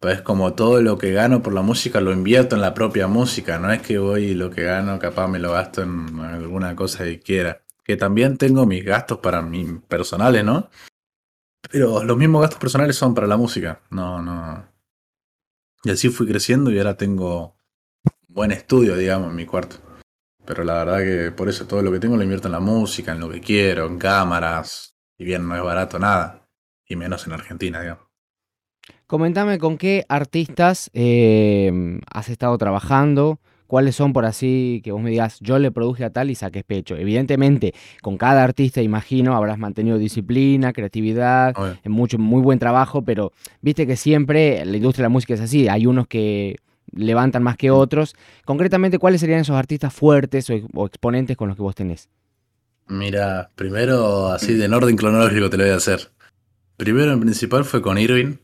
Pues 0.00 0.20
como 0.22 0.54
todo 0.54 0.82
lo 0.82 0.98
que 0.98 1.12
gano 1.12 1.42
por 1.42 1.54
la 1.54 1.62
música 1.62 2.00
lo 2.00 2.12
invierto 2.12 2.56
en 2.56 2.62
la 2.62 2.74
propia 2.74 3.06
música, 3.06 3.58
no 3.58 3.72
es 3.72 3.80
que 3.80 3.98
voy 3.98 4.24
y 4.24 4.34
lo 4.34 4.50
que 4.50 4.64
gano 4.64 4.98
capaz 4.98 5.28
me 5.28 5.38
lo 5.38 5.52
gasto 5.52 5.82
en 5.82 6.20
alguna 6.20 6.76
cosa 6.76 7.04
que 7.04 7.20
quiera. 7.20 7.62
Que 7.84 7.96
también 7.96 8.36
tengo 8.36 8.66
mis 8.66 8.84
gastos 8.84 9.18
para 9.18 9.42
mí 9.42 9.80
personales, 9.88 10.44
¿no? 10.44 10.70
Pero 11.70 12.04
los 12.04 12.16
mismos 12.16 12.42
gastos 12.42 12.58
personales 12.60 12.96
son 12.96 13.14
para 13.14 13.26
la 13.26 13.36
música, 13.36 13.80
no, 13.90 14.20
no. 14.22 14.66
Y 15.84 15.90
así 15.90 16.08
fui 16.08 16.26
creciendo 16.26 16.70
y 16.70 16.78
ahora 16.78 16.96
tengo 16.96 17.53
buen 18.34 18.50
estudio, 18.50 18.96
digamos, 18.96 19.30
en 19.30 19.36
mi 19.36 19.46
cuarto. 19.46 19.76
Pero 20.44 20.64
la 20.64 20.84
verdad 20.84 20.98
que 20.98 21.30
por 21.30 21.48
eso 21.48 21.66
todo 21.66 21.80
lo 21.82 21.90
que 21.92 22.00
tengo 22.00 22.16
lo 22.16 22.22
invierto 22.22 22.48
en 22.48 22.52
la 22.52 22.60
música, 22.60 23.12
en 23.12 23.20
lo 23.20 23.30
que 23.30 23.40
quiero, 23.40 23.86
en 23.86 23.96
cámaras. 23.96 24.94
Y 25.16 25.24
bien, 25.24 25.48
no 25.48 25.56
es 25.56 25.62
barato 25.62 25.98
nada. 25.98 26.46
Y 26.86 26.96
menos 26.96 27.26
en 27.26 27.32
Argentina, 27.32 27.80
digamos. 27.80 28.04
Comentame 29.06 29.58
con 29.58 29.78
qué 29.78 30.04
artistas 30.08 30.90
eh, 30.92 32.00
has 32.12 32.28
estado 32.28 32.58
trabajando, 32.58 33.38
cuáles 33.66 33.96
son 33.96 34.12
por 34.12 34.26
así 34.26 34.82
que 34.84 34.92
vos 34.92 35.00
me 35.00 35.10
digas, 35.10 35.38
yo 35.40 35.58
le 35.58 35.70
produje 35.70 36.04
a 36.04 36.10
tal 36.10 36.28
y 36.30 36.34
saqué 36.34 36.64
pecho. 36.64 36.96
Evidentemente, 36.96 37.72
con 38.02 38.18
cada 38.18 38.42
artista, 38.42 38.82
imagino, 38.82 39.36
habrás 39.36 39.58
mantenido 39.58 39.96
disciplina, 39.96 40.74
creatividad, 40.74 41.54
mucho, 41.84 42.18
muy 42.18 42.42
buen 42.42 42.58
trabajo, 42.58 43.02
pero 43.02 43.32
viste 43.62 43.86
que 43.86 43.96
siempre 43.96 44.64
la 44.66 44.76
industria 44.76 45.04
de 45.04 45.06
la 45.06 45.12
música 45.12 45.34
es 45.34 45.40
así. 45.40 45.68
Hay 45.68 45.86
unos 45.86 46.06
que 46.06 46.56
levantan 46.96 47.42
más 47.42 47.56
que 47.56 47.70
otros. 47.70 48.14
Concretamente, 48.44 48.98
¿cuáles 48.98 49.20
serían 49.20 49.40
esos 49.40 49.56
artistas 49.56 49.92
fuertes 49.92 50.48
o, 50.50 50.86
exponentes 50.86 51.36
con 51.36 51.48
los 51.48 51.56
que 51.56 51.62
vos 51.62 51.74
tenés? 51.74 52.08
Mira, 52.86 53.50
primero, 53.54 54.28
así 54.28 54.54
de 54.54 54.66
orden 54.68 54.96
cronológico 54.96 55.50
te 55.50 55.56
lo 55.56 55.64
voy 55.64 55.72
a 55.72 55.76
hacer. 55.76 56.10
Primero 56.76 57.12
en 57.12 57.20
principal 57.20 57.64
fue 57.64 57.80
con 57.80 57.98
Irving, 57.98 58.36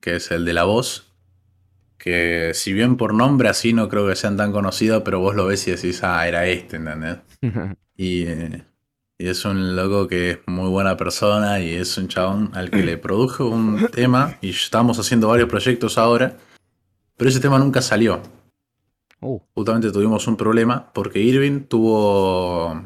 que 0.00 0.16
es 0.16 0.30
el 0.30 0.44
de 0.44 0.52
la 0.52 0.64
voz. 0.64 1.12
Que 1.96 2.52
si 2.54 2.72
bien 2.72 2.96
por 2.96 3.12
nombre 3.12 3.48
así 3.48 3.72
no 3.72 3.88
creo 3.88 4.06
que 4.06 4.16
sean 4.16 4.36
tan 4.36 4.52
conocidos, 4.52 5.02
pero 5.04 5.20
vos 5.20 5.34
lo 5.34 5.46
ves 5.46 5.66
y 5.66 5.72
decís, 5.72 6.02
ah, 6.04 6.26
era 6.26 6.46
este, 6.46 6.76
¿entendés? 6.76 7.18
y, 7.96 8.22
y, 8.24 8.64
es 9.18 9.44
un 9.44 9.74
loco 9.74 10.06
que 10.06 10.30
es 10.30 10.38
muy 10.46 10.68
buena 10.68 10.96
persona 10.96 11.60
y 11.60 11.74
es 11.74 11.98
un 11.98 12.06
chabón 12.06 12.52
al 12.54 12.70
que 12.70 12.84
le 12.84 12.98
produjo 12.98 13.48
un 13.48 13.88
tema 13.88 14.38
y 14.40 14.50
estamos 14.50 14.98
haciendo 15.00 15.26
varios 15.26 15.48
proyectos 15.48 15.98
ahora 15.98 16.36
pero 17.18 17.28
ese 17.28 17.40
tema 17.40 17.58
nunca 17.58 17.82
salió. 17.82 18.22
Uh. 19.20 19.40
Justamente 19.54 19.90
tuvimos 19.90 20.26
un 20.28 20.36
problema 20.36 20.90
porque 20.94 21.18
Irving 21.18 21.64
tuvo. 21.64 22.80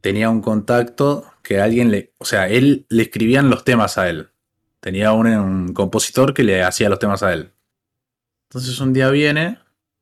Tenía 0.00 0.30
un 0.30 0.40
contacto 0.40 1.30
que 1.42 1.60
alguien 1.60 1.90
le. 1.90 2.14
O 2.18 2.24
sea, 2.24 2.48
él 2.48 2.86
le 2.88 3.02
escribían 3.02 3.50
los 3.50 3.64
temas 3.64 3.98
a 3.98 4.08
él. 4.08 4.30
Tenía 4.80 5.12
un, 5.12 5.72
compositor 5.74 6.34
que 6.34 6.42
le 6.42 6.62
hacía 6.62 6.88
los 6.88 6.98
temas 6.98 7.22
a 7.22 7.32
él. 7.34 7.52
Entonces 8.48 8.80
un 8.80 8.92
día 8.92 9.10
viene, 9.10 9.58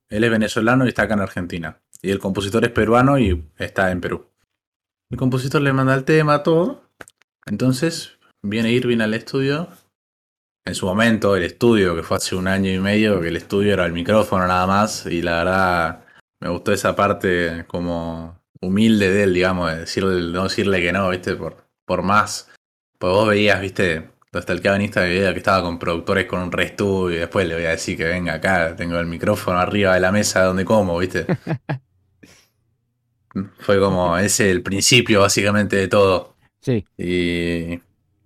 él 0.09 0.23
es 0.23 0.31
venezolano 0.31 0.85
y 0.85 0.89
está 0.89 1.03
acá 1.03 1.15
en 1.15 1.21
Argentina. 1.21 1.81
Y 2.01 2.11
el 2.11 2.19
compositor 2.19 2.63
es 2.63 2.71
peruano 2.71 3.19
y 3.19 3.45
está 3.57 3.91
en 3.91 4.01
Perú. 4.01 4.27
El 5.09 5.17
compositor 5.17 5.61
le 5.61 5.73
manda 5.73 5.93
el 5.95 6.05
tema, 6.05 6.43
todo. 6.43 6.83
Entonces 7.45 8.17
viene 8.41 8.71
Irving 8.71 8.99
al 8.99 9.13
estudio 9.13 9.69
en 10.65 10.75
su 10.75 10.85
momento 10.85 11.35
el 11.35 11.43
estudio, 11.43 11.95
que 11.95 12.03
fue 12.03 12.17
hace 12.17 12.35
un 12.35 12.47
año 12.47 12.71
y 12.71 12.79
medio, 12.79 13.19
que 13.19 13.27
el 13.27 13.37
estudio 13.37 13.73
era 13.73 13.85
el 13.85 13.93
micrófono 13.93 14.47
nada 14.47 14.65
más, 14.65 15.05
y 15.05 15.21
la 15.21 15.37
verdad 15.43 16.05
me 16.39 16.49
gustó 16.49 16.71
esa 16.71 16.95
parte 16.95 17.65
como 17.67 18.39
humilde 18.61 19.11
de 19.11 19.23
él, 19.23 19.33
digamos, 19.33 19.71
de 19.71 19.79
decirle, 19.79 20.31
no 20.31 20.43
decirle 20.43 20.81
que 20.81 20.93
no, 20.93 21.09
viste, 21.09 21.35
por, 21.35 21.67
por 21.85 22.01
más. 22.03 22.49
Pues 22.97 23.11
vos 23.11 23.27
veías, 23.27 23.59
viste, 23.59 24.09
hasta 24.31 24.53
el 24.53 24.61
que 24.61 24.69
veía 24.69 25.33
que 25.33 25.39
estaba 25.39 25.61
con 25.63 25.77
productores 25.79 26.25
con 26.25 26.41
un 26.41 26.51
re 26.51 26.65
estudio, 26.65 27.17
y 27.17 27.19
después 27.19 27.47
le 27.47 27.55
voy 27.55 27.65
a 27.65 27.71
decir 27.71 27.97
que 27.97 28.05
venga 28.05 28.35
acá, 28.35 28.75
tengo 28.75 28.97
el 28.99 29.05
micrófono 29.07 29.59
arriba 29.59 29.93
de 29.93 29.99
la 29.99 30.11
mesa 30.11 30.43
donde 30.43 30.65
como, 30.65 30.97
viste. 30.97 31.25
Fue 33.59 33.79
como 33.79 34.17
ese 34.17 34.51
el 34.51 34.61
principio 34.61 35.21
básicamente 35.21 35.75
de 35.75 35.87
todo. 35.87 36.35
Sí. 36.61 36.85
Y 36.97 37.79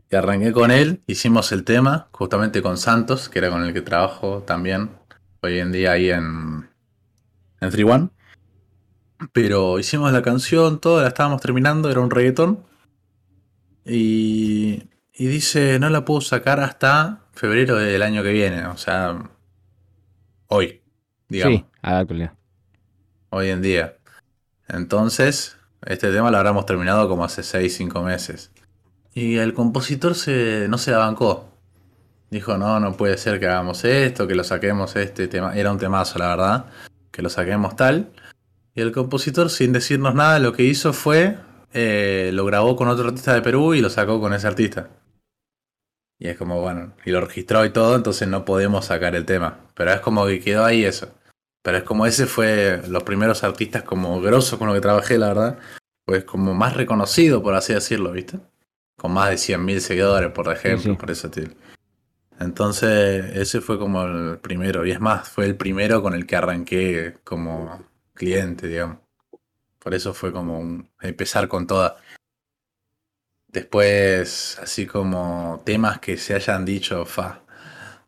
y 0.09 0.15
arranqué 0.15 0.53
con 0.53 0.71
él, 0.71 1.01
hicimos 1.07 1.51
el 1.51 1.63
tema, 1.63 2.07
justamente 2.11 2.61
con 2.61 2.77
Santos, 2.77 3.29
que 3.29 3.39
era 3.39 3.49
con 3.49 3.63
el 3.63 3.73
que 3.73 3.81
trabajo 3.81 4.43
también 4.43 4.91
hoy 5.41 5.59
en 5.59 5.71
día 5.71 5.91
ahí 5.91 6.09
en, 6.09 6.69
en 7.59 7.69
3 7.69 7.85
One. 7.85 8.09
Pero 9.33 9.79
hicimos 9.79 10.11
la 10.11 10.21
canción, 10.21 10.79
todo, 10.79 11.01
la 11.01 11.09
estábamos 11.09 11.41
terminando, 11.41 11.89
era 11.89 11.99
un 11.99 12.11
reggaetón. 12.11 12.63
Y, 13.83 14.89
y 15.13 15.27
dice, 15.27 15.79
no 15.79 15.89
la 15.89 16.05
puedo 16.05 16.21
sacar 16.21 16.59
hasta 16.59 17.25
febrero 17.33 17.75
del 17.75 18.01
año 18.01 18.23
que 18.23 18.31
viene, 18.31 18.65
o 18.67 18.77
sea, 18.77 19.29
hoy, 20.47 20.81
digamos. 21.27 21.59
Sí, 21.59 21.65
a 21.81 21.91
la 21.91 21.99
actualidad. 21.99 22.33
Hoy 23.29 23.49
en 23.49 23.61
día. 23.61 23.97
Entonces, 24.67 25.57
este 25.85 26.11
tema 26.11 26.31
lo 26.31 26.37
habremos 26.37 26.65
terminado 26.65 27.09
como 27.09 27.23
hace 27.23 27.43
6, 27.43 27.75
5 27.75 28.03
meses. 28.03 28.51
Y 29.17 29.39
el 29.39 29.55
compositor 29.55 30.13
se, 30.13 30.67
no 30.69 30.77
se 30.77 30.91
la 30.91 30.99
bancó. 30.99 31.49
Dijo, 32.29 32.55
no, 32.59 32.79
no 32.79 32.95
puede 32.95 33.17
ser 33.17 33.39
que 33.39 33.47
hagamos 33.47 33.83
esto, 33.83 34.27
que 34.27 34.35
lo 34.35 34.43
saquemos 34.43 34.95
este 34.95 35.27
tema. 35.27 35.55
Era 35.57 35.71
un 35.71 35.79
temazo, 35.79 36.19
la 36.19 36.27
verdad. 36.27 36.65
Que 37.09 37.23
lo 37.23 37.29
saquemos 37.31 37.75
tal. 37.75 38.11
Y 38.75 38.81
el 38.81 38.91
compositor, 38.91 39.49
sin 39.49 39.73
decirnos 39.73 40.13
nada, 40.13 40.37
lo 40.37 40.53
que 40.53 40.61
hizo 40.61 40.93
fue, 40.93 41.35
eh, 41.73 42.29
lo 42.31 42.45
grabó 42.45 42.75
con 42.75 42.89
otro 42.89 43.07
artista 43.07 43.33
de 43.33 43.41
Perú 43.41 43.73
y 43.73 43.81
lo 43.81 43.89
sacó 43.89 44.21
con 44.21 44.35
ese 44.35 44.45
artista. 44.45 44.89
Y 46.19 46.27
es 46.27 46.37
como, 46.37 46.61
bueno, 46.61 46.93
y 47.03 47.09
lo 47.09 47.21
registró 47.21 47.65
y 47.65 47.71
todo, 47.71 47.95
entonces 47.95 48.27
no 48.27 48.45
podemos 48.45 48.85
sacar 48.85 49.15
el 49.15 49.25
tema. 49.25 49.61
Pero 49.73 49.93
es 49.93 49.99
como 50.01 50.27
que 50.27 50.39
quedó 50.39 50.63
ahí 50.63 50.85
eso. 50.85 51.09
Pero 51.63 51.77
es 51.77 51.83
como 51.83 52.05
ese 52.05 52.27
fue 52.27 52.83
los 52.87 53.01
primeros 53.01 53.43
artistas 53.43 53.81
como 53.81 54.21
grosos 54.21 54.59
con 54.59 54.67
los 54.67 54.75
que 54.75 54.81
trabajé, 54.81 55.17
la 55.17 55.29
verdad. 55.29 55.57
Pues 56.05 56.23
como 56.23 56.53
más 56.53 56.75
reconocido, 56.75 57.41
por 57.41 57.55
así 57.55 57.73
decirlo, 57.73 58.11
¿viste? 58.11 58.37
Con 58.97 59.13
más 59.13 59.29
de 59.29 59.37
100.000 59.37 59.79
seguidores, 59.79 60.31
por 60.31 60.51
ejemplo, 60.51 60.97
por 60.97 61.11
tipo. 61.13 61.55
Entonces, 62.39 63.35
ese 63.35 63.61
fue 63.61 63.79
como 63.79 64.03
el 64.03 64.39
primero. 64.39 64.85
Y 64.85 64.91
es 64.91 64.99
más, 64.99 65.29
fue 65.29 65.45
el 65.45 65.55
primero 65.55 66.01
con 66.01 66.13
el 66.13 66.25
que 66.25 66.35
arranqué 66.35 67.17
como 67.23 67.83
cliente, 68.13 68.67
digamos. 68.67 68.97
Por 69.79 69.93
eso 69.93 70.13
fue 70.13 70.31
como 70.33 70.87
empezar 71.01 71.47
con 71.47 71.67
toda. 71.67 71.97
Después, 73.47 74.59
así 74.61 74.85
como 74.85 75.61
temas 75.65 75.99
que 75.99 76.17
se 76.17 76.35
hayan 76.35 76.65
dicho, 76.65 77.05
fa. 77.05 77.43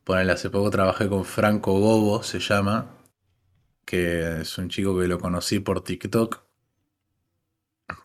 Ponele, 0.04 0.32
hace 0.34 0.50
poco 0.50 0.70
trabajé 0.72 1.08
con 1.08 1.24
Franco 1.24 1.74
Gobo, 1.80 2.24
se 2.24 2.40
llama, 2.40 2.88
que 3.86 4.42
es 4.42 4.58
un 4.58 4.70
chico 4.70 4.98
que 5.00 5.08
lo 5.08 5.20
conocí 5.20 5.60
por 5.60 5.84
TikTok. 5.84 6.42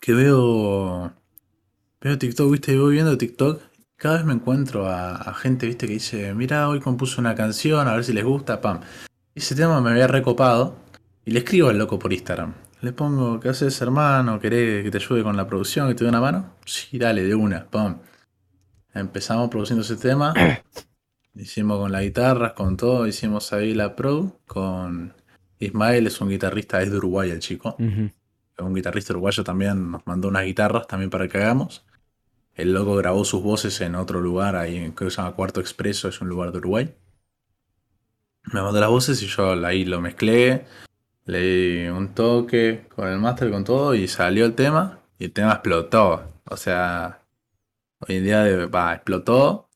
Que 0.01 0.13
veo. 0.13 1.13
Veo 2.05 2.19
TikTok, 2.19 2.51
viste, 2.51 2.77
voy 2.77 2.93
viendo 2.93 3.17
TikTok. 3.17 3.63
Cada 3.95 4.17
vez 4.17 4.25
me 4.25 4.33
encuentro 4.33 4.85
a, 4.85 5.15
a, 5.15 5.33
gente, 5.33 5.65
viste, 5.65 5.87
que 5.87 5.93
dice, 5.93 6.35
mira, 6.35 6.69
hoy 6.69 6.79
compuso 6.79 7.19
una 7.19 7.33
canción, 7.33 7.87
a 7.87 7.95
ver 7.95 8.03
si 8.03 8.13
les 8.13 8.23
gusta, 8.23 8.61
pam. 8.61 8.81
Ese 9.33 9.55
tema 9.55 9.81
me 9.81 9.89
había 9.89 10.05
recopado. 10.05 10.75
Y 11.25 11.31
le 11.31 11.39
escribo 11.39 11.69
al 11.69 11.79
loco 11.79 11.97
por 11.97 12.13
Instagram. 12.13 12.53
Le 12.81 12.93
pongo, 12.93 13.39
¿qué 13.39 13.49
haces, 13.49 13.81
hermano? 13.81 14.39
¿Querés 14.39 14.83
que 14.83 14.91
te 14.91 14.99
ayude 14.99 15.23
con 15.23 15.35
la 15.35 15.47
producción, 15.47 15.87
que 15.87 15.95
te 15.95 16.03
dé 16.03 16.11
una 16.11 16.21
mano? 16.21 16.53
Sí, 16.63 16.99
dale, 16.99 17.23
de 17.23 17.33
una, 17.33 17.65
pum. 17.65 17.97
Empezamos 18.93 19.49
produciendo 19.49 19.81
ese 19.81 19.95
tema. 19.95 20.31
Hicimos 21.33 21.79
con 21.79 21.91
las 21.91 22.03
guitarras, 22.03 22.53
con 22.53 22.77
todo. 22.77 23.07
Hicimos 23.07 23.51
ahí 23.51 23.73
la 23.73 23.95
pro 23.95 24.41
con 24.45 25.11
Ismael, 25.57 26.05
es 26.05 26.21
un 26.21 26.29
guitarrista, 26.29 26.83
es 26.83 26.91
de 26.91 26.97
Uruguay 26.97 27.31
el 27.31 27.39
chico. 27.39 27.75
Es 27.79 28.63
un 28.63 28.75
guitarrista 28.75 29.11
uruguayo 29.11 29.43
también, 29.43 29.89
nos 29.89 30.05
mandó 30.05 30.27
unas 30.27 30.45
guitarras 30.45 30.85
también 30.85 31.09
para 31.09 31.27
que 31.27 31.39
hagamos. 31.39 31.83
El 32.55 32.73
loco 32.73 32.95
grabó 32.95 33.25
sus 33.25 33.43
voces 33.43 33.79
en 33.81 33.95
otro 33.95 34.21
lugar, 34.21 34.55
ahí 34.55 34.77
en 34.77 34.93
que 34.93 35.09
se 35.09 35.17
llama 35.17 35.35
Cuarto 35.35 35.59
Expreso, 35.59 36.07
es 36.07 36.21
un 36.21 36.29
lugar 36.29 36.51
de 36.51 36.57
Uruguay. 36.57 36.95
Me 38.53 38.61
mandó 38.61 38.79
las 38.79 38.89
voces 38.89 39.21
y 39.21 39.27
yo 39.27 39.51
ahí 39.65 39.85
lo 39.85 40.01
mezclé 40.01 40.65
le 41.25 41.39
di 41.39 41.87
un 41.87 42.13
toque 42.13 42.85
con 42.95 43.07
el 43.07 43.19
máster, 43.19 43.51
con 43.51 43.63
todo, 43.63 43.95
y 43.95 44.07
salió 44.07 44.45
el 44.45 44.53
tema, 44.53 44.99
y 45.17 45.25
el 45.25 45.33
tema 45.33 45.53
explotó. 45.53 46.23
O 46.45 46.57
sea, 46.57 47.21
hoy 47.99 48.17
en 48.17 48.23
día 48.23 48.63
explotó. 48.93 49.69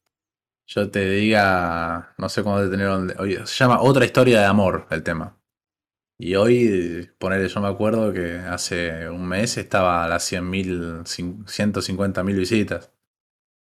Yo 0.67 0.89
te 0.91 1.09
diga, 1.09 2.13
no 2.17 2.29
sé 2.29 2.43
cómo 2.43 2.59
detener, 2.61 3.47
se 3.47 3.55
llama 3.55 3.81
Otra 3.81 4.05
historia 4.05 4.39
de 4.39 4.45
amor 4.45 4.85
el 4.91 5.01
tema. 5.03 5.35
Y 6.21 6.35
hoy, 6.35 7.09
ponerle, 7.17 7.47
yo 7.47 7.61
me 7.61 7.69
acuerdo 7.69 8.11
que 8.11 8.39
hace 8.39 9.09
un 9.09 9.25
mes 9.25 9.57
estaba 9.57 10.03
a 10.03 10.09
las 10.09 10.29
100.000, 10.29 11.05
150.000 11.05 12.35
visitas. 12.35 12.91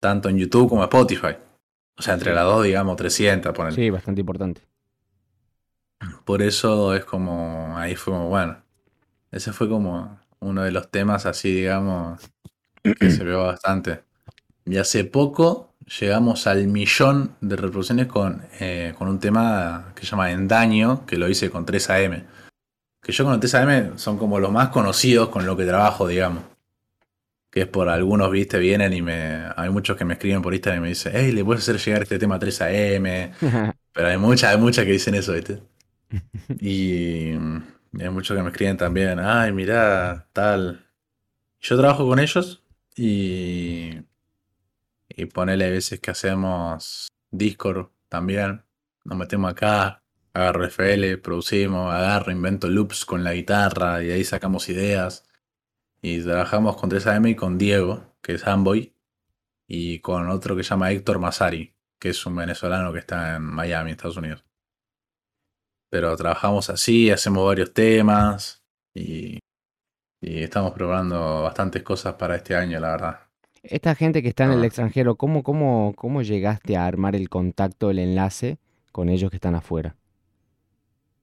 Tanto 0.01 0.31
en 0.31 0.39
YouTube 0.39 0.71
como 0.71 0.81
en 0.81 0.85
Spotify. 0.85 1.37
O 1.99 2.03
sea, 2.03 2.15
entre 2.15 2.35
las 2.35 2.45
dos, 2.45 2.65
digamos, 2.65 2.97
300, 2.97 3.53
ponerle. 3.53 3.77
Sí, 3.77 3.91
bastante 3.91 4.23
importante. 4.23 4.63
Por 6.25 6.41
eso 6.41 6.95
es 6.95 7.05
como, 7.05 7.77
ahí 7.77 7.95
fue 7.95 8.15
como, 8.15 8.31
bueno, 8.31 8.57
ese 9.31 9.53
fue 9.53 9.69
como 9.69 10.19
uno 10.41 10.63
de 10.63 10.71
los 10.71 10.91
temas 10.91 11.27
así, 11.27 11.53
digamos, 11.53 12.23
que 12.83 13.11
se 13.11 13.23
vio 13.23 13.45
bastante. 13.45 14.03
Y 14.65 14.79
hace 14.79 15.05
poco 15.05 15.75
llegamos 16.01 16.47
al 16.47 16.67
millón 16.69 17.37
de 17.43 17.57
reproducciones 17.57 18.07
con, 18.07 18.47
eh, 18.61 18.95
con 18.97 19.09
un 19.09 19.21
tema 19.21 19.93
que 19.95 20.07
se 20.07 20.13
llama 20.13 20.31
Endaño, 20.31 21.05
que 21.05 21.19
lo 21.19 21.29
hice 21.29 21.51
con 21.51 21.67
3AM. 21.67 22.25
Que 23.07 23.13
yo 23.13 23.23
con 23.23 23.35
el 23.35 23.41
3AM 23.41 23.99
son 23.99 24.19
como 24.19 24.41
los 24.41 24.51
más 24.51 24.71
conocidos 24.71 25.29
con 25.29 25.47
lo 25.47 25.57
que 25.57 25.65
trabajo, 25.65 26.09
digamos. 26.09 26.43
Que 27.53 27.61
es 27.61 27.69
por 27.69 27.89
algunos, 27.89 28.33
viste, 28.33 28.59
vienen 28.59 28.93
y 28.93 29.01
me. 29.01 29.45
Hay 29.55 29.71
muchos 29.71 29.97
que 29.97 30.05
me 30.05 30.15
escriben 30.15 30.43
por 30.43 30.53
Instagram 30.53 30.81
y 30.81 30.83
me 30.83 30.89
dicen, 30.89 31.13
hey, 31.15 31.31
le 31.31 31.45
puedes 31.45 31.63
hacer 31.63 31.79
llegar 31.79 32.03
este 32.03 32.19
tema 32.19 32.35
a 32.35 32.41
3AM. 32.41 33.33
Pero 33.93 34.09
hay 34.09 34.19
muchas, 34.19 34.53
hay 34.53 34.61
muchas 34.61 34.85
que 34.85 34.91
dicen 34.91 35.15
eso, 35.15 35.35
viste. 35.35 35.63
Y, 36.61 37.31
hay 37.31 38.11
muchos 38.11 38.37
que 38.37 38.43
me 38.43 38.51
escriben 38.51 38.77
también, 38.77 39.21
ay, 39.21 39.53
mira, 39.53 40.27
tal. 40.33 40.85
Yo 41.61 41.77
trabajo 41.79 42.09
con 42.09 42.19
ellos 42.19 42.65
y, 42.97 44.01
y 45.09 45.27
ponele 45.27 45.71
veces 45.71 46.01
que 46.01 46.11
hacemos 46.11 47.07
Discord 47.31 47.87
también. 48.09 48.65
Nos 49.05 49.17
metemos 49.17 49.53
acá, 49.53 50.03
agarro 50.37 50.67
FL, 50.67 51.17
producimos, 51.19 51.95
agarro, 51.95 52.31
invento 52.31 52.69
loops 52.69 53.07
con 53.07 53.25
la 53.25 53.33
guitarra 53.33 54.03
y 54.05 54.11
ahí 54.11 54.23
sacamos 54.23 54.69
ideas. 54.69 55.25
Y 56.03 56.23
trabajamos 56.23 56.77
con 56.77 56.91
3AM 56.91 57.31
y 57.31 57.35
con 57.35 57.57
Diego, 57.57 58.15
que 58.21 58.35
es 58.35 58.47
Amboy, 58.47 58.95
y 59.67 60.01
con 60.01 60.29
otro 60.29 60.55
que 60.55 60.63
se 60.63 60.71
llama 60.71 60.91
Héctor 60.93 61.19
Masari, 61.19 61.75
que 61.99 62.11
es 62.11 62.27
un 62.27 62.37
venezolano 62.37 62.93
que 62.93 62.99
está 62.99 63.37
en 63.37 63.43
Miami, 63.45 63.93
Estados 63.93 64.19
Unidos. 64.19 64.45
Pero 65.89 66.15
trabajamos 66.17 66.69
así, 66.69 67.11
hacemos 67.11 67.47
varios 67.47 67.73
temas 67.73 68.63
y, 68.95 69.39
estamos 70.21 70.73
probando 70.73 71.43
bastantes 71.45 71.83
cosas 71.83 72.15
para 72.15 72.37
este 72.37 72.55
año, 72.57 72.79
la 72.79 72.91
verdad. 72.91 73.21
Esta 73.63 73.95
gente 73.95 74.23
que 74.23 74.29
está 74.29 74.45
en 74.45 74.53
el 74.53 74.63
ah. 74.63 74.67
extranjero, 74.67 75.17
¿cómo, 75.17 75.43
cómo, 75.43 75.95
¿cómo 75.97 76.23
llegaste 76.23 76.77
a 76.77 76.87
armar 76.87 77.17
el 77.17 77.29
contacto, 77.31 77.91
el 77.91 78.01
enlace 78.01 78.59
con 78.93 79.09
ellos 79.09 79.31
que 79.31 79.37
están 79.37 79.55
afuera? 79.55 79.97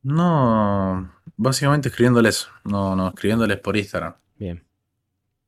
No, 0.03 1.11
básicamente 1.37 1.89
escribiéndoles, 1.89 2.49
no, 2.65 2.95
no, 2.95 3.09
escribiéndoles 3.09 3.59
por 3.59 3.77
Instagram. 3.77 4.13
Bien. 4.37 4.63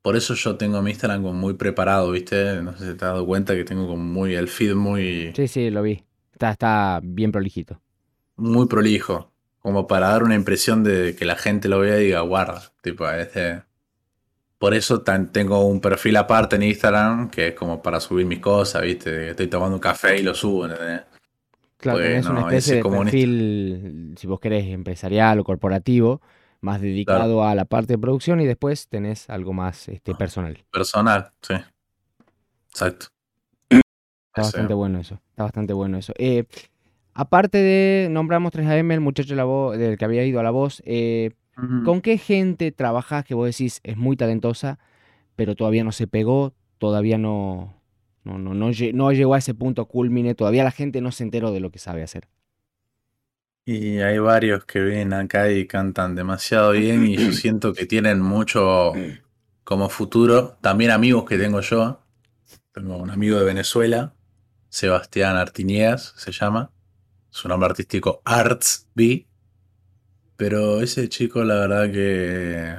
Por 0.02 0.16
eso 0.16 0.34
yo 0.34 0.56
tengo 0.56 0.80
mi 0.82 0.90
Instagram 0.90 1.22
como 1.22 1.34
muy 1.34 1.54
preparado, 1.54 2.10
¿viste? 2.10 2.62
No 2.62 2.72
sé 2.72 2.78
si 2.78 2.84
te 2.96 3.04
has 3.04 3.12
dado 3.12 3.26
cuenta 3.26 3.54
que 3.54 3.64
tengo 3.64 3.86
como 3.86 4.02
muy 4.02 4.34
el 4.34 4.48
feed 4.48 4.74
muy... 4.74 5.32
Sí, 5.34 5.48
sí, 5.48 5.70
lo 5.70 5.82
vi. 5.82 6.02
Está, 6.32 6.50
está 6.50 7.00
bien 7.02 7.32
prolijito 7.32 7.80
muy 8.36 8.66
prolijo, 8.66 9.32
como 9.60 9.86
para 9.86 10.08
dar 10.08 10.22
una 10.22 10.34
impresión 10.34 10.84
de 10.84 11.16
que 11.16 11.24
la 11.24 11.36
gente 11.36 11.68
lo 11.68 11.80
vea 11.80 12.00
y 12.00 12.06
diga, 12.06 12.20
guarda, 12.20 12.72
tipo, 12.82 13.08
este... 13.10 13.62
Por 14.58 14.72
eso 14.72 15.02
tengo 15.02 15.66
un 15.66 15.82
perfil 15.82 16.16
aparte 16.16 16.56
en 16.56 16.62
Instagram, 16.62 17.28
que 17.30 17.48
es 17.48 17.54
como 17.54 17.82
para 17.82 18.00
subir 18.00 18.24
mis 18.24 18.38
cosas, 18.38 18.82
¿viste? 18.82 19.30
Estoy 19.30 19.48
tomando 19.48 19.76
un 19.76 19.80
café 19.80 20.18
y 20.18 20.22
lo 20.22 20.34
subo, 20.34 20.64
¿entendés? 20.64 21.02
Claro, 21.78 22.00
es 22.00 22.26
una 22.26 22.40
especie 22.40 22.76
de 22.76 22.82
perfil, 22.82 24.14
si 24.16 24.26
vos 24.26 24.40
querés, 24.40 24.66
empresarial 24.66 25.38
o 25.38 25.44
corporativo, 25.44 26.22
más 26.60 26.80
dedicado 26.80 27.44
a 27.44 27.54
la 27.54 27.66
parte 27.66 27.94
de 27.94 27.98
producción 27.98 28.40
y 28.40 28.46
después 28.46 28.88
tenés 28.88 29.28
algo 29.28 29.52
más 29.52 29.88
este, 29.88 30.14
personal. 30.14 30.64
Personal, 30.72 31.30
sí. 31.42 31.54
Exacto. 32.70 33.06
Está 33.68 34.42
bastante 34.42 34.74
bueno 34.74 34.98
eso. 35.00 35.20
Está 35.30 35.44
bastante 35.44 35.72
bueno 35.72 35.98
eso. 35.98 36.12
Eh, 36.16 36.44
Aparte 37.18 37.56
de, 37.56 38.08
nombramos 38.10 38.52
3AM, 38.52 38.92
el 38.92 39.00
muchacho 39.00 39.34
la 39.34 39.44
voz, 39.44 39.78
del 39.78 39.96
que 39.96 40.04
había 40.04 40.22
ido 40.24 40.38
a 40.38 40.42
la 40.42 40.50
voz, 40.50 40.82
eh, 40.84 41.30
¿con 41.86 42.02
qué 42.02 42.18
gente 42.18 42.72
trabajás 42.72 43.24
que 43.24 43.32
vos 43.32 43.46
decís 43.46 43.80
es 43.84 43.96
muy 43.96 44.18
talentosa, 44.18 44.78
pero 45.34 45.56
todavía 45.56 45.82
no 45.82 45.92
se 45.92 46.06
pegó, 46.06 46.52
todavía 46.76 47.16
no, 47.16 47.75
no, 48.26 48.54
no, 48.54 48.70
no, 48.92 49.12
llegó 49.12 49.34
a 49.34 49.38
ese 49.38 49.54
punto 49.54 49.86
culmine, 49.86 50.34
todavía 50.34 50.64
la 50.64 50.72
gente 50.72 51.00
no 51.00 51.12
se 51.12 51.22
enteró 51.22 51.52
de 51.52 51.60
lo 51.60 51.70
que 51.70 51.78
sabe 51.78 52.02
hacer? 52.02 52.28
Y 53.64 53.98
hay 53.98 54.18
varios 54.18 54.64
que 54.64 54.80
vienen 54.80 55.12
acá 55.12 55.50
y 55.50 55.66
cantan 55.66 56.14
demasiado 56.14 56.72
bien 56.72 57.06
y 57.06 57.16
yo 57.16 57.32
siento 57.32 57.72
que 57.72 57.86
tienen 57.86 58.20
mucho 58.20 58.92
como 59.64 59.88
futuro. 59.88 60.56
También 60.60 60.90
amigos 60.90 61.24
que 61.24 61.38
tengo 61.38 61.60
yo. 61.60 62.00
Tengo 62.72 62.96
un 62.96 63.10
amigo 63.10 63.38
de 63.38 63.44
Venezuela, 63.44 64.14
Sebastián 64.68 65.36
Artiniegas 65.36 66.12
se 66.16 66.30
llama 66.30 66.70
su 67.30 67.48
nombre 67.48 67.68
artístico 67.68 68.22
Arts 68.24 68.88
B. 68.94 69.26
Pero 70.36 70.80
ese 70.80 71.08
chico, 71.08 71.44
la 71.44 71.54
verdad 71.54 71.90
que 71.90 72.76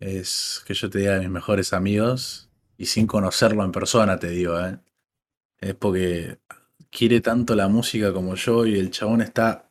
es 0.00 0.62
que 0.66 0.74
yo 0.74 0.88
te 0.90 0.98
diga 0.98 1.14
de 1.14 1.20
mis 1.20 1.30
mejores 1.30 1.72
amigos 1.72 2.49
y 2.80 2.86
sin 2.86 3.06
conocerlo 3.06 3.62
en 3.62 3.72
persona, 3.72 4.18
te 4.18 4.30
digo, 4.30 4.58
¿eh? 4.58 4.78
es 5.58 5.74
porque 5.74 6.38
quiere 6.90 7.20
tanto 7.20 7.54
la 7.54 7.68
música 7.68 8.10
como 8.14 8.36
yo 8.36 8.64
y 8.64 8.78
el 8.78 8.90
chabón 8.90 9.20
está 9.20 9.68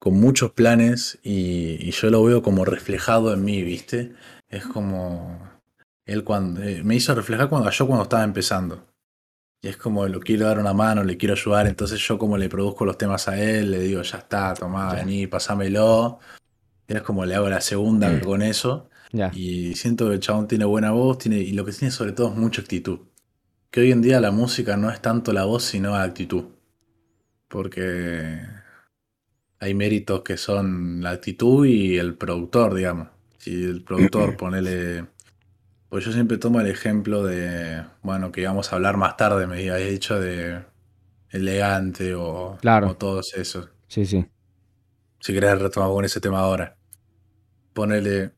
con 0.00 0.14
muchos 0.14 0.50
planes 0.50 1.20
y, 1.22 1.88
yo 1.92 2.10
lo 2.10 2.24
veo 2.24 2.42
como 2.42 2.64
reflejado 2.64 3.32
en 3.32 3.44
mí, 3.44 3.62
¿viste? 3.62 4.12
Es 4.48 4.66
como 4.66 5.38
él 6.04 6.24
cuando 6.24 6.64
eh, 6.64 6.82
me 6.82 6.96
hizo 6.96 7.14
reflejar 7.14 7.48
cuando 7.48 7.70
yo 7.70 7.86
cuando 7.86 8.02
estaba 8.02 8.24
empezando. 8.24 8.84
Y 9.62 9.68
es 9.68 9.76
como, 9.76 10.08
lo 10.08 10.18
quiero 10.18 10.46
dar 10.46 10.58
una 10.58 10.74
mano, 10.74 11.04
le 11.04 11.16
quiero 11.16 11.34
ayudar, 11.34 11.68
entonces 11.68 12.00
yo 12.00 12.18
como 12.18 12.36
le 12.36 12.48
produzco 12.48 12.84
los 12.84 12.98
temas 12.98 13.28
a 13.28 13.40
él, 13.40 13.70
le 13.70 13.78
digo, 13.78 14.02
ya 14.02 14.18
está, 14.18 14.52
tomá, 14.54 14.92
vení, 14.94 15.28
pasámelo. 15.28 16.18
Y 16.88 16.94
es 16.94 17.02
como 17.02 17.24
le 17.24 17.36
hago 17.36 17.48
la 17.48 17.60
segunda 17.60 18.10
mm. 18.10 18.20
con 18.20 18.42
eso. 18.42 18.90
Y 19.32 19.74
siento 19.74 20.08
que 20.08 20.14
el 20.14 20.20
chabón 20.20 20.48
tiene 20.48 20.64
buena 20.64 20.90
voz, 20.90 21.18
tiene, 21.18 21.38
y 21.38 21.52
lo 21.52 21.64
que 21.64 21.72
tiene 21.72 21.90
sobre 21.90 22.12
todo 22.12 22.30
es 22.30 22.36
mucha 22.36 22.62
actitud. 22.62 23.00
Que 23.70 23.80
hoy 23.80 23.92
en 23.92 24.02
día 24.02 24.20
la 24.20 24.30
música 24.30 24.76
no 24.76 24.90
es 24.90 25.00
tanto 25.00 25.32
la 25.32 25.44
voz, 25.44 25.64
sino 25.64 25.90
la 25.90 26.02
actitud. 26.02 26.44
Porque 27.48 28.40
hay 29.60 29.74
méritos 29.74 30.22
que 30.22 30.36
son 30.36 31.02
la 31.02 31.10
actitud 31.10 31.66
y 31.66 31.96
el 31.96 32.14
productor, 32.14 32.74
digamos. 32.74 33.08
Si 33.38 33.64
el 33.64 33.82
productor, 33.82 34.36
ponele 34.36 35.04
pues 35.94 36.04
yo 36.04 36.10
siempre 36.10 36.38
tomo 36.38 36.60
el 36.60 36.66
ejemplo 36.66 37.22
de, 37.22 37.84
bueno, 38.02 38.32
que 38.32 38.40
íbamos 38.40 38.72
a 38.72 38.74
hablar 38.74 38.96
más 38.96 39.16
tarde, 39.16 39.46
me 39.46 39.54
había 39.54 39.76
dicho 39.76 40.18
de 40.18 40.60
elegante 41.30 42.16
o, 42.16 42.58
claro. 42.60 42.96
todos 42.96 43.32
esos. 43.34 43.68
Sí, 43.86 44.04
sí. 44.04 44.26
Si 45.20 45.32
querés 45.32 45.56
retomar 45.56 45.90
con 45.90 46.04
ese 46.04 46.20
tema 46.20 46.40
ahora. 46.40 46.76
Ponele. 47.74 48.32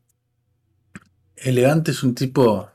Elegante 1.37 1.91
es 1.91 2.01
un 2.03 2.15
tipo 2.15 2.69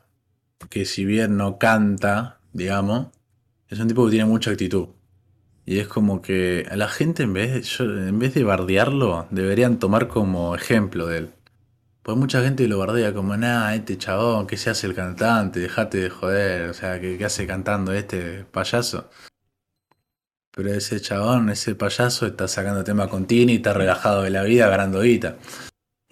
que 0.71 0.85
si 0.85 1.05
bien 1.05 1.37
no 1.37 1.59
canta, 1.59 2.39
digamos, 2.53 3.09
es 3.69 3.81
un 3.81 3.89
tipo 3.89 4.05
que 4.05 4.13
tiene 4.13 4.27
mucha 4.27 4.53
actitud. 4.53 4.89
Y 5.67 5.79
es 5.79 5.89
como 5.89 6.23
que 6.23 6.67
a 6.71 6.77
la 6.77 6.89
gente 6.89 7.25
en 7.25 7.33
vez 7.33 7.79
de, 7.79 8.09
en 8.09 8.19
vez 8.19 8.35
de 8.35 8.45
bardearlo, 8.45 9.27
deberían 9.31 9.79
tomar 9.79 10.09
como 10.09 10.55
ejemplo 10.55 11.07
de 11.07 11.19
él. 11.19 11.31
Pues 12.03 12.17
mucha 12.17 12.43
gente 12.43 12.67
lo 12.69 12.79
bardea 12.79 13.13
como, 13.15 13.37
nada, 13.37 13.75
este 13.75 13.99
chabón, 13.99 14.47
que 14.47 14.57
se 14.57 14.71
hace 14.71 14.87
el 14.87 14.95
cantante, 14.95 15.61
dejate 15.61 15.99
de 15.99 16.11
joder, 16.11 16.71
o 16.71 16.75
sea, 16.75 17.01
que, 17.01 17.25
hace 17.25 17.47
cantando 17.47 17.93
este 17.93 18.45
payaso. 18.45 19.09
Pero 20.55 20.73
ese 20.73 21.01
chabón, 21.01 21.51
ese 21.51 21.75
payaso, 21.75 22.27
está 22.27 22.47
sacando 22.49 22.85
tema 22.85 23.09
con 23.09 23.27
Tini, 23.27 23.57
está 23.57 23.73
relajado 23.73 24.23
de 24.23 24.31
la 24.31 24.43
vida, 24.43 24.69
ganando 24.69 25.01
guita. 25.01 25.37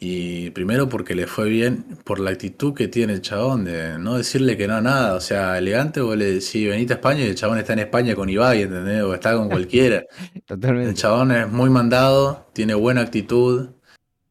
Y 0.02 0.48
primero 0.52 0.88
porque 0.88 1.14
le 1.14 1.26
fue 1.26 1.50
bien, 1.50 1.84
por 2.04 2.20
la 2.20 2.30
actitud 2.30 2.72
que 2.72 2.88
tiene 2.88 3.12
el 3.12 3.20
chabón 3.20 3.64
de 3.64 3.98
no 3.98 4.16
decirle 4.16 4.56
que 4.56 4.66
no 4.66 4.80
nada. 4.80 5.14
O 5.14 5.20
sea, 5.20 5.58
elegante, 5.58 6.00
vos 6.00 6.16
le 6.16 6.24
decís, 6.24 6.70
venite 6.70 6.94
a 6.94 6.96
España 6.96 7.20
y 7.20 7.26
el 7.28 7.34
chabón 7.34 7.58
está 7.58 7.74
en 7.74 7.80
España 7.80 8.14
con 8.14 8.30
Ibai, 8.30 8.62
¿entendés? 8.62 9.02
O 9.02 9.12
está 9.12 9.36
con 9.36 9.50
cualquiera. 9.50 10.06
Totalmente. 10.46 10.88
El 10.88 10.96
chabón 10.96 11.32
es 11.32 11.52
muy 11.52 11.68
mandado, 11.68 12.48
tiene 12.54 12.72
buena 12.72 13.02
actitud 13.02 13.68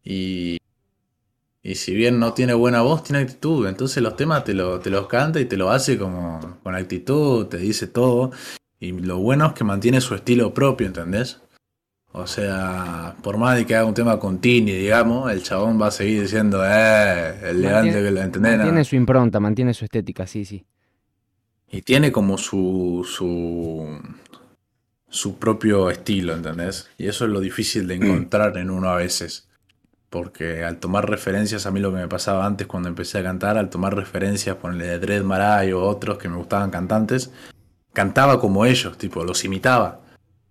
y, 0.03 0.57
y 1.61 1.75
si 1.75 1.93
bien 1.93 2.19
no 2.19 2.33
tiene 2.33 2.55
buena 2.55 2.81
voz, 2.81 3.03
tiene 3.03 3.21
actitud. 3.21 3.67
Entonces 3.67 4.01
los 4.01 4.15
temas 4.15 4.43
te, 4.45 4.55
lo, 4.55 4.79
te 4.79 4.89
los 4.89 5.05
canta 5.07 5.39
y 5.39 5.45
te 5.45 5.55
lo 5.55 5.69
hace 5.69 5.99
como 5.99 6.59
con 6.63 6.73
actitud, 6.73 7.45
te 7.45 7.57
dice 7.57 7.85
todo. 7.85 8.31
Y 8.79 8.91
lo 8.93 9.19
bueno 9.19 9.45
es 9.45 9.53
que 9.53 9.63
mantiene 9.63 10.01
su 10.01 10.15
estilo 10.15 10.51
propio, 10.51 10.87
¿entendés? 10.87 11.41
O 12.11 12.25
sea, 12.25 13.15
por 13.21 13.37
más 13.37 13.55
de 13.55 13.65
que 13.65 13.75
haga 13.75 13.85
un 13.85 13.93
tema 13.93 14.19
con 14.19 14.39
Tini, 14.39 14.71
digamos, 14.71 15.31
el 15.31 15.43
chabón 15.43 15.79
va 15.79 15.87
a 15.87 15.91
seguir 15.91 16.21
diciendo, 16.21 16.63
eh, 16.65 17.49
elegante 17.49 17.93
que 17.93 18.11
lo 18.11 18.21
entendés. 18.21 18.57
Mantiene 18.57 18.83
su 18.83 18.95
impronta, 18.95 19.39
mantiene 19.39 19.73
su 19.73 19.85
estética, 19.85 20.25
sí, 20.25 20.43
sí. 20.43 20.65
Y 21.71 21.83
tiene 21.83 22.11
como 22.11 22.39
su, 22.39 23.07
su, 23.07 23.99
su 25.07 25.37
propio 25.37 25.91
estilo, 25.91 26.33
¿entendés? 26.33 26.89
Y 26.97 27.07
eso 27.07 27.25
es 27.25 27.31
lo 27.31 27.39
difícil 27.39 27.87
de 27.87 27.95
encontrar 27.95 28.57
en 28.57 28.71
uno 28.71 28.89
a 28.89 28.95
veces 28.95 29.49
porque 30.09 30.63
al 30.63 30.77
tomar 30.77 31.09
referencias, 31.09 31.65
a 31.65 31.71
mí 31.71 31.79
lo 31.79 31.91
que 31.91 31.97
me 31.97 32.07
pasaba 32.07 32.45
antes 32.45 32.67
cuando 32.67 32.89
empecé 32.89 33.19
a 33.19 33.23
cantar, 33.23 33.57
al 33.57 33.69
tomar 33.69 33.95
referencias, 33.95 34.55
ponerle 34.55 34.87
de 34.87 34.99
Dread 34.99 35.23
Maray 35.23 35.71
o 35.71 35.83
otros 35.83 36.17
que 36.17 36.29
me 36.29 36.37
gustaban 36.37 36.71
cantantes, 36.71 37.31
cantaba 37.93 38.39
como 38.39 38.65
ellos, 38.65 38.97
tipo, 38.97 39.23
los 39.23 39.43
imitaba. 39.45 40.01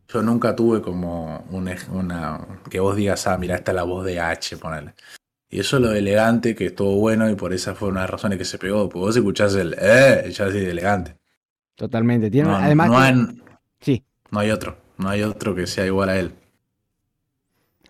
Yo 0.08 0.22
nunca 0.22 0.56
tuve 0.56 0.80
como 0.80 1.44
una, 1.50 2.40
que 2.70 2.80
vos 2.80 2.96
digas, 2.96 3.26
ah, 3.26 3.36
mira, 3.36 3.56
esta 3.56 3.72
es 3.72 3.76
la 3.76 3.82
voz 3.82 4.06
de 4.06 4.18
H, 4.18 4.56
ponerle. 4.56 4.94
Y 5.50 5.60
eso 5.60 5.76
es 5.76 5.82
lo 5.82 5.92
elegante, 5.92 6.54
que 6.54 6.66
estuvo 6.66 6.96
bueno 6.96 7.28
y 7.28 7.34
por 7.34 7.52
esa 7.52 7.74
fue 7.74 7.88
una 7.88 8.00
de 8.00 8.04
las 8.04 8.10
razones 8.10 8.38
que 8.38 8.44
se 8.44 8.58
pegó. 8.58 8.88
Porque 8.88 8.98
vos 8.98 9.16
escuchás 9.16 9.54
el 9.54 9.74
eh, 9.78 10.30
ya 10.30 10.46
así 10.46 10.60
de 10.60 10.70
elegante. 10.70 11.16
Totalmente. 11.74 12.30
Tiene, 12.30 12.50
además, 12.50 12.88
no 12.88 12.98
hay, 12.98 13.42
sí. 13.80 14.04
no 14.30 14.40
hay 14.40 14.50
otro. 14.50 14.76
No 14.98 15.08
hay 15.08 15.22
otro 15.22 15.54
que 15.54 15.66
sea 15.66 15.86
igual 15.86 16.08
a 16.08 16.18
él. 16.18 16.32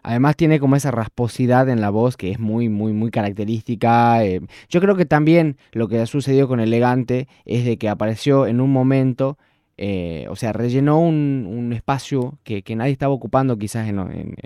Además 0.03 0.37
tiene 0.37 0.61
como 0.61 0.77
esa 0.77 0.91
rasposidad 0.91 1.69
en 1.69 1.81
la 1.81 1.91
voz 1.91 2.17
que 2.17 2.31
es 2.31 2.39
muy, 2.39 2.69
muy, 2.69 2.93
muy 2.93 3.11
característica. 3.11 4.25
Eh. 4.25 4.41
Yo 4.69 4.81
creo 4.81 4.97
que 4.97 5.07
también 5.07 5.57
lo 5.73 5.89
que 5.89 6.01
ha 6.01 6.07
sucedido 6.07 6.49
con 6.49 6.61
Elegante 6.61 7.29
es 7.45 7.65
de 7.65 7.77
que 7.77 7.89
apareció 7.89 8.47
en 8.47 8.61
un 8.61 8.73
momento, 8.73 9.39
eh, 9.79 10.27
o 10.29 10.37
sea, 10.37 10.53
rellenó 10.53 11.01
un, 11.01 11.73
espacio 11.73 12.39
que, 12.45 12.63
nadie 12.77 12.93
estaba 12.93 13.15
ocupando 13.15 13.57
quizás 13.57 13.89
en, 13.89 14.37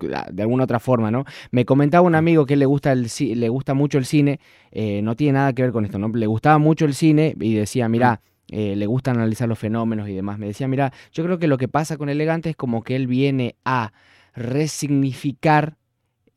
de 0.00 0.42
alguna 0.42 0.64
otra 0.64 0.80
forma, 0.80 1.10
¿no? 1.10 1.24
Me 1.50 1.64
comentaba 1.64 2.06
un 2.06 2.14
amigo 2.14 2.46
que 2.46 2.56
le 2.56 2.66
gusta, 2.66 2.92
el, 2.92 3.08
le 3.18 3.48
gusta 3.48 3.74
mucho 3.74 3.98
el 3.98 4.06
cine, 4.06 4.40
eh, 4.70 5.02
no 5.02 5.16
tiene 5.16 5.34
nada 5.34 5.52
que 5.52 5.62
ver 5.62 5.72
con 5.72 5.84
esto, 5.84 5.98
¿no? 5.98 6.08
Le 6.08 6.26
gustaba 6.26 6.58
mucho 6.58 6.84
el 6.86 6.94
cine 6.94 7.36
y 7.40 7.54
decía, 7.54 7.88
mira, 7.88 8.22
le 8.48 8.86
gusta 8.86 9.12
analizar 9.12 9.48
los 9.48 9.60
fenómenos 9.60 10.08
y 10.08 10.14
demás. 10.14 10.38
Me 10.38 10.46
decía, 10.46 10.66
mira, 10.66 10.92
yo 11.12 11.22
creo 11.22 11.38
que 11.38 11.46
lo 11.46 11.56
que 11.56 11.68
pasa 11.68 11.96
con 11.96 12.08
Elegante 12.08 12.50
es 12.50 12.56
como 12.56 12.82
que 12.82 12.96
él 12.96 13.06
viene 13.06 13.54
a 13.64 13.92
resignificar 14.34 15.76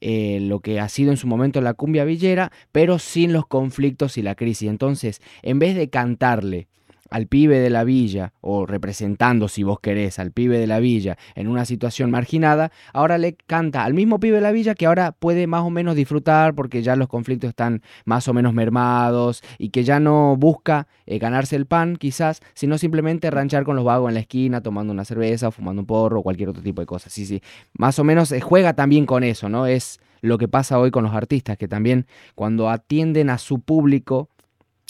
eh, 0.05 0.39
lo 0.41 0.59
que 0.59 0.81
ha 0.81 0.89
sido 0.89 1.11
en 1.11 1.17
su 1.17 1.27
momento 1.27 1.61
la 1.61 1.75
cumbia 1.75 2.03
villera, 2.03 2.51
pero 2.73 2.99
sin 2.99 3.31
los 3.31 3.47
conflictos 3.47 4.17
y 4.17 4.21
la 4.21 4.35
crisis. 4.35 4.67
Entonces, 4.67 5.21
en 5.43 5.59
vez 5.59 5.77
de 5.77 5.89
cantarle 5.89 6.67
al 7.13 7.27
pibe 7.27 7.59
de 7.59 7.69
la 7.69 7.83
villa, 7.83 8.33
o 8.41 8.65
representando, 8.65 9.47
si 9.47 9.61
vos 9.61 9.79
querés, 9.79 10.17
al 10.17 10.31
pibe 10.31 10.57
de 10.57 10.65
la 10.65 10.79
villa 10.79 11.15
en 11.35 11.47
una 11.47 11.63
situación 11.63 12.09
marginada, 12.09 12.71
ahora 12.91 13.19
le 13.19 13.35
canta 13.35 13.83
al 13.83 13.93
mismo 13.93 14.19
pibe 14.19 14.37
de 14.37 14.41
la 14.41 14.51
villa 14.51 14.73
que 14.73 14.87
ahora 14.87 15.11
puede 15.11 15.45
más 15.45 15.61
o 15.61 15.69
menos 15.69 15.95
disfrutar 15.95 16.55
porque 16.55 16.81
ya 16.81 16.95
los 16.95 17.07
conflictos 17.07 17.49
están 17.49 17.83
más 18.05 18.27
o 18.27 18.33
menos 18.33 18.55
mermados 18.55 19.43
y 19.59 19.69
que 19.69 19.83
ya 19.83 19.99
no 19.99 20.35
busca 20.37 20.87
eh, 21.05 21.19
ganarse 21.19 21.55
el 21.55 21.67
pan, 21.67 21.97
quizás, 21.97 22.41
sino 22.55 22.79
simplemente 22.79 23.29
ranchar 23.29 23.63
con 23.63 23.75
los 23.75 23.85
vagos 23.85 24.09
en 24.09 24.15
la 24.15 24.21
esquina, 24.21 24.61
tomando 24.61 24.91
una 24.91 25.05
cerveza, 25.05 25.51
fumando 25.51 25.83
un 25.83 25.85
porro 25.85 26.21
o 26.21 26.23
cualquier 26.23 26.49
otro 26.49 26.63
tipo 26.63 26.81
de 26.81 26.87
cosas. 26.87 27.13
Sí, 27.13 27.27
sí, 27.27 27.43
más 27.73 27.99
o 27.99 28.03
menos 28.03 28.31
eh, 28.31 28.41
juega 28.41 28.73
también 28.73 29.05
con 29.05 29.23
eso, 29.23 29.49
¿no? 29.49 29.67
Es 29.67 29.99
lo 30.21 30.39
que 30.39 30.47
pasa 30.47 30.79
hoy 30.79 30.89
con 30.89 31.03
los 31.03 31.13
artistas, 31.13 31.57
que 31.57 31.67
también 31.67 32.07
cuando 32.33 32.71
atienden 32.71 33.29
a 33.29 33.37
su 33.37 33.59
público, 33.59 34.29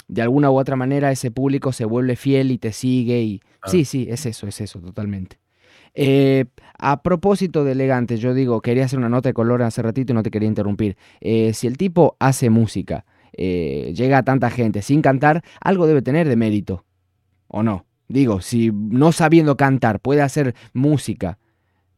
de 0.07 0.21
alguna 0.21 0.51
u 0.51 0.57
otra 0.57 0.75
manera 0.75 1.11
ese 1.11 1.31
público 1.31 1.71
se 1.71 1.85
vuelve 1.85 2.15
fiel 2.15 2.51
y 2.51 2.57
te 2.57 2.71
sigue 2.71 3.21
y 3.21 3.41
sí, 3.65 3.85
sí, 3.85 4.07
es 4.09 4.25
eso, 4.25 4.47
es 4.47 4.61
eso, 4.61 4.79
totalmente. 4.79 5.39
Eh, 5.95 6.45
a 6.77 7.03
propósito 7.03 7.63
de 7.63 7.73
elegante, 7.73 8.17
yo 8.17 8.33
digo, 8.33 8.61
quería 8.61 8.85
hacer 8.85 8.99
una 8.99 9.09
nota 9.09 9.29
de 9.29 9.33
color 9.33 9.61
hace 9.61 9.81
ratito 9.81 10.11
y 10.11 10.15
no 10.15 10.23
te 10.23 10.31
quería 10.31 10.47
interrumpir. 10.47 10.97
Eh, 11.21 11.53
si 11.53 11.67
el 11.67 11.77
tipo 11.77 12.17
hace 12.19 12.49
música, 12.49 13.05
eh, 13.33 13.93
llega 13.95 14.19
a 14.19 14.23
tanta 14.23 14.49
gente 14.49 14.81
sin 14.81 15.01
cantar, 15.01 15.43
algo 15.61 15.87
debe 15.87 16.01
tener 16.01 16.27
de 16.27 16.35
mérito, 16.35 16.85
¿o 17.47 17.63
no? 17.63 17.85
Digo, 18.07 18.41
si 18.41 18.71
no 18.71 19.11
sabiendo 19.11 19.55
cantar 19.57 19.99
puede 19.99 20.21
hacer 20.21 20.55
música 20.73 21.39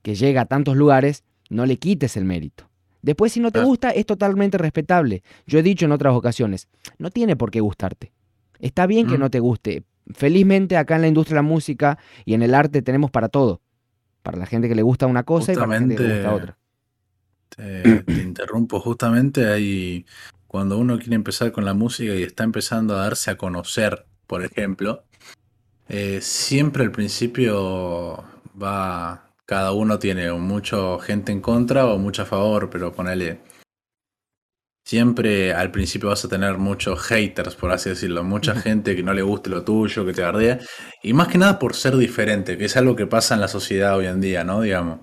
que 0.02 0.16
llega 0.16 0.42
a 0.42 0.46
tantos 0.46 0.78
lugares, 0.78 1.24
no 1.50 1.66
le 1.66 1.78
quites 1.78 2.16
el 2.16 2.26
mérito. 2.26 2.70
Después, 3.06 3.32
si 3.32 3.40
no 3.40 3.52
te 3.52 3.64
gusta, 3.64 3.92
es 3.92 4.08
totalmente 4.08 4.58
respetable. 4.58 5.22
Yo 5.46 5.60
he 5.60 5.64
dicho 5.64 5.86
en 5.86 5.92
otras 5.92 6.16
ocasiones, 6.16 6.68
no 6.98 7.12
tiene 7.12 7.36
por 7.36 7.52
qué 7.52 7.60
gustarte. 7.60 8.12
Está 8.60 8.88
bien 8.88 9.06
que 9.06 9.20
mm. 9.20 9.20
no 9.20 9.30
te 9.30 9.40
guste. 9.40 9.84
Felizmente 10.16 10.76
acá 10.76 10.96
en 10.96 11.02
la 11.02 11.08
industria 11.08 11.36
de 11.36 11.44
la 11.44 11.48
música 11.48 12.00
y 12.26 12.34
en 12.34 12.42
el 12.42 12.56
arte 12.56 12.82
tenemos 12.82 13.12
para 13.12 13.30
todo. 13.30 13.62
Para 14.24 14.40
la 14.40 14.48
gente 14.48 14.68
que 14.68 14.74
le 14.74 14.82
gusta 14.82 15.06
una 15.06 15.22
cosa 15.22 15.54
y 15.54 15.56
para 15.56 15.68
la 15.68 15.78
gente 15.78 15.96
que 15.98 16.02
le 16.02 16.16
gusta 16.16 16.34
otra. 16.34 16.58
Te, 17.50 18.04
interrumpo, 18.24 18.80
justamente 18.80 19.46
ahí 19.46 20.08
cuando 20.48 20.80
uno 20.80 20.98
quiere 20.98 21.14
empezar 21.14 21.52
con 21.52 21.64
la 21.64 21.76
música 21.76 22.12
y 22.16 22.24
está 22.24 22.44
empezando 22.44 22.96
a 22.96 23.02
darse 23.02 23.30
a 23.30 23.38
conocer, 23.38 24.08
por 24.26 24.44
ejemplo, 24.44 25.04
eh, 25.90 26.22
siempre 26.24 26.84
al 26.84 26.92
principio 26.92 28.26
va, 28.60 29.25
cada 29.46 29.74
uno 29.74 30.00
tiene 30.00 30.32
mucha 30.34 31.00
gente 31.00 31.32
en 31.32 31.42
contra 31.42 31.86
o 31.86 31.98
mucha 32.00 32.24
a 32.24 32.26
favor, 32.26 32.70
pero 32.70 32.92
ponele. 32.92 33.42
Siempre 34.84 35.54
al 35.54 35.72
principio 35.72 36.10
vas 36.10 36.26
a 36.26 36.28
tener 36.30 36.58
muchos 36.58 37.02
haters, 37.02 37.56
por 37.56 37.72
así 37.72 37.90
decirlo, 37.90 38.24
mucha 38.24 38.56
gente 38.56 38.96
que 38.96 39.04
no 39.04 39.14
le 39.14 39.24
guste 39.24 39.50
lo 39.50 39.64
tuyo, 39.64 40.06
que 40.06 40.14
te 40.14 40.24
ardea, 40.24 40.60
y 41.02 41.14
más 41.14 41.28
que 41.28 41.40
nada 41.40 41.58
por 41.58 41.76
ser 41.76 41.98
diferente, 41.98 42.58
que 42.58 42.66
es 42.66 42.78
algo 42.78 42.96
que 42.96 43.08
pasa 43.08 43.34
en 43.34 43.42
la 43.42 43.48
sociedad 43.48 43.98
hoy 43.98 44.06
en 44.08 44.22
día, 44.22 44.44
¿no? 44.44 44.62
Digamos. 44.62 45.00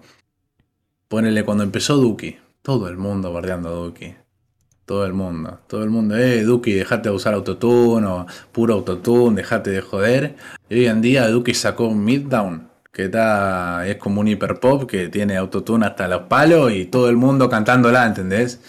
Ponele 1.09 1.45
cuando 1.45 1.65
empezó 1.65 1.97
Duki, 1.97 2.39
todo 2.63 2.89
el 2.89 2.97
mundo 2.97 3.33
bardeando 3.33 3.69
a 3.69 3.73
Duki. 3.73 4.15
Todo 4.87 5.07
el 5.07 5.13
mundo, 5.13 5.61
todo 5.69 5.85
el 5.85 5.91
mundo, 5.91 6.17
eh, 6.17 6.43
Duki, 6.43 6.73
dejate 6.73 7.09
de 7.09 7.15
usar 7.15 7.35
autotune 7.35 8.07
o 8.07 8.27
puro 8.51 8.75
autotune, 8.75 9.37
dejate 9.37 9.71
de 9.71 9.81
joder. 9.81 10.37
Y 10.69 10.75
hoy 10.81 10.87
en 10.87 11.01
día 11.01 11.29
Duki 11.29 11.55
sacó 11.55 11.87
un 11.87 12.05
Middown 12.05 12.72
que 12.93 13.05
está, 13.05 13.87
es 13.89 13.97
como 13.97 14.21
un 14.21 14.29
hiperpop 14.29 14.89
que 14.89 15.09
tiene 15.09 15.37
autotune 15.37 15.87
hasta 15.87 16.09
los 16.09 16.23
palos 16.23 16.73
y 16.73 16.85
todo 16.85 17.09
el 17.09 17.17
mundo 17.17 17.49
cantándola, 17.49 18.07
¿entendés? 18.07 18.61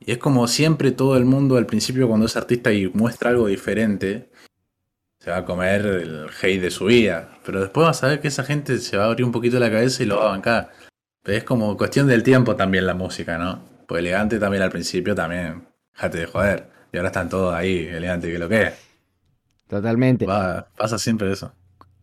Y 0.00 0.12
es 0.12 0.18
como 0.18 0.48
siempre 0.48 0.92
todo 0.92 1.16
el 1.16 1.26
mundo 1.26 1.58
al 1.58 1.66
principio 1.66 2.08
cuando 2.08 2.26
es 2.26 2.36
artista 2.36 2.72
y 2.72 2.88
muestra 2.88 3.30
algo 3.30 3.46
diferente, 3.48 4.30
se 5.18 5.30
va 5.30 5.38
a 5.38 5.44
comer 5.44 5.84
el 5.84 6.28
hate 6.40 6.62
de 6.62 6.70
su 6.70 6.86
vida. 6.86 7.38
Pero 7.44 7.60
después 7.60 7.86
vas 7.86 8.02
a 8.02 8.08
ver 8.08 8.20
que 8.20 8.28
esa 8.28 8.44
gente 8.44 8.78
se 8.78 8.96
va 8.96 9.04
a 9.04 9.06
abrir 9.08 9.26
un 9.26 9.32
poquito 9.32 9.58
la 9.58 9.70
cabeza 9.70 10.02
y 10.02 10.06
lo 10.06 10.16
va 10.16 10.28
a 10.28 10.30
bancar. 10.30 10.70
Pero 11.22 11.36
es 11.36 11.44
como 11.44 11.76
cuestión 11.76 12.06
del 12.06 12.22
tiempo 12.22 12.56
también 12.56 12.86
la 12.86 12.94
música, 12.94 13.36
¿no? 13.36 13.62
Pues 13.86 14.00
elegante 14.00 14.38
también 14.38 14.62
al 14.62 14.70
principio 14.70 15.14
también, 15.14 15.68
jate 15.92 16.18
de 16.18 16.26
joder. 16.26 16.70
Y 16.92 16.96
ahora 16.96 17.08
están 17.08 17.28
todos 17.28 17.54
ahí, 17.54 17.86
elegante 17.86 18.32
que 18.32 18.38
lo 18.38 18.48
que 18.48 18.62
es. 18.62 18.74
Totalmente. 19.68 20.24
pasa 20.24 20.98
siempre 20.98 21.30
eso. 21.30 21.52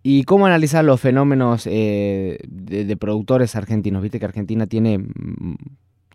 ¿Y 0.10 0.24
cómo 0.24 0.46
analizar 0.46 0.86
los 0.86 1.02
fenómenos 1.02 1.68
eh, 1.68 2.38
de, 2.48 2.96
productores 2.96 3.58
argentinos? 3.58 4.02
Viste 4.02 4.20
que 4.20 4.26
Argentina 4.26 4.66
tiene 4.66 5.04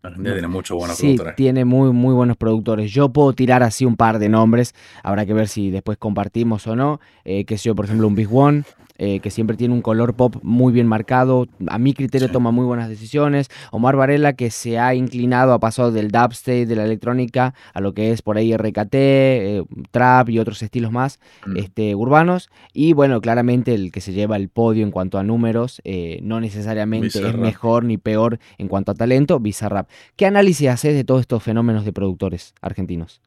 Argentina 0.03 0.33
tiene 0.33 0.49
muchos 0.49 0.79
buenos 0.79 0.97
sí, 0.97 1.19
Tiene 1.37 1.67
muy, 1.67 1.93
muy 1.93 2.15
buenos 2.15 2.39
productores. 2.39 2.91
Yo 2.91 3.11
puedo 3.11 3.35
tirar 3.35 3.63
así 3.63 3.85
un 3.85 3.97
par 3.97 4.19
de 4.19 4.31
nombres. 4.31 4.75
Habrá 5.03 5.27
que 5.27 5.35
ver 5.35 5.47
si 5.47 5.71
después 5.71 5.99
compartimos 5.99 6.67
o 6.67 6.75
no. 6.75 7.01
Eh, 7.27 7.45
que 7.45 7.59
sé 7.59 7.65
yo, 7.65 7.75
por 7.75 7.85
ejemplo, 7.85 8.07
un 8.07 8.15
Big 8.15 8.35
One. 8.35 8.63
Eh, 9.05 9.19
que 9.19 9.33
siempre 9.33 9.57
tiene 9.57 9.75
un 9.75 9.83
color 9.83 10.15
pop 10.15 10.37
muy 10.43 10.73
bien 10.73 10.87
marcado. 10.87 11.49
A 11.67 11.79
mi 11.79 11.93
criterio 11.93 12.31
toma 12.31 12.53
muy 12.53 12.65
buenas 12.65 12.89
decisiones. 12.89 13.49
Omar 13.73 13.97
Varela, 13.97 14.35
que 14.35 14.49
se 14.53 14.79
ha 14.79 14.95
inclinado, 14.95 15.55
ha 15.55 15.59
pasado 15.59 15.91
del 15.91 16.13
dubstep, 16.13 16.69
de 16.69 16.77
la 16.77 16.85
electrónica, 16.85 17.53
a 17.75 17.81
lo 17.81 17.95
que 17.95 18.13
es 18.13 18.23
por 18.23 18.37
ahí 18.37 18.57
RKT, 18.57 18.95
eh, 18.95 19.65
trap 19.91 20.29
y 20.29 20.39
otros 20.39 20.63
estilos 20.63 20.93
más 20.93 21.19
mm. 21.45 21.57
este, 21.57 21.97
urbanos. 21.97 22.49
Y 22.73 22.93
bueno, 22.93 23.21
claramente 23.21 23.75
el 23.75 23.91
que 23.91 24.01
se 24.01 24.13
lleva 24.13 24.37
el 24.37 24.49
podio 24.49 24.85
en 24.85 24.93
cuanto 24.93 25.19
a 25.19 25.25
números, 25.25 25.81
eh, 25.83 26.21
no 26.23 26.39
necesariamente 26.39 27.09
es 27.09 27.37
mejor 27.37 27.83
ni 27.83 27.99
peor 27.99 28.39
en 28.57 28.69
cuanto 28.69 28.93
a 28.93 28.95
talento, 28.95 29.41
Bizarrap. 29.41 29.89
¿Qué 30.15 30.27
análisis 30.27 30.69
haces 30.69 30.95
de 30.95 31.03
todos 31.03 31.23
estos 31.23 31.43
fenómenos 31.43 31.85
de 31.85 31.93
productores 31.93 32.55
argentinos? 32.61 33.21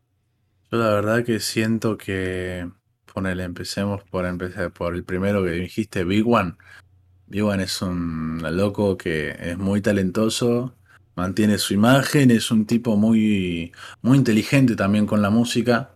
Yo 0.71 0.77
la 0.77 0.87
verdad 0.87 1.25
que 1.25 1.41
siento 1.41 1.97
que 1.97 2.65
empecemos 3.17 4.03
por 4.03 4.25
empezar 4.25 4.71
por 4.71 4.95
el 4.95 5.03
primero 5.03 5.43
que 5.43 5.51
dijiste, 5.51 6.03
Big 6.03 6.27
One. 6.27 6.55
Big 7.27 7.43
One 7.43 7.63
es 7.63 7.81
un 7.81 8.41
loco 8.51 8.97
que 8.97 9.35
es 9.39 9.57
muy 9.57 9.81
talentoso, 9.81 10.75
mantiene 11.15 11.57
su 11.57 11.73
imagen, 11.73 12.31
es 12.31 12.51
un 12.51 12.65
tipo 12.65 12.97
muy, 12.97 13.71
muy 14.01 14.17
inteligente 14.17 14.75
también 14.75 15.05
con 15.05 15.21
la 15.21 15.29
música. 15.29 15.91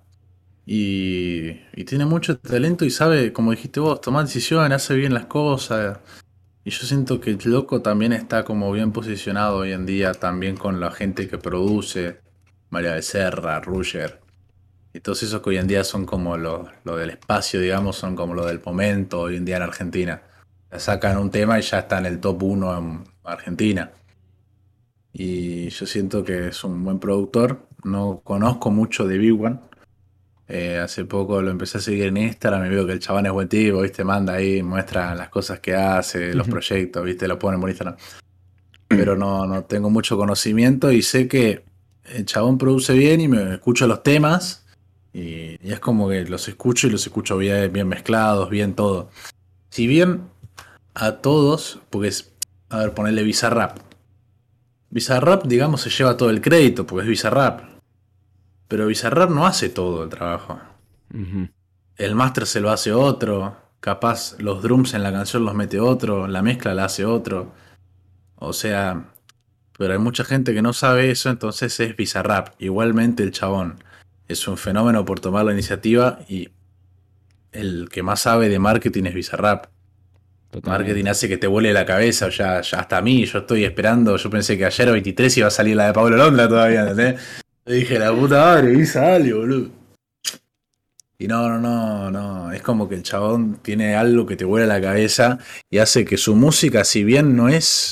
Y, 0.66 1.50
y 1.76 1.86
tiene 1.86 2.06
mucho 2.06 2.38
talento 2.40 2.86
y 2.86 2.92
sabe, 2.92 3.34
como 3.34 3.52
dijiste 3.52 3.80
vos, 3.80 4.02
tomar 4.02 4.26
decisiones, 4.26 4.76
hace 4.76 4.96
bien 4.96 5.14
las 5.14 5.26
cosas. 5.26 6.00
Y 6.64 6.72
yo 6.72 6.86
siento 6.86 7.20
que 7.20 7.32
el 7.32 7.40
loco 7.46 7.82
también 7.82 8.14
está 8.14 8.44
como 8.46 8.72
bien 8.72 8.92
posicionado 8.92 9.58
hoy 9.58 9.72
en 9.72 9.86
día, 9.86 10.14
también 10.14 10.56
con 10.58 10.80
la 10.80 10.92
gente 10.92 11.28
que 11.28 11.38
produce, 11.38 12.22
María 12.70 12.94
Becerra, 12.94 13.60
Ruger. 13.62 14.20
Y 14.94 15.02
todos 15.02 15.22
esos 15.22 15.42
que 15.42 15.52
hoy 15.52 15.58
en 15.58 15.68
día 15.68 15.84
son 15.84 16.06
como 16.06 16.36
lo, 16.38 16.68
del 16.84 17.12
espacio, 17.12 17.62
digamos, 17.62 17.96
son 17.96 18.16
como 18.16 18.34
lo 18.34 18.46
del 18.46 18.60
momento 18.64 19.22
hoy 19.22 19.36
en 19.36 19.46
día 19.46 19.58
en 19.58 19.64
Argentina. 19.64 20.22
Sacan 20.76 21.18
un 21.18 21.30
tema 21.30 21.60
y 21.60 21.62
ya 21.62 21.80
está 21.80 22.00
en 22.00 22.08
el 22.08 22.20
top 22.20 22.42
1 22.44 22.78
en 22.78 23.04
Argentina. 23.24 23.92
Y 25.14 25.70
yo 25.70 25.86
siento 25.86 26.24
que 26.24 26.48
es 26.48 26.64
un 26.64 26.84
buen 26.84 27.00
productor. 27.00 27.68
No 27.84 28.22
conozco 28.24 28.72
mucho 28.72 29.08
de 29.08 29.18
Big 29.18 29.40
One. 29.40 29.60
Eh, 30.48 30.80
hace 30.80 31.06
poco 31.06 31.42
lo 31.44 31.52
empecé 31.52 31.78
a 31.78 31.82
seguir 31.82 32.08
en 32.08 32.18
Instagram 32.18 32.66
y 32.66 32.70
veo 32.70 32.88
que 32.88 32.94
el 32.94 33.00
chabón 33.00 33.28
es 33.28 33.32
buen 33.32 33.48
tipo, 33.48 33.82
¿viste? 33.82 34.04
Manda 34.04 34.34
ahí, 34.34 34.64
muestra 34.64 35.14
las 35.14 35.30
cosas 35.30 35.60
que 35.60 35.76
hace, 35.76 36.34
los 36.34 36.48
proyectos, 36.48 37.06
¿viste? 37.06 37.28
Lo 37.28 37.38
pone 37.38 37.60
por 37.60 37.70
Instagram. 37.70 37.96
Pero 38.88 39.16
no, 39.16 39.46
no 39.46 39.64
tengo 39.66 39.92
mucho 39.92 40.18
conocimiento 40.18 40.92
y 40.92 41.04
sé 41.04 41.28
que 41.28 41.64
el 42.06 42.26
chabón 42.26 42.58
produce 42.58 42.94
bien 42.94 43.22
y 43.22 43.28
me 43.28 43.54
escucho 43.54 43.86
los 43.86 44.02
temas 44.02 44.66
y, 45.14 45.58
es 45.62 45.80
como 45.80 46.10
que 46.10 46.26
los 46.26 46.48
escucho 46.48 46.88
y 46.88 46.92
los 46.92 47.06
escucho 47.06 47.38
bien, 47.38 47.72
bien 47.72 47.88
mezclados, 47.88 48.50
bien 48.50 48.76
todo. 48.76 49.10
Si 49.70 49.88
bien 49.88 50.30
a 50.94 51.18
todos, 51.18 51.80
porque 51.90 52.10
es, 52.10 52.32
a 52.70 52.80
ver, 52.80 52.94
ponerle 52.94 53.24
Bizarrap. 53.24 53.80
Bizarrap, 54.90 55.46
digamos, 55.46 55.82
se 55.82 55.90
lleva 55.90 56.18
todo 56.18 56.30
el 56.30 56.42
crédito, 56.42 56.86
porque 56.86 57.04
es 57.04 57.10
Bizarrap. 57.10 57.62
Pero 58.68 58.88
Bizarrap 58.88 59.30
no 59.30 59.46
hace 59.48 59.70
todo 59.70 60.04
el 60.04 60.10
trabajo. 60.10 60.60
El 61.98 62.16
máster 62.16 62.46
se 62.46 62.60
lo 62.60 62.70
hace 62.70 62.94
otro. 62.94 63.58
Capaz 63.80 64.36
los 64.40 64.62
drums 64.62 64.94
en 64.94 65.04
la 65.04 65.12
canción 65.12 65.46
los 65.46 65.56
mete 65.56 65.80
otro. 65.80 66.28
La 66.28 66.42
mezcla 66.42 66.74
la 66.74 66.86
hace 66.86 67.06
otro. 67.06 67.52
O 68.36 68.54
sea, 68.54 69.12
pero 69.78 69.94
hay 69.94 70.00
mucha 70.00 70.24
gente 70.24 70.54
que 70.54 70.62
no 70.62 70.74
sabe 70.74 71.10
eso, 71.10 71.30
entonces 71.30 71.80
es 71.80 71.96
Bizarrap. 71.96 72.50
Igualmente 72.60 73.24
el 73.24 73.32
chabón 73.32 73.84
es 74.30 74.48
un 74.48 74.58
fenómeno 74.58 75.04
por 75.04 75.20
tomar 75.20 75.44
la 75.44 75.52
iniciativa 75.52 76.20
y 76.30 76.50
el 77.52 77.90
que 77.90 78.04
más 78.04 78.22
sabe 78.22 78.48
de 78.48 78.60
marketing 78.60 79.06
es 79.06 79.14
Bizarrap. 79.16 79.66
Marketing 80.64 81.06
hace 81.06 81.28
que 81.28 81.38
te 81.38 81.46
vuele 81.46 81.74
la 81.74 81.86
cabeza, 81.86 82.28
o 82.28 82.30
ya, 82.30 82.62
ya 82.62 82.80
hasta 82.80 82.98
a 82.98 83.02
mí, 83.02 83.26
yo 83.26 83.40
estoy 83.40 83.66
esperando, 83.66 84.18
yo 84.18 84.30
pensé 84.32 84.58
que 84.58 84.66
ayer 84.66 84.92
23 84.92 85.38
iba 85.38 85.48
a 85.48 85.52
salir 85.52 85.76
la 85.76 85.88
de 85.88 85.94
Pablo 85.94 86.18
Londra 86.18 86.48
todavía, 86.48 86.82
¿entendés? 86.82 87.22
dije, 87.66 88.00
la 88.00 88.12
puta 88.12 88.38
madre, 88.38 88.74
y 88.74 88.86
sale, 88.86 89.32
boludo. 89.32 89.70
Y 91.20 91.28
no, 91.28 91.50
no, 91.50 91.60
no, 91.60 92.10
no, 92.10 92.52
es 92.52 92.62
como 92.64 92.90
que 92.90 92.96
el 92.96 93.04
chabón 93.04 93.60
tiene 93.62 93.96
algo 93.96 94.26
que 94.26 94.38
te 94.38 94.46
vuela 94.46 94.66
la 94.66 94.82
cabeza 94.82 95.38
y 95.70 95.80
hace 95.80 96.04
que 96.06 96.18
su 96.18 96.36
música, 96.36 96.84
si 96.84 97.04
bien 97.04 97.36
no 97.36 97.50
es 97.50 97.92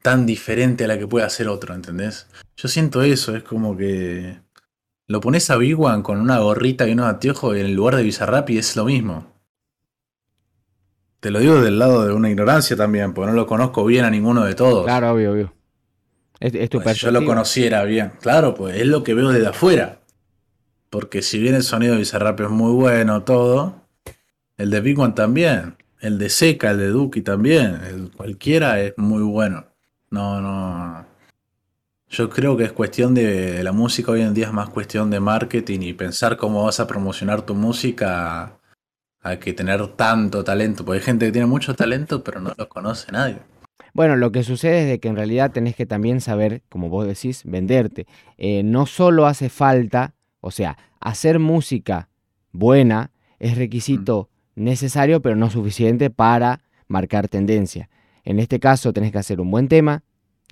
tan 0.00 0.24
diferente 0.24 0.84
a 0.84 0.88
la 0.88 0.98
que 0.98 1.06
puede 1.06 1.26
hacer 1.26 1.48
otro, 1.48 1.74
¿entendés? 1.74 2.28
Yo 2.56 2.68
siento 2.68 3.02
eso, 3.02 3.36
es 3.36 3.42
como 3.42 3.76
que 3.76 4.38
lo 5.06 5.20
pones 5.20 5.50
a 5.50 5.56
Big 5.56 5.78
One 5.78 6.02
con 6.02 6.20
una 6.20 6.38
gorrita 6.38 6.88
y 6.88 6.92
unos 6.92 7.06
anteojos 7.06 7.56
en 7.56 7.66
el 7.66 7.74
lugar 7.74 7.96
de 7.96 8.02
Bizarrap 8.02 8.50
y 8.50 8.58
es 8.58 8.76
lo 8.76 8.84
mismo. 8.84 9.26
Te 11.20 11.30
lo 11.30 11.38
digo 11.38 11.60
del 11.60 11.78
lado 11.78 12.06
de 12.06 12.12
una 12.12 12.28
ignorancia 12.28 12.76
también, 12.76 13.14
porque 13.14 13.30
no 13.30 13.36
lo 13.36 13.46
conozco 13.46 13.84
bien 13.84 14.04
a 14.04 14.10
ninguno 14.10 14.44
de 14.44 14.54
todos. 14.54 14.84
Claro, 14.84 15.12
obvio, 15.12 15.32
obvio. 15.32 15.54
Es, 16.40 16.68
tu 16.68 16.82
pues 16.82 16.98
yo 16.98 17.10
lo 17.10 17.24
conociera 17.24 17.84
bien. 17.84 18.12
Claro, 18.20 18.54
pues 18.54 18.76
es 18.76 18.86
lo 18.86 19.02
que 19.02 19.14
veo 19.14 19.30
desde 19.30 19.46
afuera. 19.46 20.00
Porque 20.90 21.22
si 21.22 21.38
bien 21.38 21.54
el 21.54 21.62
sonido 21.62 21.94
de 21.94 22.00
Bizarrap 22.00 22.40
es 22.40 22.50
muy 22.50 22.72
bueno, 22.72 23.22
todo, 23.22 23.84
el 24.58 24.70
de 24.70 24.80
Big 24.80 24.98
One 24.98 25.14
también. 25.14 25.76
El 26.00 26.18
de 26.18 26.28
Seca, 26.28 26.72
el 26.72 26.78
de 26.78 26.88
Duki 26.88 27.22
también. 27.22 27.80
El, 27.86 28.10
cualquiera 28.10 28.80
es 28.80 28.92
muy 28.98 29.22
bueno. 29.22 29.64
No, 30.10 30.40
no. 30.42 31.06
Yo 32.16 32.30
creo 32.30 32.56
que 32.56 32.62
es 32.62 32.70
cuestión 32.70 33.12
de 33.12 33.64
la 33.64 33.72
música 33.72 34.12
hoy 34.12 34.20
en 34.20 34.34
día 34.34 34.46
es 34.46 34.52
más 34.52 34.68
cuestión 34.68 35.10
de 35.10 35.18
marketing 35.18 35.80
y 35.80 35.94
pensar 35.94 36.36
cómo 36.36 36.62
vas 36.62 36.78
a 36.78 36.86
promocionar 36.86 37.42
tu 37.42 37.56
música 37.56 38.60
a 39.20 39.36
que 39.40 39.52
tener 39.52 39.84
tanto 39.96 40.44
talento, 40.44 40.84
porque 40.84 41.00
hay 41.00 41.04
gente 41.04 41.26
que 41.26 41.32
tiene 41.32 41.48
mucho 41.48 41.74
talento 41.74 42.22
pero 42.22 42.40
no 42.40 42.52
lo 42.56 42.68
conoce 42.68 43.10
nadie. 43.10 43.38
Bueno, 43.94 44.14
lo 44.14 44.30
que 44.30 44.44
sucede 44.44 44.82
es 44.82 44.88
de 44.88 45.00
que 45.00 45.08
en 45.08 45.16
realidad 45.16 45.50
tenés 45.50 45.74
que 45.74 45.86
también 45.86 46.20
saber, 46.20 46.62
como 46.68 46.88
vos 46.88 47.04
decís, 47.04 47.42
venderte. 47.44 48.06
Eh, 48.38 48.62
no 48.62 48.86
solo 48.86 49.26
hace 49.26 49.48
falta, 49.48 50.14
o 50.40 50.52
sea, 50.52 50.78
hacer 51.00 51.40
música 51.40 52.10
buena 52.52 53.10
es 53.40 53.58
requisito 53.58 54.30
mm. 54.54 54.62
necesario, 54.62 55.20
pero 55.20 55.34
no 55.34 55.50
suficiente 55.50 56.10
para 56.10 56.62
marcar 56.86 57.26
tendencia. 57.26 57.90
En 58.22 58.38
este 58.38 58.60
caso 58.60 58.92
tenés 58.92 59.10
que 59.10 59.18
hacer 59.18 59.40
un 59.40 59.50
buen 59.50 59.66
tema, 59.66 60.04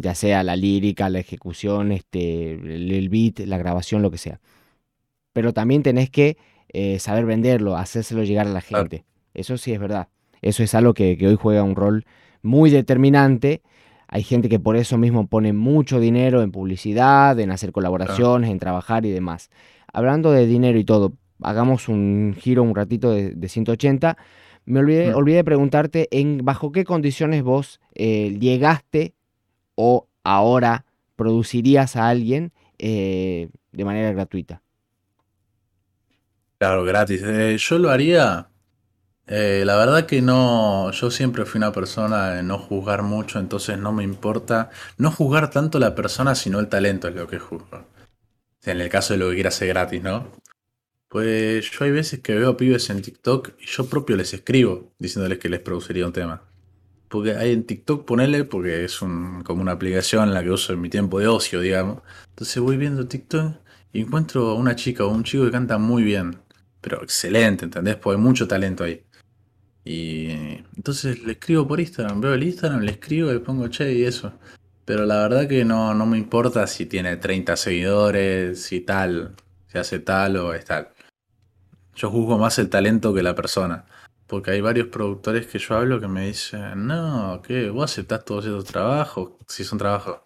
ya 0.02 0.14
sea 0.14 0.42
la 0.42 0.56
lírica, 0.56 1.08
la 1.08 1.20
ejecución, 1.20 1.92
este, 1.92 2.52
el 2.52 3.08
beat, 3.08 3.38
la 3.46 3.56
grabación, 3.56 4.02
lo 4.02 4.10
que 4.10 4.18
sea. 4.18 4.40
Pero 5.32 5.54
también 5.54 5.82
tenés 5.82 6.10
que 6.10 6.36
eh, 6.68 6.98
saber 6.98 7.24
venderlo, 7.24 7.76
hacérselo 7.76 8.24
llegar 8.24 8.46
a 8.46 8.50
la 8.50 8.60
gente. 8.60 9.04
Eso 9.32 9.56
sí 9.56 9.72
es 9.72 9.80
verdad. 9.80 10.08
Eso 10.42 10.62
es 10.62 10.74
algo 10.74 10.92
que, 10.92 11.16
hoy 11.26 11.36
juega 11.36 11.62
un 11.62 11.76
rol 11.76 12.04
muy 12.42 12.70
determinante. 12.70 13.62
Hay 14.08 14.24
gente 14.24 14.48
que 14.48 14.58
por 14.58 14.76
eso 14.76 14.98
mismo 14.98 15.28
pone 15.28 15.52
mucho 15.52 16.00
dinero 16.00 16.42
en 16.42 16.50
publicidad, 16.50 17.38
en 17.38 17.50
hacer 17.52 17.72
colaboraciones, 17.72 18.50
en 18.50 18.58
trabajar 18.58 19.06
y 19.06 19.10
demás. 19.10 19.50
Hablando 19.92 20.32
de 20.32 20.46
dinero 20.46 20.78
y 20.78 20.84
todo, 20.84 21.12
hagamos 21.40 21.88
un 21.88 22.34
giro 22.36 22.64
un 22.64 22.74
ratito 22.74 23.12
de, 23.12 23.48
180. 23.48 24.18
Me 24.64 24.80
olvidé, 24.80 25.14
olvidé, 25.14 25.36
de 25.36 25.44
preguntarte 25.44 26.08
en 26.10 26.44
bajo 26.44 26.72
qué 26.72 26.84
condiciones 26.84 27.42
vos 27.42 27.80
eh, 27.94 28.36
llegaste 28.38 29.14
o 29.84 30.08
ahora 30.22 30.84
producirías 31.16 31.96
a 31.96 32.08
alguien 32.08 32.52
eh, 32.78 33.48
de 33.72 33.84
manera 33.84 34.12
gratuita? 34.12 34.62
Claro, 36.58 36.84
gratis. 36.84 37.20
Eh, 37.24 37.56
yo 37.58 37.78
lo 37.78 37.90
haría. 37.90 38.48
Eh, 39.26 39.64
la 39.66 39.76
verdad 39.76 40.06
que 40.06 40.22
no, 40.22 40.92
yo 40.92 41.10
siempre 41.10 41.44
fui 41.44 41.58
una 41.58 41.72
persona 41.72 42.30
de 42.30 42.42
no 42.44 42.58
juzgar 42.58 43.02
mucho, 43.02 43.40
entonces 43.40 43.78
no 43.78 43.92
me 43.92 44.04
importa 44.04 44.70
no 44.98 45.10
juzgar 45.10 45.50
tanto 45.50 45.78
la 45.80 45.94
persona, 45.94 46.34
sino 46.36 46.60
el 46.60 46.68
talento 46.68 47.08
es 47.08 47.16
lo 47.16 47.26
que 47.26 47.38
juzgo. 47.40 47.84
En 48.64 48.80
el 48.80 48.88
caso 48.88 49.14
de 49.14 49.18
lo 49.18 49.28
que 49.30 49.34
quiera 49.34 49.48
hacer 49.48 49.68
gratis, 49.68 50.02
¿no? 50.02 50.28
Pues 51.08 51.70
yo 51.72 51.84
hay 51.84 51.90
veces 51.90 52.20
que 52.20 52.34
veo 52.34 52.56
pibes 52.56 52.88
en 52.90 53.02
TikTok 53.02 53.54
y 53.60 53.66
yo 53.66 53.86
propio 53.86 54.16
les 54.16 54.32
escribo 54.32 54.92
diciéndoles 54.98 55.38
que 55.38 55.48
les 55.48 55.60
produciría 55.60 56.06
un 56.06 56.12
tema. 56.12 56.51
Porque 57.12 57.36
hay 57.36 57.52
en 57.52 57.64
TikTok, 57.66 58.06
ponele, 58.06 58.44
porque 58.44 58.86
es 58.86 58.98
como 58.98 59.60
una 59.60 59.72
aplicación 59.72 60.32
la 60.32 60.42
que 60.42 60.50
uso 60.50 60.72
en 60.72 60.80
mi 60.80 60.88
tiempo 60.88 61.20
de 61.20 61.26
ocio, 61.26 61.60
digamos. 61.60 62.00
Entonces 62.30 62.58
voy 62.62 62.78
viendo 62.78 63.06
TikTok 63.06 63.54
y 63.92 64.00
encuentro 64.00 64.48
a 64.48 64.54
una 64.54 64.76
chica 64.76 65.04
o 65.04 65.10
un 65.10 65.22
chico 65.22 65.44
que 65.44 65.50
canta 65.50 65.76
muy 65.76 66.02
bien. 66.04 66.38
pero 66.80 67.02
excelente, 67.02 67.66
¿entendés? 67.66 67.96
Porque 67.96 68.16
hay 68.16 68.22
mucho 68.22 68.48
talento 68.48 68.84
ahí. 68.84 69.04
Y 69.84 70.30
entonces 70.74 71.22
le 71.22 71.32
escribo 71.32 71.68
por 71.68 71.80
Instagram, 71.80 72.22
veo 72.22 72.32
el 72.32 72.44
Instagram, 72.44 72.80
le 72.80 72.92
escribo, 72.92 73.30
le 73.30 73.40
pongo 73.40 73.68
che 73.68 73.92
y 73.92 74.04
eso. 74.04 74.32
Pero 74.86 75.04
la 75.04 75.16
verdad 75.28 75.46
que 75.46 75.66
no, 75.66 75.92
no 75.92 76.06
me 76.06 76.16
importa 76.16 76.66
si 76.66 76.86
tiene 76.86 77.18
30 77.18 77.56
seguidores, 77.58 78.62
si 78.62 78.80
tal, 78.80 79.36
si 79.68 79.76
hace 79.76 79.98
tal 79.98 80.38
o 80.38 80.54
es 80.54 80.64
tal. 80.64 80.88
Yo 81.94 82.10
juzgo 82.10 82.38
más 82.38 82.58
el 82.58 82.70
talento 82.70 83.12
que 83.12 83.22
la 83.22 83.34
persona. 83.34 83.84
Porque 84.32 84.52
hay 84.52 84.62
varios 84.62 84.88
productores 84.88 85.46
que 85.46 85.58
yo 85.58 85.76
hablo 85.76 86.00
que 86.00 86.08
me 86.08 86.28
dicen, 86.28 86.86
no, 86.86 87.42
¿qué? 87.46 87.68
¿Vos 87.68 87.92
aceptás 87.92 88.24
todos 88.24 88.46
esos 88.46 88.64
trabajos? 88.64 89.32
Si 89.46 89.62
son 89.62 89.76
trabajos. 89.76 90.20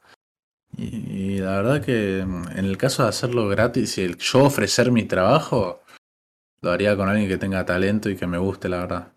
Y, 0.77 1.39
la 1.39 1.57
verdad 1.61 1.85
que 1.85 2.25
mm, 2.25 2.57
en 2.57 2.67
el 2.67 2.79
caso 2.79 3.03
de 3.03 3.09
hacerlo 3.09 3.49
gratis 3.49 3.99
y 3.99 4.15
yo 4.17 4.45
ofrecer 4.45 4.93
mi 4.93 5.03
trabajo, 5.03 5.83
lo 6.61 6.71
haría 6.71 6.97
con 6.97 7.09
alguien 7.09 7.29
que 7.29 7.37
tenga 7.37 7.67
talento 7.67 8.09
y 8.09 8.15
que 8.15 8.29
me 8.29 8.39
guste, 8.39 8.69
la 8.69 8.79
verdad. 8.79 9.13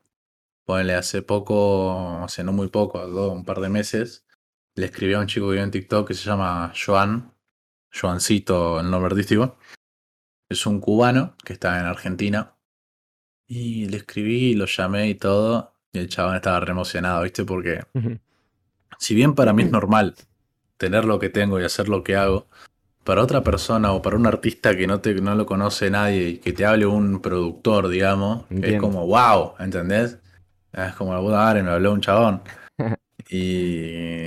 Ponele, 0.66 0.96
hace 0.96 1.22
poco, 1.22 2.24
hace 2.24 2.44
no 2.44 2.52
muy 2.52 2.70
poco, 2.70 3.00
un 3.32 3.46
par 3.46 3.60
de 3.60 3.70
meses, 3.70 4.26
le 4.74 4.88
escribí 4.88 5.14
a 5.14 5.20
un 5.20 5.28
chico 5.28 5.48
que 5.50 5.52
vive 5.52 5.64
en 5.64 5.72
TikTok 5.72 6.08
que 6.08 6.16
se 6.16 6.26
llama 6.26 6.74
Joan, 6.74 7.32
Joancito 7.94 8.80
el 8.80 8.90
nombre 8.90 9.12
artístico. 9.12 9.60
Es 10.50 10.66
un 10.66 10.80
cubano 10.80 11.36
que 11.46 11.54
está 11.54 11.80
en 11.80 11.86
Argentina. 11.86 12.56
Y 13.50 13.88
le 13.88 13.98
escribí, 13.98 14.54
lo 14.54 14.66
llamé 14.66 15.10
y 15.10 15.16
todo. 15.16 15.74
Y 15.92 16.00
el 16.00 16.08
chabón 16.08 16.36
estaba 16.36 16.60
re 16.60 16.72
emocionado, 16.72 17.24
¿viste? 17.24 17.44
Porque 17.44 17.82
si 19.00 19.16
bien 19.16 19.34
para 19.34 19.52
mí 19.54 19.64
es 19.64 19.72
normal 19.72 20.16
tener 20.78 21.04
lo 21.04 21.20
que 21.20 21.30
tengo 21.30 21.60
y 21.60 21.66
hacer 21.66 21.90
lo 21.90 22.04
que 22.04 22.16
hago, 22.16 22.48
para 23.04 23.24
otra 23.24 23.44
persona 23.44 23.92
o 23.92 24.04
para 24.04 24.18
un 24.18 24.28
artista 24.28 24.78
que 24.78 24.86
no, 24.86 25.02
te, 25.02 25.16
no 25.16 25.34
lo 25.34 25.48
conoce 25.48 25.90
nadie 25.90 26.30
y 26.30 26.38
que 26.38 26.54
te 26.54 26.64
hable 26.64 26.86
un 26.86 27.22
productor, 27.22 27.88
digamos, 27.88 28.46
es 28.52 28.80
como 28.80 29.08
wow, 29.08 29.56
¿entendés? 29.58 30.20
Es 30.72 30.94
como 30.94 31.16
la 31.16 31.20
puta 31.20 31.38
madre, 31.38 31.64
me 31.64 31.72
habló 31.72 31.92
un 31.92 32.02
chabón. 32.02 32.44
y, 33.30 34.26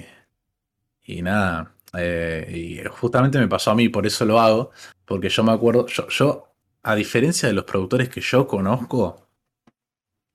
y 1.04 1.22
nada, 1.22 1.72
eh, 1.96 2.80
y 2.84 2.88
justamente 2.88 3.38
me 3.38 3.46
pasó 3.46 3.70
a 3.70 3.74
mí, 3.76 3.88
por 3.88 4.04
eso 4.04 4.24
lo 4.24 4.40
hago, 4.40 4.72
porque 5.04 5.28
yo 5.28 5.44
me 5.44 5.52
acuerdo, 5.52 5.86
yo, 5.86 6.08
yo 6.08 6.51
a 6.82 6.94
diferencia 6.94 7.48
de 7.48 7.54
los 7.54 7.64
productores 7.64 8.08
que 8.08 8.20
yo 8.20 8.46
conozco, 8.46 9.28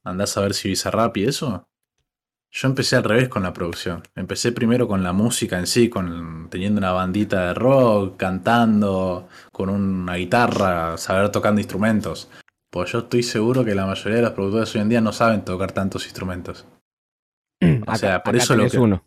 andás 0.04 0.38
a 0.38 0.42
ver 0.42 0.54
si 0.54 0.70
Bizarrap 0.70 1.16
y 1.18 1.26
eso, 1.26 1.68
yo 2.50 2.68
empecé 2.68 2.96
al 2.96 3.04
revés 3.04 3.30
con 3.30 3.44
la 3.44 3.54
producción. 3.54 4.04
Empecé 4.16 4.52
primero 4.52 4.88
con 4.88 5.04
la 5.04 5.14
música 5.14 5.60
en 5.60 5.68
sí, 5.68 5.90
con 5.90 6.48
teniendo 6.50 6.80
una 6.80 6.92
bandita 6.92 7.48
de 7.48 7.54
rock, 7.54 8.18
cantando, 8.18 9.28
con 9.52 9.70
una 9.70 10.16
guitarra, 10.16 10.98
saber 10.98 11.30
tocando 11.30 11.60
instrumentos. 11.60 12.30
Pues 12.70 12.92
yo 12.92 13.00
estoy 13.00 13.24
seguro 13.24 13.64
que 13.64 13.76
la 13.76 13.86
mayoría 13.86 14.18
de 14.18 14.22
los 14.24 14.32
productores 14.32 14.74
hoy 14.76 14.82
en 14.82 14.90
día 14.90 15.02
no 15.02 15.12
saben 15.12 15.44
tocar 15.44 15.72
tantos 15.72 16.06
instrumentos. 16.06 16.66
O 17.86 17.96
sea, 17.96 18.24
por 18.24 18.36
eso 18.36 18.56
lo 18.56 18.70
que... 18.70 18.78
uno. 18.80 19.04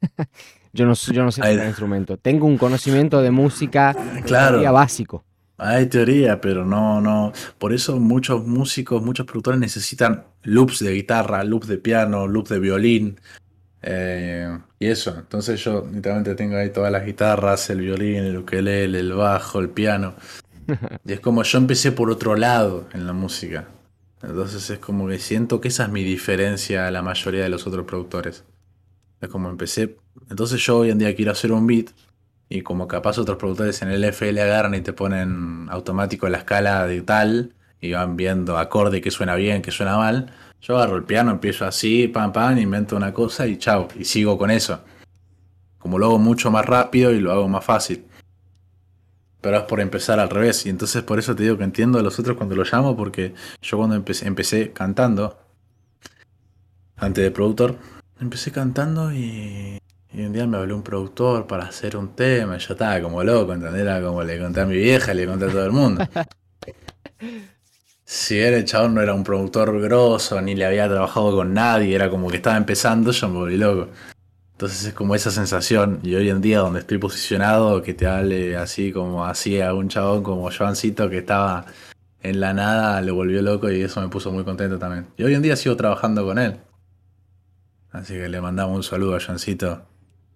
yo 0.72 0.86
no, 0.86 0.94
yo 0.94 1.24
no 1.24 1.32
sé 1.32 1.40
tocar 1.40 1.66
instrumento. 1.66 2.16
Tengo 2.16 2.46
un 2.46 2.56
conocimiento 2.56 3.20
de 3.20 3.30
música 3.30 3.94
claro. 4.24 4.60
básico. 4.72 5.25
Hay 5.58 5.86
teoría, 5.86 6.40
pero 6.40 6.64
no, 6.64 7.00
no. 7.00 7.32
Por 7.58 7.72
eso 7.72 7.98
muchos 7.98 8.46
músicos, 8.46 9.02
muchos 9.02 9.26
productores 9.26 9.58
necesitan 9.58 10.24
loops 10.42 10.80
de 10.80 10.92
guitarra, 10.92 11.44
loops 11.44 11.66
de 11.68 11.78
piano, 11.78 12.26
loops 12.26 12.50
de 12.50 12.58
violín. 12.58 13.20
Eh, 13.82 14.58
y 14.78 14.86
eso. 14.86 15.16
Entonces 15.16 15.62
yo 15.64 15.86
literalmente 15.90 16.34
tengo 16.34 16.56
ahí 16.56 16.70
todas 16.70 16.92
las 16.92 17.06
guitarras, 17.06 17.70
el 17.70 17.80
violín, 17.80 18.24
el 18.24 18.36
ukelele, 18.38 18.98
el 19.00 19.12
bajo, 19.12 19.60
el 19.60 19.70
piano. 19.70 20.14
Y 21.06 21.12
es 21.12 21.20
como 21.20 21.44
yo 21.44 21.58
empecé 21.58 21.92
por 21.92 22.10
otro 22.10 22.34
lado 22.34 22.88
en 22.92 23.06
la 23.06 23.12
música. 23.12 23.68
Entonces 24.22 24.68
es 24.68 24.78
como 24.80 25.06
que 25.06 25.18
siento 25.20 25.60
que 25.60 25.68
esa 25.68 25.84
es 25.84 25.90
mi 25.90 26.02
diferencia 26.02 26.88
a 26.88 26.90
la 26.90 27.02
mayoría 27.02 27.44
de 27.44 27.48
los 27.48 27.66
otros 27.66 27.86
productores. 27.86 28.44
Es 29.20 29.28
como 29.28 29.48
empecé. 29.48 29.96
Entonces 30.28 30.60
yo 30.60 30.78
hoy 30.78 30.90
en 30.90 30.98
día 30.98 31.14
quiero 31.14 31.32
hacer 31.32 31.52
un 31.52 31.66
beat 31.66 31.90
y 32.48 32.62
como 32.62 32.86
capaz 32.86 33.18
otros 33.18 33.38
productores 33.38 33.82
en 33.82 33.90
el 33.90 34.04
FL 34.04 34.38
agarran 34.40 34.74
y 34.74 34.80
te 34.80 34.92
ponen 34.92 35.68
automático 35.70 36.28
la 36.28 36.38
escala 36.38 36.86
de 36.86 37.02
tal 37.02 37.54
y 37.80 37.92
van 37.92 38.16
viendo 38.16 38.58
acorde 38.58 39.00
que 39.00 39.10
suena 39.10 39.34
bien, 39.34 39.62
que 39.62 39.70
suena 39.70 39.96
mal. 39.96 40.32
Yo 40.60 40.76
agarro 40.76 40.96
el 40.96 41.04
piano, 41.04 41.30
empiezo 41.30 41.64
así, 41.66 42.08
pam, 42.08 42.32
pam, 42.32 42.58
invento 42.58 42.96
una 42.96 43.12
cosa 43.12 43.46
y 43.46 43.58
chao, 43.58 43.88
y 43.98 44.04
sigo 44.04 44.38
con 44.38 44.50
eso. 44.50 44.80
Como 45.78 45.98
lo 45.98 46.06
hago 46.06 46.18
mucho 46.18 46.50
más 46.50 46.64
rápido 46.64 47.12
y 47.12 47.20
lo 47.20 47.32
hago 47.32 47.48
más 47.48 47.64
fácil. 47.64 48.04
Pero 49.40 49.58
es 49.58 49.62
por 49.64 49.80
empezar 49.80 50.18
al 50.18 50.30
revés. 50.30 50.66
Y 50.66 50.70
entonces 50.70 51.02
por 51.02 51.18
eso 51.18 51.36
te 51.36 51.44
digo 51.44 51.58
que 51.58 51.64
entiendo 51.64 51.98
a 51.98 52.02
los 52.02 52.18
otros 52.18 52.36
cuando 52.36 52.56
lo 52.56 52.64
llamo, 52.64 52.96
porque 52.96 53.34
yo 53.62 53.76
cuando 53.76 53.94
empecé, 53.94 54.26
empecé 54.26 54.72
cantando, 54.72 55.38
antes 56.96 57.22
de 57.22 57.30
productor, 57.30 57.76
empecé 58.20 58.50
cantando 58.50 59.12
y 59.12 59.78
y 60.16 60.24
un 60.24 60.32
día 60.32 60.46
me 60.46 60.56
habló 60.56 60.76
un 60.76 60.82
productor 60.82 61.46
para 61.46 61.66
hacer 61.66 61.94
un 61.94 62.14
tema, 62.14 62.56
y 62.56 62.58
yo 62.58 62.72
estaba 62.72 62.98
como 63.02 63.22
loco, 63.22 63.52
¿entendés? 63.52 63.82
Era 63.82 64.00
como 64.00 64.22
le 64.24 64.40
conté 64.40 64.62
a 64.62 64.64
mi 64.64 64.74
vieja, 64.74 65.12
le 65.12 65.26
conté 65.26 65.44
a 65.44 65.48
todo 65.48 65.66
el 65.66 65.72
mundo. 65.72 66.08
si 68.04 68.38
era 68.38 68.56
el 68.56 68.64
chabón 68.64 68.94
no 68.94 69.02
era 69.02 69.12
un 69.12 69.22
productor 69.22 69.78
grosso, 69.78 70.40
ni 70.40 70.54
le 70.54 70.64
había 70.64 70.88
trabajado 70.88 71.36
con 71.36 71.52
nadie, 71.52 71.94
era 71.94 72.08
como 72.08 72.30
que 72.30 72.38
estaba 72.38 72.56
empezando, 72.56 73.10
yo 73.10 73.28
me 73.28 73.36
volví 73.36 73.58
loco. 73.58 73.90
Entonces 74.52 74.86
es 74.86 74.94
como 74.94 75.14
esa 75.14 75.30
sensación, 75.30 76.00
y 76.02 76.14
hoy 76.14 76.30
en 76.30 76.40
día 76.40 76.60
donde 76.60 76.80
estoy 76.80 76.96
posicionado, 76.96 77.82
que 77.82 77.92
te 77.92 78.06
hable 78.06 78.56
así 78.56 78.92
como 78.92 79.26
así 79.26 79.60
a 79.60 79.74
un 79.74 79.88
chabón 79.88 80.22
como 80.22 80.50
Joancito 80.50 81.10
que 81.10 81.18
estaba 81.18 81.66
en 82.22 82.40
la 82.40 82.54
nada, 82.54 83.02
le 83.02 83.12
volvió 83.12 83.42
loco 83.42 83.70
y 83.70 83.82
eso 83.82 84.00
me 84.00 84.08
puso 84.08 84.32
muy 84.32 84.44
contento 84.44 84.78
también. 84.78 85.08
Y 85.18 85.24
hoy 85.24 85.34
en 85.34 85.42
día 85.42 85.56
sigo 85.56 85.76
trabajando 85.76 86.24
con 86.24 86.38
él. 86.38 86.56
Así 87.92 88.14
que 88.14 88.30
le 88.30 88.40
mandamos 88.40 88.76
un 88.76 88.82
saludo 88.82 89.14
a 89.14 89.20
Joancito 89.20 89.82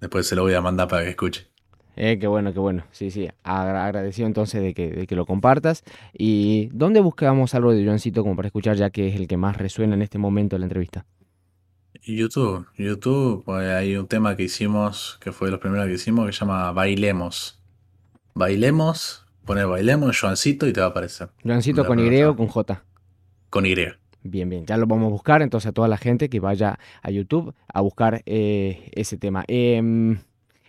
Después 0.01 0.26
se 0.26 0.36
lo 0.36 0.42
voy 0.42 0.55
a 0.55 0.61
mandar 0.61 0.88
para 0.88 1.05
que 1.05 1.11
escuche. 1.11 1.51
Eh, 1.96 2.18
qué 2.18 2.26
bueno, 2.26 2.53
qué 2.53 2.59
bueno. 2.59 2.84
Sí, 2.92 3.11
sí. 3.11 3.28
agradecido 3.42 4.26
entonces 4.26 4.62
de 4.62 4.74
que, 4.74 5.16
lo 5.16 5.26
compartas. 5.26 5.84
¿Y 6.12 6.70
dónde 6.72 7.01
buscamos 7.01 7.55
algo 7.55 7.72
de 7.72 7.84
Joancito 7.84 8.22
como 8.22 8.36
para 8.36 8.48
escuchar, 8.48 8.76
ya 8.76 8.90
que 8.90 9.09
es 9.09 9.16
el 9.16 9.28
que 9.28 9.36
más 9.36 9.57
resuena 9.57 9.94
en 9.94 10.03
este 10.03 10.16
momento 10.16 10.57
de 10.57 10.61
la 10.61 10.66
entrevista? 10.66 11.05
YouTube. 12.03 12.66
YouTube, 12.76 13.44
pues 13.44 13.68
hay 13.68 13.96
un 13.96 14.07
tema 14.07 14.36
que 14.36 14.44
hicimos, 14.44 15.18
que 15.20 15.32
fue 15.32 15.48
de 15.48 15.53
los 15.53 15.61
primeros 15.61 15.86
que 15.86 15.92
hicimos, 15.94 16.26
que 16.26 16.32
se 16.32 16.40
llama 16.40 16.72
Bailemos. 16.72 17.61
Bailemos, 18.34 19.26
pone 19.44 19.64
Bailemos, 19.64 20.18
Joancito 20.18 20.66
y 20.66 20.72
te 20.72 20.80
va 20.80 20.86
a 20.86 20.90
aparecer. 20.90 21.28
Joancito 21.44 21.84
con 21.84 21.98
Y 21.98 22.22
o 22.22 22.34
con 22.34 22.46
J. 22.46 22.82
Con 23.51 23.66
Y. 23.66 23.74
Bien, 24.22 24.48
bien, 24.50 24.66
ya 24.66 24.76
lo 24.76 24.86
vamos 24.86 25.06
a 25.06 25.10
buscar, 25.10 25.40
entonces 25.40 25.70
a 25.70 25.72
toda 25.72 25.88
la 25.88 25.96
gente 25.96 26.28
que 26.28 26.40
vaya 26.40 26.78
a 27.02 27.10
YouTube 27.10 27.54
a 27.72 27.80
buscar 27.80 28.22
eh, 28.26 28.90
ese 28.92 29.16
tema. 29.16 29.44
Em, 29.48 30.18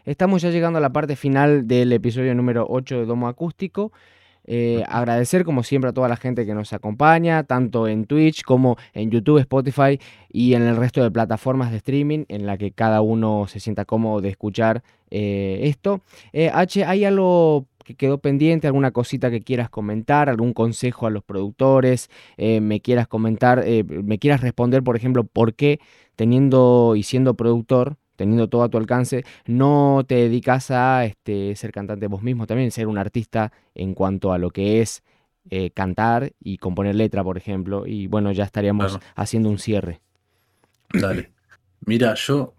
estamos 0.06 0.42
ya 0.42 0.52
llegando 0.52 0.78
a 0.78 0.82
la 0.82 0.94
parte 0.94 1.18
final 1.18 1.68
del 1.68 1.92
episodio 1.92 2.34
número 2.34 2.66
8 2.70 3.00
de 3.00 3.06
Domo 3.06 3.28
Acústico. 3.28 3.92
Eh, 4.46 4.84
agradecer 4.88 5.44
como 5.44 5.64
siempre 5.64 5.90
a 5.90 5.94
toda 5.94 6.08
la 6.08 6.16
gente 6.16 6.46
que 6.46 6.54
nos 6.54 6.72
acompaña, 6.72 7.44
tanto 7.44 7.88
en 7.88 8.06
Twitch 8.06 8.44
como 8.44 8.78
en 8.94 9.12
YouTube, 9.12 9.40
Spotify 9.40 10.00
y 10.32 10.54
en 10.54 10.64
el 10.64 10.78
resto 10.78 11.04
de 11.04 11.12
plataformas 11.12 11.72
de 11.72 11.78
streaming 11.78 12.24
en 12.30 12.46
la 12.46 12.58
que 12.58 12.72
cada 12.72 13.02
uno 13.02 13.48
se 13.48 13.60
sienta 13.60 13.84
cómodo 13.84 14.22
de 14.22 14.30
escuchar 14.30 14.82
eh, 15.12 15.60
esto. 15.64 16.02
H, 16.54 16.86
¿hay 16.86 17.04
algo 17.04 17.68
que 17.84 17.96
quedó 17.96 18.20
pendiente, 18.20 18.68
alguna 18.68 18.92
cosita 18.92 19.30
que 19.32 19.42
quieras 19.42 19.70
comentar, 19.70 20.30
algún 20.30 20.54
consejo 20.54 21.08
a 21.08 21.10
los 21.10 21.24
productores, 21.24 22.10
eh, 22.38 22.62
me 22.62 22.82
quieras 22.82 23.08
comentar, 23.08 23.64
eh, 23.66 23.84
me 23.84 24.20
quieras 24.20 24.42
responder, 24.42 24.84
por 24.84 24.96
ejemplo, 24.96 25.24
por 25.24 25.54
qué 25.54 25.80
teniendo 26.16 26.96
y 26.96 27.04
siendo 27.04 27.36
productor, 27.36 27.98
teniendo 28.16 28.48
todo 28.48 28.64
a 28.64 28.70
tu 28.70 28.78
alcance, 28.78 29.24
no 29.46 30.04
te 30.08 30.16
dedicas 30.16 30.72
a 30.72 31.06
este, 31.06 31.56
ser 31.56 31.72
cantante 31.72 32.08
vos 32.08 32.22
mismo, 32.22 32.46
también 32.48 32.72
ser 32.72 32.88
un 32.88 32.98
artista 32.98 33.52
en 33.74 33.94
cuanto 33.94 34.32
a 34.32 34.38
lo 34.38 34.52
que 34.52 34.82
es 34.82 35.04
eh, 35.50 35.72
cantar 35.72 36.34
y 36.40 36.58
componer 36.58 36.96
letra, 36.96 37.24
por 37.24 37.38
ejemplo, 37.38 37.88
y 37.88 38.08
bueno, 38.08 38.32
ya 38.32 38.44
estaríamos 38.44 39.00
haciendo 39.16 39.50
un 39.50 39.58
cierre. 39.58 40.02
Dale. 40.94 41.32
Mira, 41.86 42.14
yo 42.14 42.54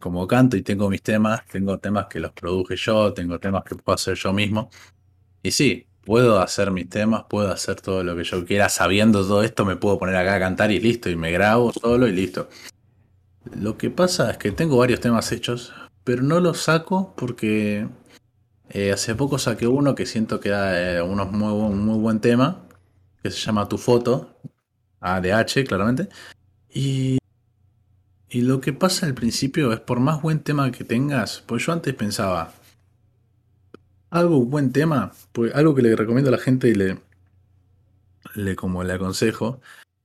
como 0.00 0.26
canto 0.26 0.56
y 0.56 0.62
tengo 0.62 0.88
mis 0.88 1.02
temas, 1.02 1.42
tengo 1.46 1.78
temas 1.78 2.06
que 2.06 2.20
los 2.20 2.32
produje 2.32 2.76
yo, 2.76 3.12
tengo 3.12 3.38
temas 3.38 3.64
que 3.64 3.74
puedo 3.74 3.94
hacer 3.94 4.14
yo 4.16 4.32
mismo. 4.32 4.70
Y 5.42 5.50
sí, 5.50 5.86
puedo 6.04 6.40
hacer 6.40 6.70
mis 6.70 6.88
temas, 6.88 7.24
puedo 7.28 7.52
hacer 7.52 7.80
todo 7.80 8.02
lo 8.02 8.16
que 8.16 8.24
yo 8.24 8.44
quiera, 8.46 8.68
sabiendo 8.68 9.22
todo 9.22 9.42
esto, 9.42 9.64
me 9.64 9.76
puedo 9.76 9.98
poner 9.98 10.16
acá 10.16 10.36
a 10.36 10.40
cantar 10.40 10.70
y 10.70 10.80
listo, 10.80 11.10
y 11.10 11.16
me 11.16 11.30
grabo 11.30 11.72
solo 11.72 12.08
y 12.08 12.12
listo. 12.12 12.48
Lo 13.60 13.76
que 13.76 13.90
pasa 13.90 14.30
es 14.30 14.38
que 14.38 14.52
tengo 14.52 14.78
varios 14.78 15.00
temas 15.00 15.30
hechos, 15.32 15.72
pero 16.04 16.22
no 16.22 16.40
los 16.40 16.60
saco 16.62 17.14
porque 17.16 17.86
eh, 18.70 18.92
hace 18.92 19.14
poco 19.14 19.38
saqué 19.38 19.66
uno 19.66 19.94
que 19.94 20.06
siento 20.06 20.40
que 20.40 20.50
da 20.50 20.98
eh, 20.98 21.02
muy, 21.02 21.74
muy 21.74 21.98
buen 21.98 22.20
tema, 22.20 22.62
que 23.22 23.30
se 23.30 23.38
llama 23.38 23.68
Tu 23.68 23.78
Foto, 23.78 24.38
ADH 25.00 25.64
claramente, 25.66 26.08
y 26.70 27.18
y 28.30 28.42
lo 28.42 28.60
que 28.60 28.72
pasa 28.72 29.06
al 29.06 29.14
principio 29.14 29.72
es 29.72 29.80
por 29.80 30.00
más 30.00 30.20
buen 30.20 30.40
tema 30.40 30.70
que 30.70 30.84
tengas, 30.84 31.42
pues 31.46 31.64
yo 31.64 31.72
antes 31.72 31.94
pensaba, 31.94 32.52
algo 34.10 34.44
buen 34.44 34.72
tema, 34.72 35.12
pues 35.32 35.54
algo 35.54 35.74
que 35.74 35.82
le 35.82 35.96
recomiendo 35.96 36.28
a 36.28 36.32
la 36.32 36.38
gente 36.38 36.68
y 36.68 36.74
le, 36.74 36.98
le, 38.34 38.56
como 38.56 38.84
le 38.84 38.92
aconsejo, 38.92 39.60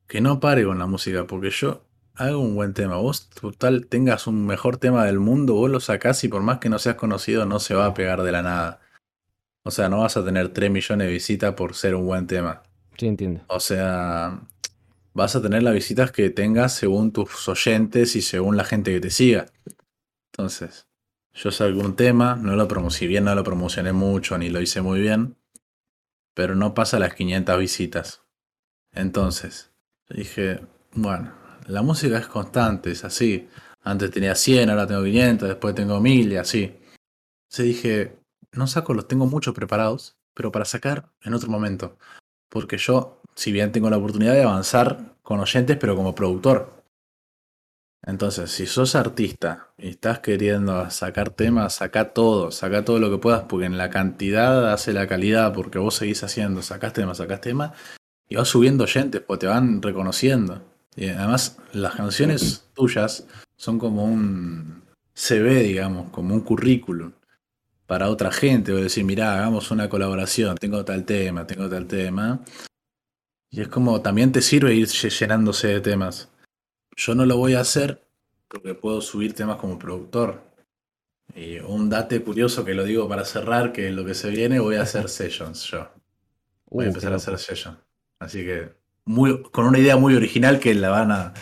que 0.08 0.22
no 0.22 0.40
pare 0.40 0.64
con 0.66 0.80
la 0.80 0.86
música, 0.86 1.26
porque 1.28 1.50
yo 1.50 1.84
hago 2.16 2.40
un 2.40 2.56
buen 2.56 2.74
tema. 2.74 2.98
Vos, 2.98 3.30
total, 3.30 3.88
tengas 3.88 4.28
un 4.28 4.46
mejor 4.46 4.78
tema 4.78 5.06
del 5.06 5.20
mundo, 5.20 5.56
vos 5.56 5.70
lo 5.70 5.80
sacás 5.80 6.24
y 6.24 6.28
por 6.28 6.44
más 6.44 6.60
que 6.60 6.70
no 6.70 6.80
seas 6.80 6.96
conocido, 6.96 7.46
no 7.46 7.60
se 7.60 7.76
va 7.76 7.88
a 7.88 7.94
pegar 7.94 8.24
de 8.24 8.32
la 8.32 8.42
nada. 8.42 8.82
O 9.66 9.72
sea, 9.72 9.90
no 9.90 10.00
vas 10.00 10.18
a 10.18 10.26
tener 10.26 10.50
3 10.50 10.72
millones 10.72 11.08
de 11.08 11.14
visitas 11.14 11.54
por 11.54 11.74
ser 11.74 11.96
un 11.96 12.06
buen 12.06 12.28
tema. 12.28 12.64
Sí, 12.98 13.08
entiendo. 13.08 13.42
O 13.48 13.60
sea, 13.60 14.42
vas 15.14 15.36
a 15.36 15.42
tener 15.42 15.64
las 15.64 15.74
visitas 15.74 16.12
que 16.12 16.30
tengas 16.30 16.74
según 16.74 17.12
tus 17.12 17.48
oyentes 17.48 18.16
y 18.16 18.22
según 18.22 18.58
la 18.58 18.64
gente 18.64 18.92
que 18.92 19.00
te 19.00 19.10
siga. 19.10 19.46
Entonces, 20.32 20.88
yo 21.34 21.52
salgo 21.52 21.82
un 21.82 21.96
tema, 21.96 22.36
no 22.36 22.56
lo 22.56 22.68
promocioné 22.68 23.08
bien, 23.08 23.24
no 23.26 23.36
lo 23.36 23.44
promocioné 23.44 23.94
mucho, 23.94 24.38
ni 24.38 24.50
lo 24.50 24.62
hice 24.62 24.82
muy 24.82 25.00
bien, 25.00 25.38
pero 26.34 26.56
no 26.56 26.74
pasa 26.74 27.00
las 27.00 27.14
500 27.14 27.60
visitas. 27.60 28.24
Entonces, 28.92 29.72
dije, 30.10 30.62
bueno, 30.94 31.34
la 31.68 31.82
música 31.82 32.18
es 32.18 32.28
constante, 32.28 32.92
es 32.92 33.04
así. 33.04 33.48
Antes 33.82 34.12
tenía 34.12 34.36
100, 34.36 34.70
ahora 34.70 34.88
tengo 34.88 35.04
500, 35.04 35.50
después 35.50 35.76
tengo 35.76 36.00
1000 36.00 36.32
y 36.32 36.38
así. 36.38 36.64
Entonces 37.50 37.66
dije, 37.66 38.18
no 38.52 38.68
saco, 38.68 38.94
los 38.94 39.08
tengo 39.08 39.26
muchos 39.26 39.54
preparados, 39.54 40.18
pero 40.34 40.52
para 40.52 40.66
sacar 40.66 41.12
en 41.22 41.34
otro 41.34 41.50
momento. 41.50 41.98
Porque 42.54 42.78
yo, 42.78 43.20
si 43.34 43.52
bien 43.52 43.72
tengo 43.72 43.90
la 43.90 43.98
oportunidad 43.98 44.36
de 44.36 44.44
avanzar 44.44 45.16
con 45.24 45.40
oyentes, 45.40 45.76
pero 45.76 45.96
como 45.96 46.14
productor. 46.14 46.84
Entonces, 48.06 48.52
si 48.52 48.68
sos 48.68 48.94
artista 48.94 49.70
y 49.76 49.88
estás 49.88 50.20
queriendo 50.20 50.88
sacar 50.92 51.32
temas, 51.32 51.74
saca 51.74 52.14
todo, 52.14 52.52
saca 52.52 52.86
todo 52.86 53.00
lo 53.00 53.10
que 53.10 53.18
puedas, 53.18 53.46
porque 53.50 53.66
en 53.66 53.80
la 53.80 53.90
cantidad 53.90 54.72
hace 54.72 54.94
la 54.94 55.08
calidad, 55.08 55.52
porque 55.52 55.80
vos 55.80 55.96
seguís 55.96 56.24
haciendo, 56.24 56.62
sacás 56.62 56.94
temas, 56.94 57.18
sacás 57.18 57.42
temas, 57.42 57.72
y 58.30 58.36
vas 58.36 58.50
subiendo 58.50 58.84
oyentes, 58.84 59.24
pues 59.26 59.40
te 59.40 59.48
van 59.48 59.82
reconociendo. 59.82 60.62
Y 60.96 61.08
además, 61.08 61.58
las 61.72 61.96
canciones 61.96 62.70
tuyas 62.76 63.26
son 63.58 63.80
como 63.80 64.06
un 64.06 64.84
CV, 65.16 65.64
digamos, 65.64 66.12
como 66.12 66.36
un 66.36 66.42
currículum 66.42 67.14
para 67.94 68.10
otra 68.10 68.32
gente. 68.32 68.74
O 68.74 68.78
decir, 68.78 69.04
mirá, 69.04 69.36
hagamos 69.36 69.70
una 69.70 69.88
colaboración, 69.88 70.58
tengo 70.58 70.84
tal 70.84 71.06
tema, 71.06 71.46
tengo 71.46 71.70
tal 71.70 71.86
tema. 71.86 72.40
Y 73.52 73.62
es 73.62 73.68
como 73.68 74.02
también 74.02 74.32
te 74.32 74.42
sirve 74.42 74.74
ir 74.74 74.88
llenándose 74.88 75.68
de 75.68 75.80
temas. 75.80 76.28
Yo 76.96 77.14
no 77.14 77.28
lo 77.28 77.38
voy 77.38 77.54
a 77.54 77.60
hacer 77.60 78.04
porque 78.48 78.74
puedo 78.74 79.00
subir 79.00 79.36
temas 79.36 79.58
como 79.58 79.78
productor. 79.78 80.42
Y 81.36 81.60
un 81.60 81.88
date 81.88 82.24
curioso 82.24 82.66
que 82.66 82.74
lo 82.74 82.84
digo 82.84 83.08
para 83.08 83.26
cerrar, 83.26 83.72
que 83.72 83.92
lo 83.92 84.04
que 84.04 84.16
se 84.16 84.32
viene, 84.32 84.60
voy 84.60 84.78
a 84.78 84.82
hacer 84.82 85.08
sessions 85.20 85.64
yo. 85.66 85.88
Voy 86.72 86.86
a 86.86 86.88
uh, 86.88 86.90
empezar 86.90 87.14
a 87.14 87.18
hacer 87.18 87.38
sessions. 87.38 87.78
Así 88.18 88.44
que 88.44 88.72
muy, 89.06 89.44
con 89.52 89.68
una 89.68 89.78
idea 89.78 89.98
muy 89.98 90.16
original 90.16 90.60
que 90.60 90.74
la 90.74 90.90
van, 90.90 91.12
a, 91.12 91.36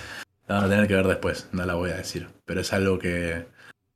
la 0.50 0.56
van 0.56 0.66
a 0.66 0.70
tener 0.70 0.88
que 0.90 0.96
ver 0.96 1.08
después, 1.08 1.48
no 1.54 1.66
la 1.66 1.76
voy 1.76 1.92
a 1.92 1.96
decir. 1.96 2.28
Pero 2.44 2.60
es 2.60 2.74
algo 2.74 3.00
que, 3.00 3.46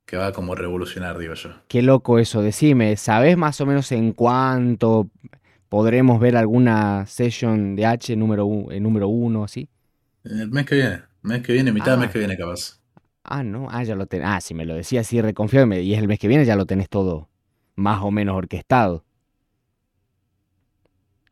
que 0.06 0.16
va 0.16 0.32
como 0.32 0.54
revolucionar, 0.54 1.18
digo 1.18 1.34
yo. 1.34 1.50
Qué 1.68 1.82
loco 1.82 2.18
eso, 2.18 2.40
decime, 2.40 2.96
¿sabes 2.96 3.36
más 3.36 3.60
o 3.60 3.66
menos 3.66 3.90
en 3.92 4.12
cuánto 4.12 5.10
podremos 5.68 6.20
ver 6.20 6.36
alguna 6.36 7.06
session 7.06 7.76
de 7.76 7.86
H 7.86 8.16
número, 8.16 8.48
eh, 8.70 8.80
número 8.80 9.08
uno, 9.08 9.44
así? 9.44 9.68
El 10.24 10.50
mes 10.50 10.64
que 10.64 10.76
viene, 10.76 11.02
mes 11.22 11.42
que 11.42 11.52
viene, 11.52 11.72
mitad 11.72 11.92
del 11.92 12.00
mes 12.00 12.08
ah. 12.08 12.12
que 12.12 12.18
viene 12.20 12.36
capaz. 12.36 12.80
Ah, 13.24 13.42
no, 13.42 13.66
ah, 13.70 13.82
ya 13.82 13.96
lo 13.96 14.06
tenés. 14.06 14.28
Ah, 14.30 14.40
si 14.40 14.54
me 14.54 14.64
lo 14.64 14.74
decía 14.74 15.00
así, 15.00 15.20
reconfío 15.20 15.66
y 15.74 15.92
es 15.92 15.98
el 15.98 16.06
mes 16.06 16.20
que 16.20 16.28
viene, 16.28 16.44
ya 16.44 16.54
lo 16.54 16.64
tenés 16.64 16.88
todo 16.88 17.28
más 17.74 18.02
o 18.02 18.10
menos 18.10 18.36
orquestado. 18.36 19.04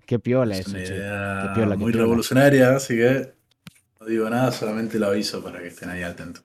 Qué 0.06 0.18
piola 0.18 0.56
eso, 0.56 0.74
Qué 0.74 1.48
piola, 1.54 1.76
muy 1.76 1.92
revolucionaria, 1.92 2.76
así 2.76 2.94
que 2.94 3.32
no 3.98 4.06
digo 4.06 4.28
nada, 4.28 4.52
solamente 4.52 4.98
lo 4.98 5.06
aviso 5.06 5.42
para 5.42 5.60
que 5.60 5.68
estén 5.68 5.88
ahí 5.88 6.02
atentos. 6.02 6.44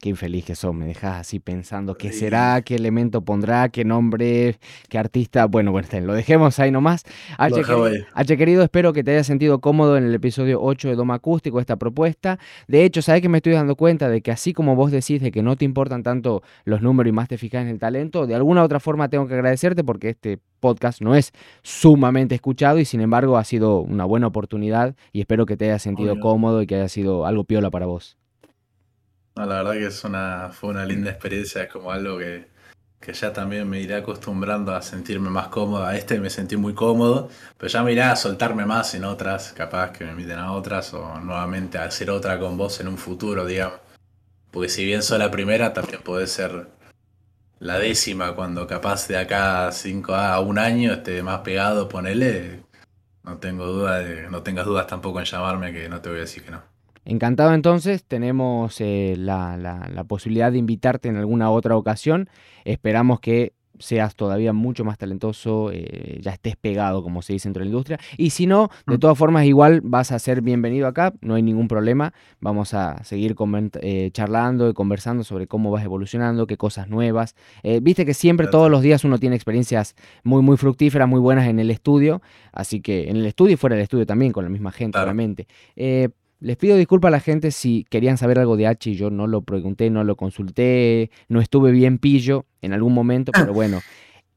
Qué 0.00 0.08
infeliz 0.08 0.46
que 0.46 0.54
sos, 0.54 0.74
me 0.74 0.86
dejas 0.86 1.20
así 1.20 1.40
pensando 1.40 1.94
qué 1.94 2.10
será, 2.10 2.62
qué 2.62 2.76
elemento 2.76 3.20
pondrá, 3.20 3.68
qué 3.68 3.84
nombre, 3.84 4.58
qué 4.88 4.96
artista. 4.96 5.44
Bueno, 5.44 5.72
bueno, 5.72 5.88
lo 6.00 6.14
dejemos 6.14 6.58
ahí 6.58 6.70
nomás. 6.70 7.04
H, 7.36 7.54
querido, 7.56 8.06
H, 8.14 8.36
querido, 8.38 8.62
espero 8.62 8.94
que 8.94 9.04
te 9.04 9.10
hayas 9.10 9.26
sentido 9.26 9.60
cómodo 9.60 9.98
en 9.98 10.04
el 10.04 10.14
episodio 10.14 10.62
8 10.62 10.88
de 10.88 10.94
Doma 10.94 11.16
Acústico, 11.16 11.60
esta 11.60 11.76
propuesta. 11.76 12.38
De 12.66 12.84
hecho, 12.84 13.02
sabes 13.02 13.20
que 13.20 13.28
me 13.28 13.38
estoy 13.38 13.52
dando 13.52 13.76
cuenta 13.76 14.08
de 14.08 14.22
que 14.22 14.30
así 14.30 14.54
como 14.54 14.74
vos 14.74 14.90
decís 14.90 15.20
de 15.20 15.30
que 15.30 15.42
no 15.42 15.56
te 15.56 15.66
importan 15.66 16.02
tanto 16.02 16.42
los 16.64 16.80
números 16.80 17.10
y 17.10 17.12
más 17.12 17.28
te 17.28 17.36
fijas 17.36 17.60
en 17.60 17.68
el 17.68 17.78
talento, 17.78 18.26
de 18.26 18.34
alguna 18.34 18.62
u 18.62 18.64
otra 18.64 18.80
forma 18.80 19.10
tengo 19.10 19.26
que 19.26 19.34
agradecerte 19.34 19.84
porque 19.84 20.08
este 20.08 20.38
podcast 20.60 21.02
no 21.02 21.14
es 21.14 21.32
sumamente 21.62 22.34
escuchado 22.34 22.78
y 22.78 22.86
sin 22.86 23.02
embargo 23.02 23.36
ha 23.36 23.44
sido 23.44 23.80
una 23.80 24.06
buena 24.06 24.28
oportunidad 24.28 24.94
y 25.12 25.20
espero 25.20 25.44
que 25.44 25.58
te 25.58 25.66
hayas 25.66 25.82
sentido 25.82 26.18
cómodo 26.20 26.62
y 26.62 26.66
que 26.66 26.76
haya 26.76 26.88
sido 26.88 27.26
algo 27.26 27.44
piola 27.44 27.70
para 27.70 27.84
vos 27.84 28.19
la 29.34 29.46
verdad 29.46 29.72
que 29.72 29.86
es 29.86 30.04
una, 30.04 30.50
fue 30.52 30.70
una 30.70 30.84
linda 30.84 31.10
experiencia, 31.10 31.62
es 31.62 31.72
como 31.72 31.92
algo 31.92 32.18
que, 32.18 32.48
ya 33.12 33.32
también 33.32 33.68
me 33.68 33.80
iré 33.80 33.96
acostumbrando 33.96 34.74
a 34.74 34.82
sentirme 34.82 35.30
más 35.30 35.48
cómodo. 35.48 35.84
A 35.84 35.96
este 35.96 36.20
me 36.20 36.30
sentí 36.30 36.56
muy 36.56 36.74
cómodo, 36.74 37.28
pero 37.58 37.68
ya 37.68 37.82
me 37.82 37.92
iré 37.92 38.02
a 38.02 38.16
soltarme 38.16 38.66
más 38.66 38.94
en 38.94 39.04
otras, 39.04 39.52
capaz 39.52 39.92
que 39.92 40.04
me 40.04 40.12
inviten 40.12 40.38
a 40.38 40.52
otras 40.52 40.94
o 40.94 41.18
nuevamente 41.20 41.78
a 41.78 41.84
hacer 41.84 42.10
otra 42.10 42.38
con 42.38 42.56
vos 42.56 42.78
en 42.80 42.88
un 42.88 42.98
futuro, 42.98 43.46
digamos. 43.46 43.80
Porque 44.50 44.68
si 44.68 44.84
bien 44.84 45.02
soy 45.02 45.18
la 45.18 45.30
primera, 45.30 45.72
también 45.72 46.02
puede 46.02 46.26
ser 46.26 46.68
la 47.60 47.78
décima 47.78 48.34
cuando 48.34 48.66
capaz 48.66 49.06
de 49.08 49.18
acá 49.18 49.68
a, 49.68 49.72
cinco, 49.72 50.14
a 50.14 50.40
un 50.40 50.58
año 50.58 50.92
esté 50.92 51.22
más 51.22 51.40
pegado, 51.40 51.88
ponele. 51.88 52.62
No 53.22 53.38
tengo 53.38 53.66
duda 53.66 53.98
de, 54.00 54.30
no 54.30 54.42
tengas 54.42 54.66
dudas 54.66 54.86
tampoco 54.86 55.20
en 55.20 55.26
llamarme 55.26 55.72
que 55.72 55.88
no 55.88 56.00
te 56.00 56.08
voy 56.08 56.18
a 56.18 56.22
decir 56.22 56.44
que 56.44 56.50
no. 56.52 56.62
Encantado 57.04 57.54
entonces, 57.54 58.04
tenemos 58.04 58.80
eh, 58.80 59.14
la, 59.16 60.04
posibilidad 60.06 60.52
de 60.52 60.58
invitarte 60.58 61.08
en 61.08 61.16
alguna 61.16 61.50
otra 61.50 61.76
ocasión. 61.76 62.28
Esperamos 62.64 63.20
que 63.20 63.54
seas 63.78 64.14
todavía 64.14 64.52
mucho 64.52 64.84
más 64.84 64.98
talentoso, 64.98 65.70
eh, 65.72 66.18
ya 66.20 66.32
estés 66.32 66.56
pegado, 66.56 67.02
como 67.02 67.22
se 67.22 67.32
dice 67.32 67.48
dentro 67.48 67.60
de 67.60 67.64
la 67.64 67.70
industria. 67.70 67.98
Y 68.18 68.30
si 68.30 68.46
no, 68.46 68.68
de 68.86 68.96
mm. 68.96 69.00
todas 69.00 69.16
formas, 69.16 69.46
igual 69.46 69.80
vas 69.82 70.12
a 70.12 70.18
ser 70.18 70.42
bienvenido 70.42 70.86
acá, 70.86 71.14
no 71.22 71.34
hay 71.34 71.42
ningún 71.42 71.66
problema. 71.66 72.12
Vamos 72.40 72.74
a 72.74 73.02
seguir 73.04 73.34
eh, 73.80 74.10
charlando 74.12 74.68
y 74.68 74.74
conversando 74.74 75.24
sobre 75.24 75.46
cómo 75.46 75.70
vas 75.70 75.82
evolucionando, 75.82 76.46
qué 76.46 76.58
cosas 76.58 76.88
nuevas. 76.88 77.34
Viste 77.80 78.04
que 78.04 78.12
siempre, 78.12 78.48
todos 78.48 78.70
los 78.70 78.82
días, 78.82 79.02
uno 79.04 79.18
tiene 79.18 79.36
experiencias 79.36 79.94
muy, 80.24 80.42
muy 80.42 80.58
fructíferas, 80.58 81.08
muy 81.08 81.20
buenas 81.20 81.48
en 81.48 81.58
el 81.58 81.70
estudio. 81.70 82.20
Así 82.52 82.82
que 82.82 83.08
en 83.08 83.16
el 83.16 83.24
estudio 83.24 83.54
y 83.54 83.56
fuera 83.56 83.76
del 83.76 83.84
estudio 83.84 84.04
también, 84.04 84.32
con 84.32 84.44
la 84.44 84.50
misma 84.50 84.72
gente, 84.72 84.98
obviamente. 84.98 85.46
Les 86.40 86.56
pido 86.56 86.76
disculpas 86.76 87.08
a 87.08 87.12
la 87.12 87.20
gente 87.20 87.50
si 87.50 87.84
querían 87.90 88.16
saber 88.16 88.38
algo 88.38 88.56
de 88.56 88.66
H 88.66 88.90
y 88.90 88.94
yo 88.94 89.10
no 89.10 89.26
lo 89.26 89.42
pregunté, 89.42 89.90
no 89.90 90.04
lo 90.04 90.16
consulté, 90.16 91.10
no 91.28 91.40
estuve 91.40 91.70
bien 91.70 91.98
pillo 91.98 92.46
en 92.62 92.72
algún 92.72 92.94
momento, 92.94 93.30
pero 93.32 93.52
bueno, 93.52 93.80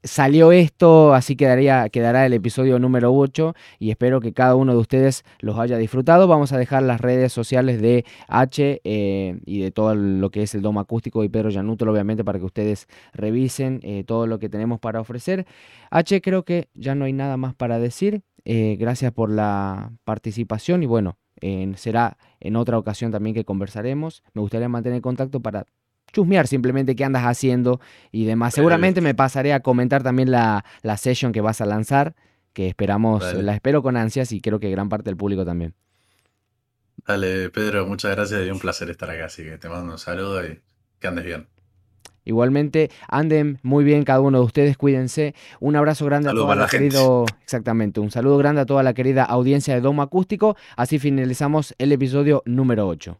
salió 0.03 0.51
esto, 0.51 1.13
así 1.13 1.35
quedaría, 1.35 1.87
quedará 1.89 2.25
el 2.25 2.33
episodio 2.33 2.77
número 2.77 3.13
8 3.13 3.55
y 3.79 3.89
espero 3.89 4.19
que 4.19 4.33
cada 4.33 4.55
uno 4.55 4.73
de 4.73 4.79
ustedes 4.79 5.23
los 5.39 5.57
haya 5.57 5.77
disfrutado. 5.77 6.27
Vamos 6.27 6.51
a 6.51 6.57
dejar 6.57 6.83
las 6.83 6.99
redes 6.99 7.31
sociales 7.31 7.81
de 7.81 8.03
H 8.27 8.81
eh, 8.83 9.39
y 9.45 9.61
de 9.61 9.71
todo 9.71 9.95
lo 9.95 10.29
que 10.29 10.43
es 10.43 10.53
el 10.55 10.61
Doma 10.61 10.81
Acústico 10.81 11.23
y 11.23 11.29
Pedro 11.29 11.49
Yanútolo, 11.49 11.93
obviamente, 11.93 12.23
para 12.25 12.37
que 12.37 12.45
ustedes 12.45 12.87
revisen 13.13 13.79
eh, 13.83 14.03
todo 14.05 14.27
lo 14.27 14.39
que 14.39 14.49
tenemos 14.49 14.79
para 14.79 14.99
ofrecer. 14.99 15.45
H, 15.89 16.21
creo 16.21 16.43
que 16.43 16.67
ya 16.73 16.95
no 16.95 17.05
hay 17.05 17.13
nada 17.13 17.37
más 17.37 17.55
para 17.55 17.79
decir. 17.79 18.23
Eh, 18.45 18.75
gracias 18.77 19.13
por 19.13 19.29
la 19.29 19.93
participación 20.03 20.83
y 20.83 20.85
bueno, 20.85 21.17
será 21.75 22.17
en 22.39 22.55
otra 22.55 22.77
ocasión 22.77 23.11
también 23.11 23.33
que 23.33 23.45
conversaremos. 23.45 24.23
Me 24.33 24.41
gustaría 24.41 24.69
mantener 24.69 25.01
contacto 25.01 25.39
para 25.39 25.65
chusmear 26.11 26.47
simplemente 26.47 26.95
qué 26.95 27.03
andas 27.03 27.23
haciendo 27.23 27.81
y 28.11 28.25
demás. 28.25 28.53
Seguramente 28.53 29.01
me 29.01 29.15
pasaré 29.15 29.53
a 29.53 29.61
comentar 29.61 30.03
también 30.03 30.31
la, 30.31 30.63
la 30.81 30.97
session 30.97 31.31
que 31.31 31.41
vas 31.41 31.59
a 31.61 31.65
lanzar, 31.65 32.15
que 32.53 32.67
esperamos, 32.67 33.33
la 33.33 33.55
espero 33.55 33.81
con 33.81 33.97
ansias 33.97 34.31
y 34.31 34.41
creo 34.41 34.59
que 34.59 34.69
gran 34.69 34.89
parte 34.89 35.09
del 35.09 35.17
público 35.17 35.43
también. 35.43 35.73
Dale, 37.05 37.49
Pedro, 37.49 37.85
muchas 37.85 38.11
gracias 38.11 38.45
y 38.45 38.51
un 38.51 38.59
placer 38.59 38.89
estar 38.89 39.09
acá, 39.09 39.25
así 39.25 39.43
que 39.43 39.57
te 39.57 39.67
mando 39.67 39.91
un 39.91 39.99
saludo 39.99 40.45
y 40.45 40.61
que 40.99 41.07
andes 41.07 41.25
bien. 41.25 41.47
Igualmente, 42.25 42.89
anden 43.07 43.59
muy 43.63 43.83
bien 43.83 44.03
cada 44.03 44.21
uno 44.21 44.39
de 44.39 44.45
ustedes, 44.45 44.77
cuídense. 44.77 45.35
Un 45.59 45.75
abrazo 45.75 46.05
grande 46.05 46.29
a 46.29 46.33
toda 46.33 46.55
la, 46.55 46.67
querido, 46.67 47.25
exactamente, 47.43 47.99
un 47.99 48.11
saludo 48.11 48.37
grande 48.37 48.61
a 48.61 48.65
toda 48.65 48.83
la 48.83 48.93
querida 48.93 49.23
audiencia 49.23 49.73
de 49.73 49.81
Domo 49.81 50.01
Acústico. 50.01 50.55
Así 50.77 50.99
finalizamos 50.99 51.75
el 51.77 51.91
episodio 51.91 52.43
número 52.45 52.87
8. 52.87 53.17